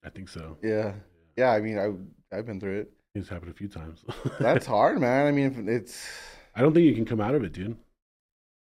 I 0.05 0.11
think 0.11 0.29
so. 0.29 0.59
Yeah, 0.63 0.95
yeah. 1.37 1.51
I 1.53 1.61
mean, 1.61 1.79
I 1.79 2.37
I've 2.37 2.47
been 2.47 2.61
through 2.61 2.81
it. 2.81 2.93
It's 3.15 3.29
happened 3.29 3.51
a 3.51 3.55
few 3.55 3.69
times. 3.69 4.05
That's 4.41 4.67
hard, 4.67 5.01
man. 5.01 5.27
I 5.27 5.33
mean, 5.33 5.69
it's 5.69 6.07
I 6.55 6.63
don't 6.63 6.73
think 6.75 6.87
you 6.87 6.95
can 6.95 7.05
come 7.05 7.21
out 7.21 7.35
of 7.35 7.45
it, 7.45 7.53
dude. 7.53 7.77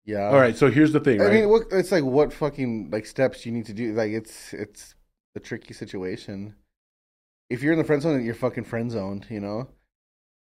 yeah. 0.05 0.29
All 0.29 0.37
right, 0.39 0.55
so 0.55 0.69
here's 0.71 0.93
the 0.93 0.99
thing, 0.99 1.21
I 1.21 1.29
mean, 1.29 1.49
what 1.49 1.63
it's 1.71 1.91
like, 1.91 2.03
what 2.03 2.33
fucking 2.33 2.89
like 2.91 3.05
steps 3.05 3.45
you 3.45 3.51
need 3.51 3.65
to 3.67 3.73
do? 3.73 3.93
Like, 3.93 4.11
it's 4.11 4.53
it's 4.53 4.95
a 5.35 5.39
tricky 5.39 5.73
situation. 5.73 6.55
If 7.49 7.61
you're 7.61 7.73
in 7.73 7.79
the 7.79 7.85
friend 7.85 8.01
zone, 8.01 8.23
you're 8.23 8.35
fucking 8.35 8.65
friend 8.65 8.91
zoned. 8.91 9.27
You 9.29 9.39
know, 9.39 9.69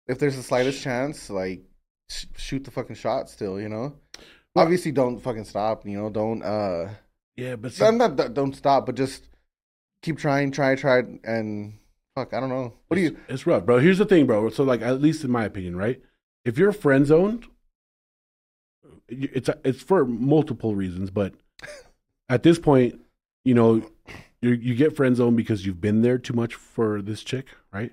if 0.07 0.19
there's 0.19 0.35
the 0.35 0.43
slightest 0.43 0.81
chance, 0.81 1.29
like, 1.29 1.63
sh- 2.09 2.25
shoot 2.37 2.63
the 2.63 2.71
fucking 2.71 2.95
shot. 2.95 3.29
Still, 3.29 3.59
you 3.59 3.69
know. 3.69 3.95
Obviously, 4.55 4.91
don't 4.91 5.19
fucking 5.19 5.43
stop. 5.43 5.85
You 5.85 5.97
know, 5.97 6.09
don't 6.09 6.41
uh, 6.41 6.89
yeah, 7.35 7.55
but 7.57 7.79
I'm 7.81 7.97
not 7.97 8.15
don't 8.33 8.55
stop, 8.55 8.85
but 8.85 8.95
just 8.95 9.27
keep 10.01 10.17
trying, 10.17 10.51
try, 10.51 10.75
try, 10.75 11.03
and 11.23 11.77
fuck. 12.15 12.33
I 12.33 12.39
don't 12.39 12.49
know. 12.49 12.73
What 12.87 12.95
do 12.95 13.01
you? 13.01 13.17
It's 13.27 13.45
rough, 13.45 13.65
bro. 13.65 13.79
Here's 13.79 13.97
the 13.97 14.05
thing, 14.05 14.25
bro. 14.25 14.49
So, 14.49 14.63
like, 14.63 14.81
at 14.81 15.01
least 15.01 15.23
in 15.23 15.31
my 15.31 15.43
opinion, 15.43 15.75
right? 15.75 16.01
If 16.45 16.57
you're 16.57 16.71
friend 16.71 17.05
zoned, 17.05 17.47
it's 19.09 19.49
it's 19.65 19.81
for 19.81 20.05
multiple 20.05 20.75
reasons, 20.75 21.11
but 21.11 21.33
at 22.29 22.43
this 22.43 22.59
point, 22.59 23.01
you 23.43 23.53
know, 23.53 23.89
you 24.45 24.53
you 24.53 24.75
get 24.75 24.95
friend 24.95 25.15
zoned 25.15 25.37
because 25.37 25.65
you've 25.65 25.81
been 25.81 26.01
there 26.01 26.17
too 26.17 26.33
much 26.33 26.55
for 26.55 27.01
this 27.01 27.23
chick, 27.23 27.47
right? 27.73 27.91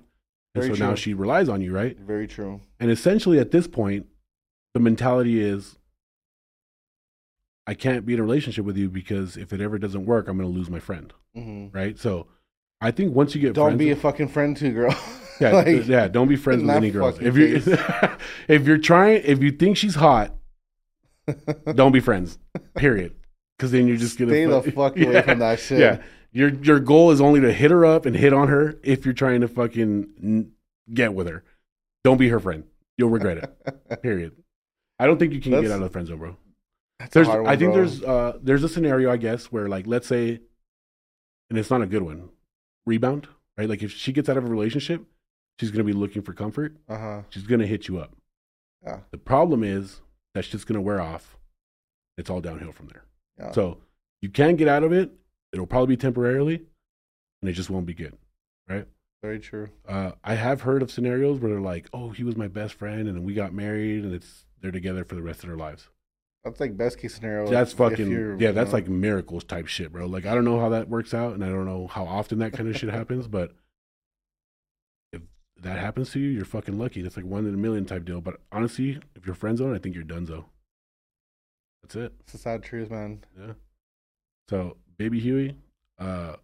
And 0.55 0.63
Very 0.63 0.77
so 0.77 0.85
now 0.85 0.95
she 0.95 1.13
relies 1.13 1.49
on 1.49 1.61
you, 1.61 1.73
right? 1.73 1.97
Very 1.99 2.27
true. 2.27 2.61
And 2.79 2.91
essentially, 2.91 3.39
at 3.39 3.51
this 3.51 3.67
point, 3.67 4.05
the 4.73 4.79
mentality 4.79 5.41
is, 5.41 5.77
I 7.65 7.73
can't 7.73 8.05
be 8.05 8.13
in 8.13 8.19
a 8.19 8.23
relationship 8.23 8.65
with 8.65 8.77
you 8.77 8.89
because 8.89 9.37
if 9.37 9.53
it 9.53 9.61
ever 9.61 9.79
doesn't 9.79 10.05
work, 10.05 10.27
I'm 10.27 10.37
going 10.37 10.51
to 10.51 10.55
lose 10.55 10.69
my 10.69 10.79
friend, 10.79 11.13
hmm 11.33 11.67
right? 11.71 11.97
So, 11.97 12.27
I 12.81 12.91
think 12.91 13.15
once 13.15 13.33
you 13.33 13.41
get 13.41 13.53
Don't 13.53 13.77
be 13.77 13.91
a 13.91 13.95
fucking 13.95 14.27
friend 14.27 14.55
to 14.57 14.71
girl. 14.71 14.95
Yeah, 15.39 15.51
Like, 15.53 15.87
yeah. 15.87 16.07
Don't 16.07 16.27
be 16.27 16.35
friends 16.35 16.61
with 16.61 16.69
any 16.69 16.91
girls. 16.91 17.19
If 17.19 17.35
you 17.35 17.55
if 18.47 18.67
you're 18.67 18.77
trying, 18.77 19.23
if 19.25 19.41
you 19.41 19.51
think 19.51 19.77
she's 19.77 19.95
hot, 19.95 20.31
don't 21.73 21.91
be 21.91 21.99
friends. 21.99 22.37
Period. 22.75 23.15
Because 23.57 23.71
then 23.71 23.87
you're 23.87 23.97
just 23.97 24.19
gonna 24.19 24.31
Stay 24.31 24.45
the 24.45 24.61
fu- 24.61 24.71
fuck 24.71 24.95
away 24.95 25.23
from 25.23 25.39
that 25.39 25.59
shit. 25.59 25.79
Yeah, 25.79 26.03
your 26.33 26.49
your 26.49 26.79
goal 26.79 27.11
is 27.11 27.21
only 27.21 27.39
to 27.41 27.53
hit 27.53 27.71
her 27.71 27.85
up 27.85 28.05
and 28.05 28.15
hit 28.15 28.33
on 28.33 28.47
her 28.49 28.79
if 28.83 29.05
you're 29.05 29.13
trying 29.13 29.41
to 29.41 29.47
fucking 29.47 30.51
get 30.93 31.13
with 31.13 31.27
her. 31.27 31.43
Don't 32.03 32.17
be 32.17 32.29
her 32.29 32.39
friend. 32.39 32.65
You'll 32.97 33.09
regret 33.09 33.37
it. 33.37 34.01
Period. 34.01 34.33
I 34.99 35.05
don't 35.07 35.17
think 35.17 35.33
you 35.33 35.41
can 35.41 35.51
get 35.51 35.71
out 35.71 35.77
of 35.77 35.81
the 35.81 35.89
friend 35.89 36.07
zone, 36.07 36.17
bro. 36.17 36.37
That's 36.99 37.13
There's, 37.13 37.27
hard 37.27 37.47
I 37.47 37.55
think 37.55 37.73
bro. 37.73 37.81
there's 37.81 38.03
uh 38.03 38.37
there's 38.41 38.63
a 38.63 38.69
scenario 38.69 39.11
I 39.11 39.17
guess 39.17 39.45
where 39.45 39.67
like 39.67 39.87
let's 39.87 40.07
say, 40.07 40.39
and 41.49 41.59
it's 41.59 41.69
not 41.69 41.81
a 41.81 41.85
good 41.85 42.01
one, 42.01 42.29
rebound, 42.85 43.27
right? 43.57 43.69
Like 43.69 43.83
if 43.83 43.91
she 43.91 44.11
gets 44.11 44.29
out 44.29 44.37
of 44.37 44.45
a 44.45 44.47
relationship, 44.47 45.03
she's 45.59 45.71
gonna 45.71 45.83
be 45.83 45.93
looking 45.93 46.21
for 46.21 46.33
comfort. 46.33 46.75
Uh 46.89 46.97
huh. 46.97 47.21
She's 47.29 47.43
gonna 47.43 47.67
hit 47.67 47.87
you 47.87 47.99
up. 47.99 48.15
Yeah. 48.83 48.99
The 49.11 49.17
problem 49.17 49.63
is 49.63 50.01
that's 50.33 50.47
just 50.47 50.67
gonna 50.67 50.81
wear 50.81 50.99
off. 50.99 51.37
It's 52.17 52.29
all 52.29 52.41
downhill 52.41 52.71
from 52.71 52.87
there. 52.87 53.03
Yeah. 53.39 53.51
So 53.51 53.79
you 54.21 54.29
can 54.29 54.55
get 54.55 54.67
out 54.67 54.83
of 54.83 54.93
it. 54.93 55.11
It'll 55.53 55.67
probably 55.67 55.95
be 55.95 56.01
temporarily, 56.01 56.63
and 57.41 57.49
it 57.49 57.53
just 57.53 57.69
won't 57.69 57.85
be 57.85 57.93
good, 57.93 58.17
right? 58.67 58.87
Very 59.21 59.39
true. 59.39 59.69
Uh, 59.87 60.11
I 60.23 60.33
have 60.33 60.61
heard 60.61 60.81
of 60.81 60.91
scenarios 60.91 61.39
where 61.39 61.51
they're 61.51 61.61
like, 61.61 61.87
"Oh, 61.93 62.09
he 62.09 62.23
was 62.23 62.35
my 62.35 62.47
best 62.47 62.73
friend, 62.73 63.07
and 63.07 63.15
then 63.15 63.23
we 63.23 63.33
got 63.33 63.53
married, 63.53 64.03
and 64.03 64.13
it's 64.13 64.45
they're 64.59 64.71
together 64.71 65.05
for 65.05 65.15
the 65.15 65.21
rest 65.21 65.43
of 65.43 65.47
their 65.47 65.57
lives." 65.57 65.89
That's 66.43 66.59
like 66.59 66.75
best 66.75 66.97
case 66.97 67.15
scenario. 67.15 67.49
That's 67.49 67.71
if 67.71 67.77
fucking 67.77 68.39
yeah. 68.39 68.51
That's 68.51 68.71
know, 68.71 68.73
like 68.73 68.89
miracles 68.89 69.45
type 69.45 69.67
shit, 69.67 69.93
bro. 69.93 70.07
Like 70.07 70.25
I 70.25 70.35
don't 70.35 70.43
know 70.43 70.59
how 70.59 70.69
that 70.69 70.89
works 70.89 71.13
out, 71.13 71.33
and 71.35 71.43
I 71.43 71.47
don't 71.47 71.65
know 71.65 71.87
how 71.87 72.05
often 72.05 72.39
that 72.39 72.51
kind 72.51 72.67
of 72.67 72.75
shit 72.75 72.89
happens, 72.89 73.27
but 73.27 73.53
if 75.13 75.21
that 75.61 75.79
happens 75.79 76.11
to 76.11 76.19
you, 76.19 76.29
you're 76.29 76.43
fucking 76.43 76.77
lucky. 76.77 77.01
That's 77.01 77.15
like 77.15 77.25
one 77.25 77.45
in 77.47 77.53
a 77.53 77.57
million 77.57 77.85
type 77.85 78.03
deal. 78.03 78.19
But 78.19 78.41
honestly, 78.51 78.99
if 79.15 79.25
you're 79.25 79.35
friend 79.35 79.57
zone, 79.57 79.73
I 79.73 79.79
think 79.79 79.95
you're 79.95 80.03
done 80.03 80.25
though. 80.25 80.45
That's 81.83 81.95
it. 81.95 82.13
it's 82.21 82.33
a 82.33 82.37
sad 82.37 82.63
truth, 82.63 82.91
man. 82.91 83.23
Yeah. 83.39 83.53
So, 84.49 84.77
baby 84.97 85.19
Huey, 85.19 85.55
uh, 85.99 86.35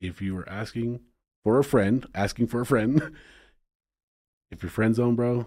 if 0.00 0.20
you 0.22 0.34
were 0.34 0.48
asking 0.48 1.00
for 1.42 1.58
a 1.58 1.64
friend, 1.64 2.06
asking 2.14 2.46
for 2.48 2.60
a 2.60 2.66
friend, 2.66 3.12
if 4.50 4.62
you're 4.62 4.70
friend 4.70 4.94
zone, 4.94 5.14
bro, 5.14 5.46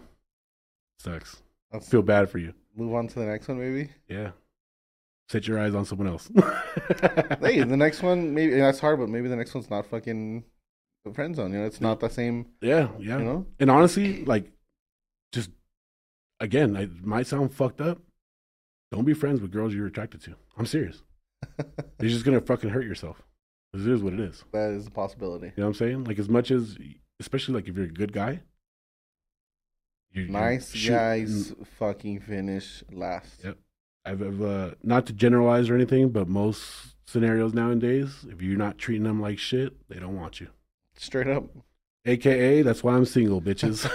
sucks. 1.00 1.42
I 1.72 1.78
Let's 1.78 1.90
feel 1.90 2.02
bad 2.02 2.30
for 2.30 2.40
you. 2.40 2.54
move 2.76 2.94
on 2.96 3.08
to 3.08 3.20
the 3.20 3.26
next 3.26 3.48
one, 3.48 3.60
maybe. 3.60 3.90
Yeah. 4.08 4.32
Set 5.30 5.48
your 5.48 5.60
eyes 5.60 5.76
on 5.76 5.86
someone 5.86 6.08
else. 6.08 6.28
hey, 7.42 7.62
the 7.62 7.78
next 7.78 8.02
one, 8.02 8.34
maybe 8.34 8.56
that's 8.56 8.80
hard, 8.80 9.00
but 9.00 9.10
maybe 9.10 9.28
the 9.28 9.36
next 9.36 9.54
one's 9.54 9.70
not 9.70 9.86
fucking 9.86 10.44
the 11.06 11.14
friend 11.14 11.36
zone. 11.36 11.54
You 11.54 11.60
know, 11.60 11.66
it's 11.68 11.80
not 11.82 12.00
the 12.00 12.10
same. 12.10 12.48
yeah, 12.62 12.88
yeah. 13.00 13.20
You 13.20 13.24
know, 13.24 13.46
And 13.60 13.70
honestly, 13.70 14.26
like, 14.26 14.52
just 15.32 15.52
again, 16.40 16.76
it 16.76 17.06
might 17.06 17.28
sound 17.28 17.54
fucked 17.54 17.80
up. 17.82 18.00
Don't 18.92 19.06
be 19.06 19.14
friends 19.14 19.40
with 19.40 19.52
girls 19.52 19.72
you're 19.76 19.86
attracted 19.86 20.22
to. 20.24 20.36
I'm 20.58 20.66
serious. 20.66 21.04
You're 22.00 22.10
just 22.10 22.26
gonna 22.26 22.42
fucking 22.42 22.70
hurt 22.70 22.86
yourself. 22.86 23.22
It 23.74 23.88
is 23.88 24.02
what 24.02 24.14
it 24.14 24.20
is. 24.20 24.44
that 24.52 24.72
is 24.72 24.88
a 24.88 24.92
possibility. 24.92 25.48
You 25.48 25.54
know 25.58 25.64
what 25.66 25.68
I'm 25.70 25.74
saying? 25.76 26.04
Like 26.06 26.18
as 26.20 26.28
much 26.30 26.50
as, 26.52 26.78
especially 27.20 27.54
like 27.56 27.68
if 27.68 27.76
you're 27.76 27.86
a 27.86 27.90
good 27.90 28.12
guy, 28.14 28.42
you, 30.12 30.24
you 30.24 30.30
Nice 30.32 30.74
shoot- 30.74 30.90
guys 30.90 31.54
fucking 31.78 32.22
finish 32.22 32.84
last. 32.92 33.44
Yep. 33.44 33.58
I've, 34.06 34.22
I've 34.24 34.42
uh, 34.42 34.72
not 34.82 35.06
to 35.08 35.14
generalize 35.14 35.70
or 35.70 35.76
anything, 35.76 36.10
but 36.10 36.28
most 36.28 36.96
scenarios 37.06 37.54
nowadays, 37.54 38.26
if 38.30 38.42
you're 38.42 38.58
not 38.58 38.78
treating 38.78 39.04
them 39.04 39.22
like 39.22 39.38
shit, 39.38 39.76
they 39.90 40.00
don't 40.00 40.16
want 40.18 40.40
you. 40.40 40.48
Straight 40.96 41.28
up. 41.28 41.44
AKA, 42.10 42.62
that's 42.64 42.84
why 42.84 42.94
I'm 42.96 43.06
single, 43.06 43.42
bitches. 43.42 43.86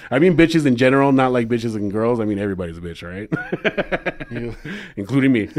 I 0.10 0.18
mean, 0.18 0.36
bitches 0.36 0.66
in 0.66 0.76
general, 0.76 1.12
not 1.12 1.32
like 1.32 1.48
bitches 1.48 1.74
and 1.74 1.90
girls. 1.90 2.20
I 2.20 2.24
mean, 2.24 2.38
everybody's 2.38 2.78
a 2.78 2.80
bitch, 2.80 3.02
right? 3.02 3.28
Including 4.96 5.32
me. 5.32 5.46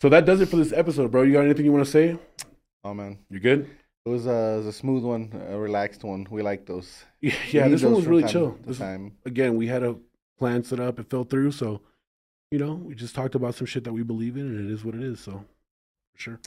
so 0.00 0.08
that 0.08 0.24
does 0.24 0.40
it 0.40 0.46
for 0.48 0.56
this 0.56 0.72
episode, 0.72 1.10
bro. 1.10 1.22
You 1.22 1.32
got 1.32 1.44
anything 1.44 1.64
you 1.64 1.72
want 1.72 1.84
to 1.84 1.90
say? 1.90 2.16
Oh 2.84 2.92
man, 2.94 3.18
You 3.30 3.40
good? 3.40 3.68
it 4.04 4.08
was, 4.08 4.26
a, 4.26 4.30
it 4.30 4.56
was 4.58 4.66
a 4.66 4.72
smooth 4.72 5.02
one, 5.04 5.32
a 5.48 5.56
relaxed 5.58 6.04
one. 6.04 6.26
We 6.30 6.42
like 6.42 6.66
those. 6.66 7.04
Yeah, 7.20 7.34
yeah 7.50 7.68
this 7.68 7.82
one 7.82 7.94
was 7.94 8.06
really 8.06 8.22
time 8.22 8.30
chill. 8.30 8.58
This, 8.66 8.78
time. 8.78 9.16
again, 9.24 9.56
we 9.56 9.66
had 9.66 9.82
a 9.82 9.96
plan 10.38 10.62
set 10.64 10.80
up. 10.80 10.98
It 10.98 11.08
fell 11.08 11.24
through. 11.24 11.52
So, 11.52 11.80
you 12.50 12.58
know, 12.58 12.74
we 12.74 12.94
just 12.94 13.14
talked 13.14 13.34
about 13.34 13.54
some 13.54 13.66
shit 13.66 13.84
that 13.84 13.92
we 13.94 14.02
believe 14.02 14.36
in, 14.36 14.42
and 14.42 14.70
it 14.70 14.72
is 14.72 14.84
what 14.84 14.94
it 14.94 15.02
is. 15.02 15.20
So, 15.20 15.44
for 16.12 16.20
sure. 16.20 16.40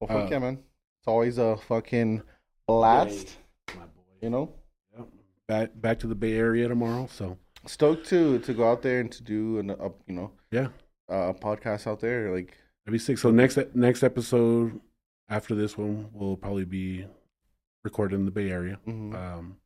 Well, 0.00 0.08
fuck 0.08 0.28
Uh, 0.28 0.30
yeah, 0.30 0.38
man. 0.38 0.58
It's 1.04 1.08
always 1.10 1.36
a 1.36 1.58
fucking 1.68 2.22
blast. 2.66 3.36
My 3.76 3.82
boy. 3.82 3.88
You 4.22 4.30
know, 4.30 4.54
Yep. 4.96 5.08
Back 5.46 5.70
back 5.74 5.98
to 5.98 6.06
the 6.06 6.14
Bay 6.14 6.32
Area 6.32 6.66
tomorrow. 6.66 7.08
So, 7.12 7.36
stoked 7.66 8.06
to 8.06 8.38
to 8.38 8.54
go 8.54 8.70
out 8.70 8.80
there 8.80 9.00
and 9.00 9.12
to 9.12 9.22
do 9.22 9.58
an 9.58 9.68
up, 9.72 10.00
you 10.06 10.14
know, 10.14 10.30
yeah, 10.50 10.68
uh, 11.12 11.28
a 11.28 11.34
podcast 11.34 11.86
out 11.86 12.00
there. 12.00 12.34
Like, 12.34 12.56
that'd 12.86 12.92
be 12.94 12.98
sick. 12.98 13.18
So 13.18 13.30
next 13.30 13.58
next 13.74 14.02
episode 14.02 14.80
after 15.28 15.54
this 15.54 15.76
one 15.76 16.08
will 16.14 16.38
probably 16.38 16.64
be 16.64 17.04
recorded 17.84 18.14
in 18.16 18.24
the 18.24 18.30
Bay 18.30 18.48
Area. 18.50 18.78
mhm. 18.86 19.14
Um, 19.14 19.56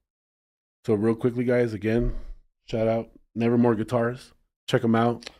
so 0.84 0.94
real 0.94 1.14
quickly, 1.14 1.44
guys, 1.44 1.72
again, 1.72 2.16
shout 2.64 2.88
out 2.88 3.10
Nevermore 3.36 3.76
Guitars. 3.76 4.32
Check 4.66 4.82
them 4.82 4.96
out. 4.96 5.30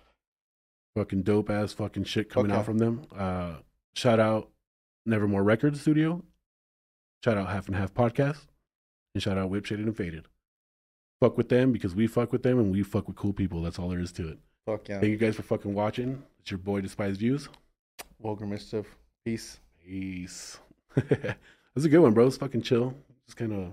Fucking 0.94 1.22
dope 1.22 1.51
ass 1.51 1.72
fucking 1.72 2.05
shit 2.05 2.30
coming 2.30 2.53
Okay. 2.53 2.61
out 2.61 2.66
from 2.66 2.78
them. 2.78 3.03
Uh, 3.12 3.57
shout 3.96 4.20
out 4.20 4.53
Nevermore 5.09 5.43
Records 5.43 5.81
Studio. 5.81 6.23
Shout 7.25 7.37
out 7.39 7.49
Half 7.49 7.67
and 7.67 7.77
Half 7.77 7.95
Podcast. 7.95 8.47
And 9.15 9.23
shout 9.23 9.39
out 9.39 9.51
Whip 9.51 9.65
Shaded 9.65 9.87
and 9.87 9.97
Faded. 9.97 10.27
Fuck 11.21 11.37
with 11.37 11.49
them 11.49 11.73
because 11.73 11.95
we 11.95 12.07
fuck 12.07 12.31
with 12.31 12.43
them 12.43 12.59
and 12.59 12.71
we 12.71 12.83
fuck 12.83 13.09
with 13.09 13.17
cool 13.17 13.33
people. 13.33 13.63
That's 13.63 13.79
all 13.79 13.89
there 13.89 13.99
is 13.99 14.13
to 14.13 14.29
it. 14.29 14.39
fuck 14.67 14.89
yeah. 14.89 15.01
Thank 15.01 15.11
you 15.11 15.17
guys 15.17 15.35
for 15.35 15.43
fucking 15.43 15.75
watching. 15.75 16.23
It's 16.41 16.51
your 16.51 16.59
boy 16.59 16.81
Despised 16.81 17.19
Views. 17.19 17.49
Vulgar 18.23 18.47
mischief. 18.47 18.87
Peace. 19.25 19.59
Peace. 19.85 20.61
That's 20.95 21.85
a 21.85 21.89
good 21.89 21.99
one, 22.01 22.13
bro. 22.15 22.27
It's 22.27 22.37
fucking 22.37 22.63
chill. 22.63 22.95
Just 23.27 23.37
kind 23.37 23.53
of 23.53 23.73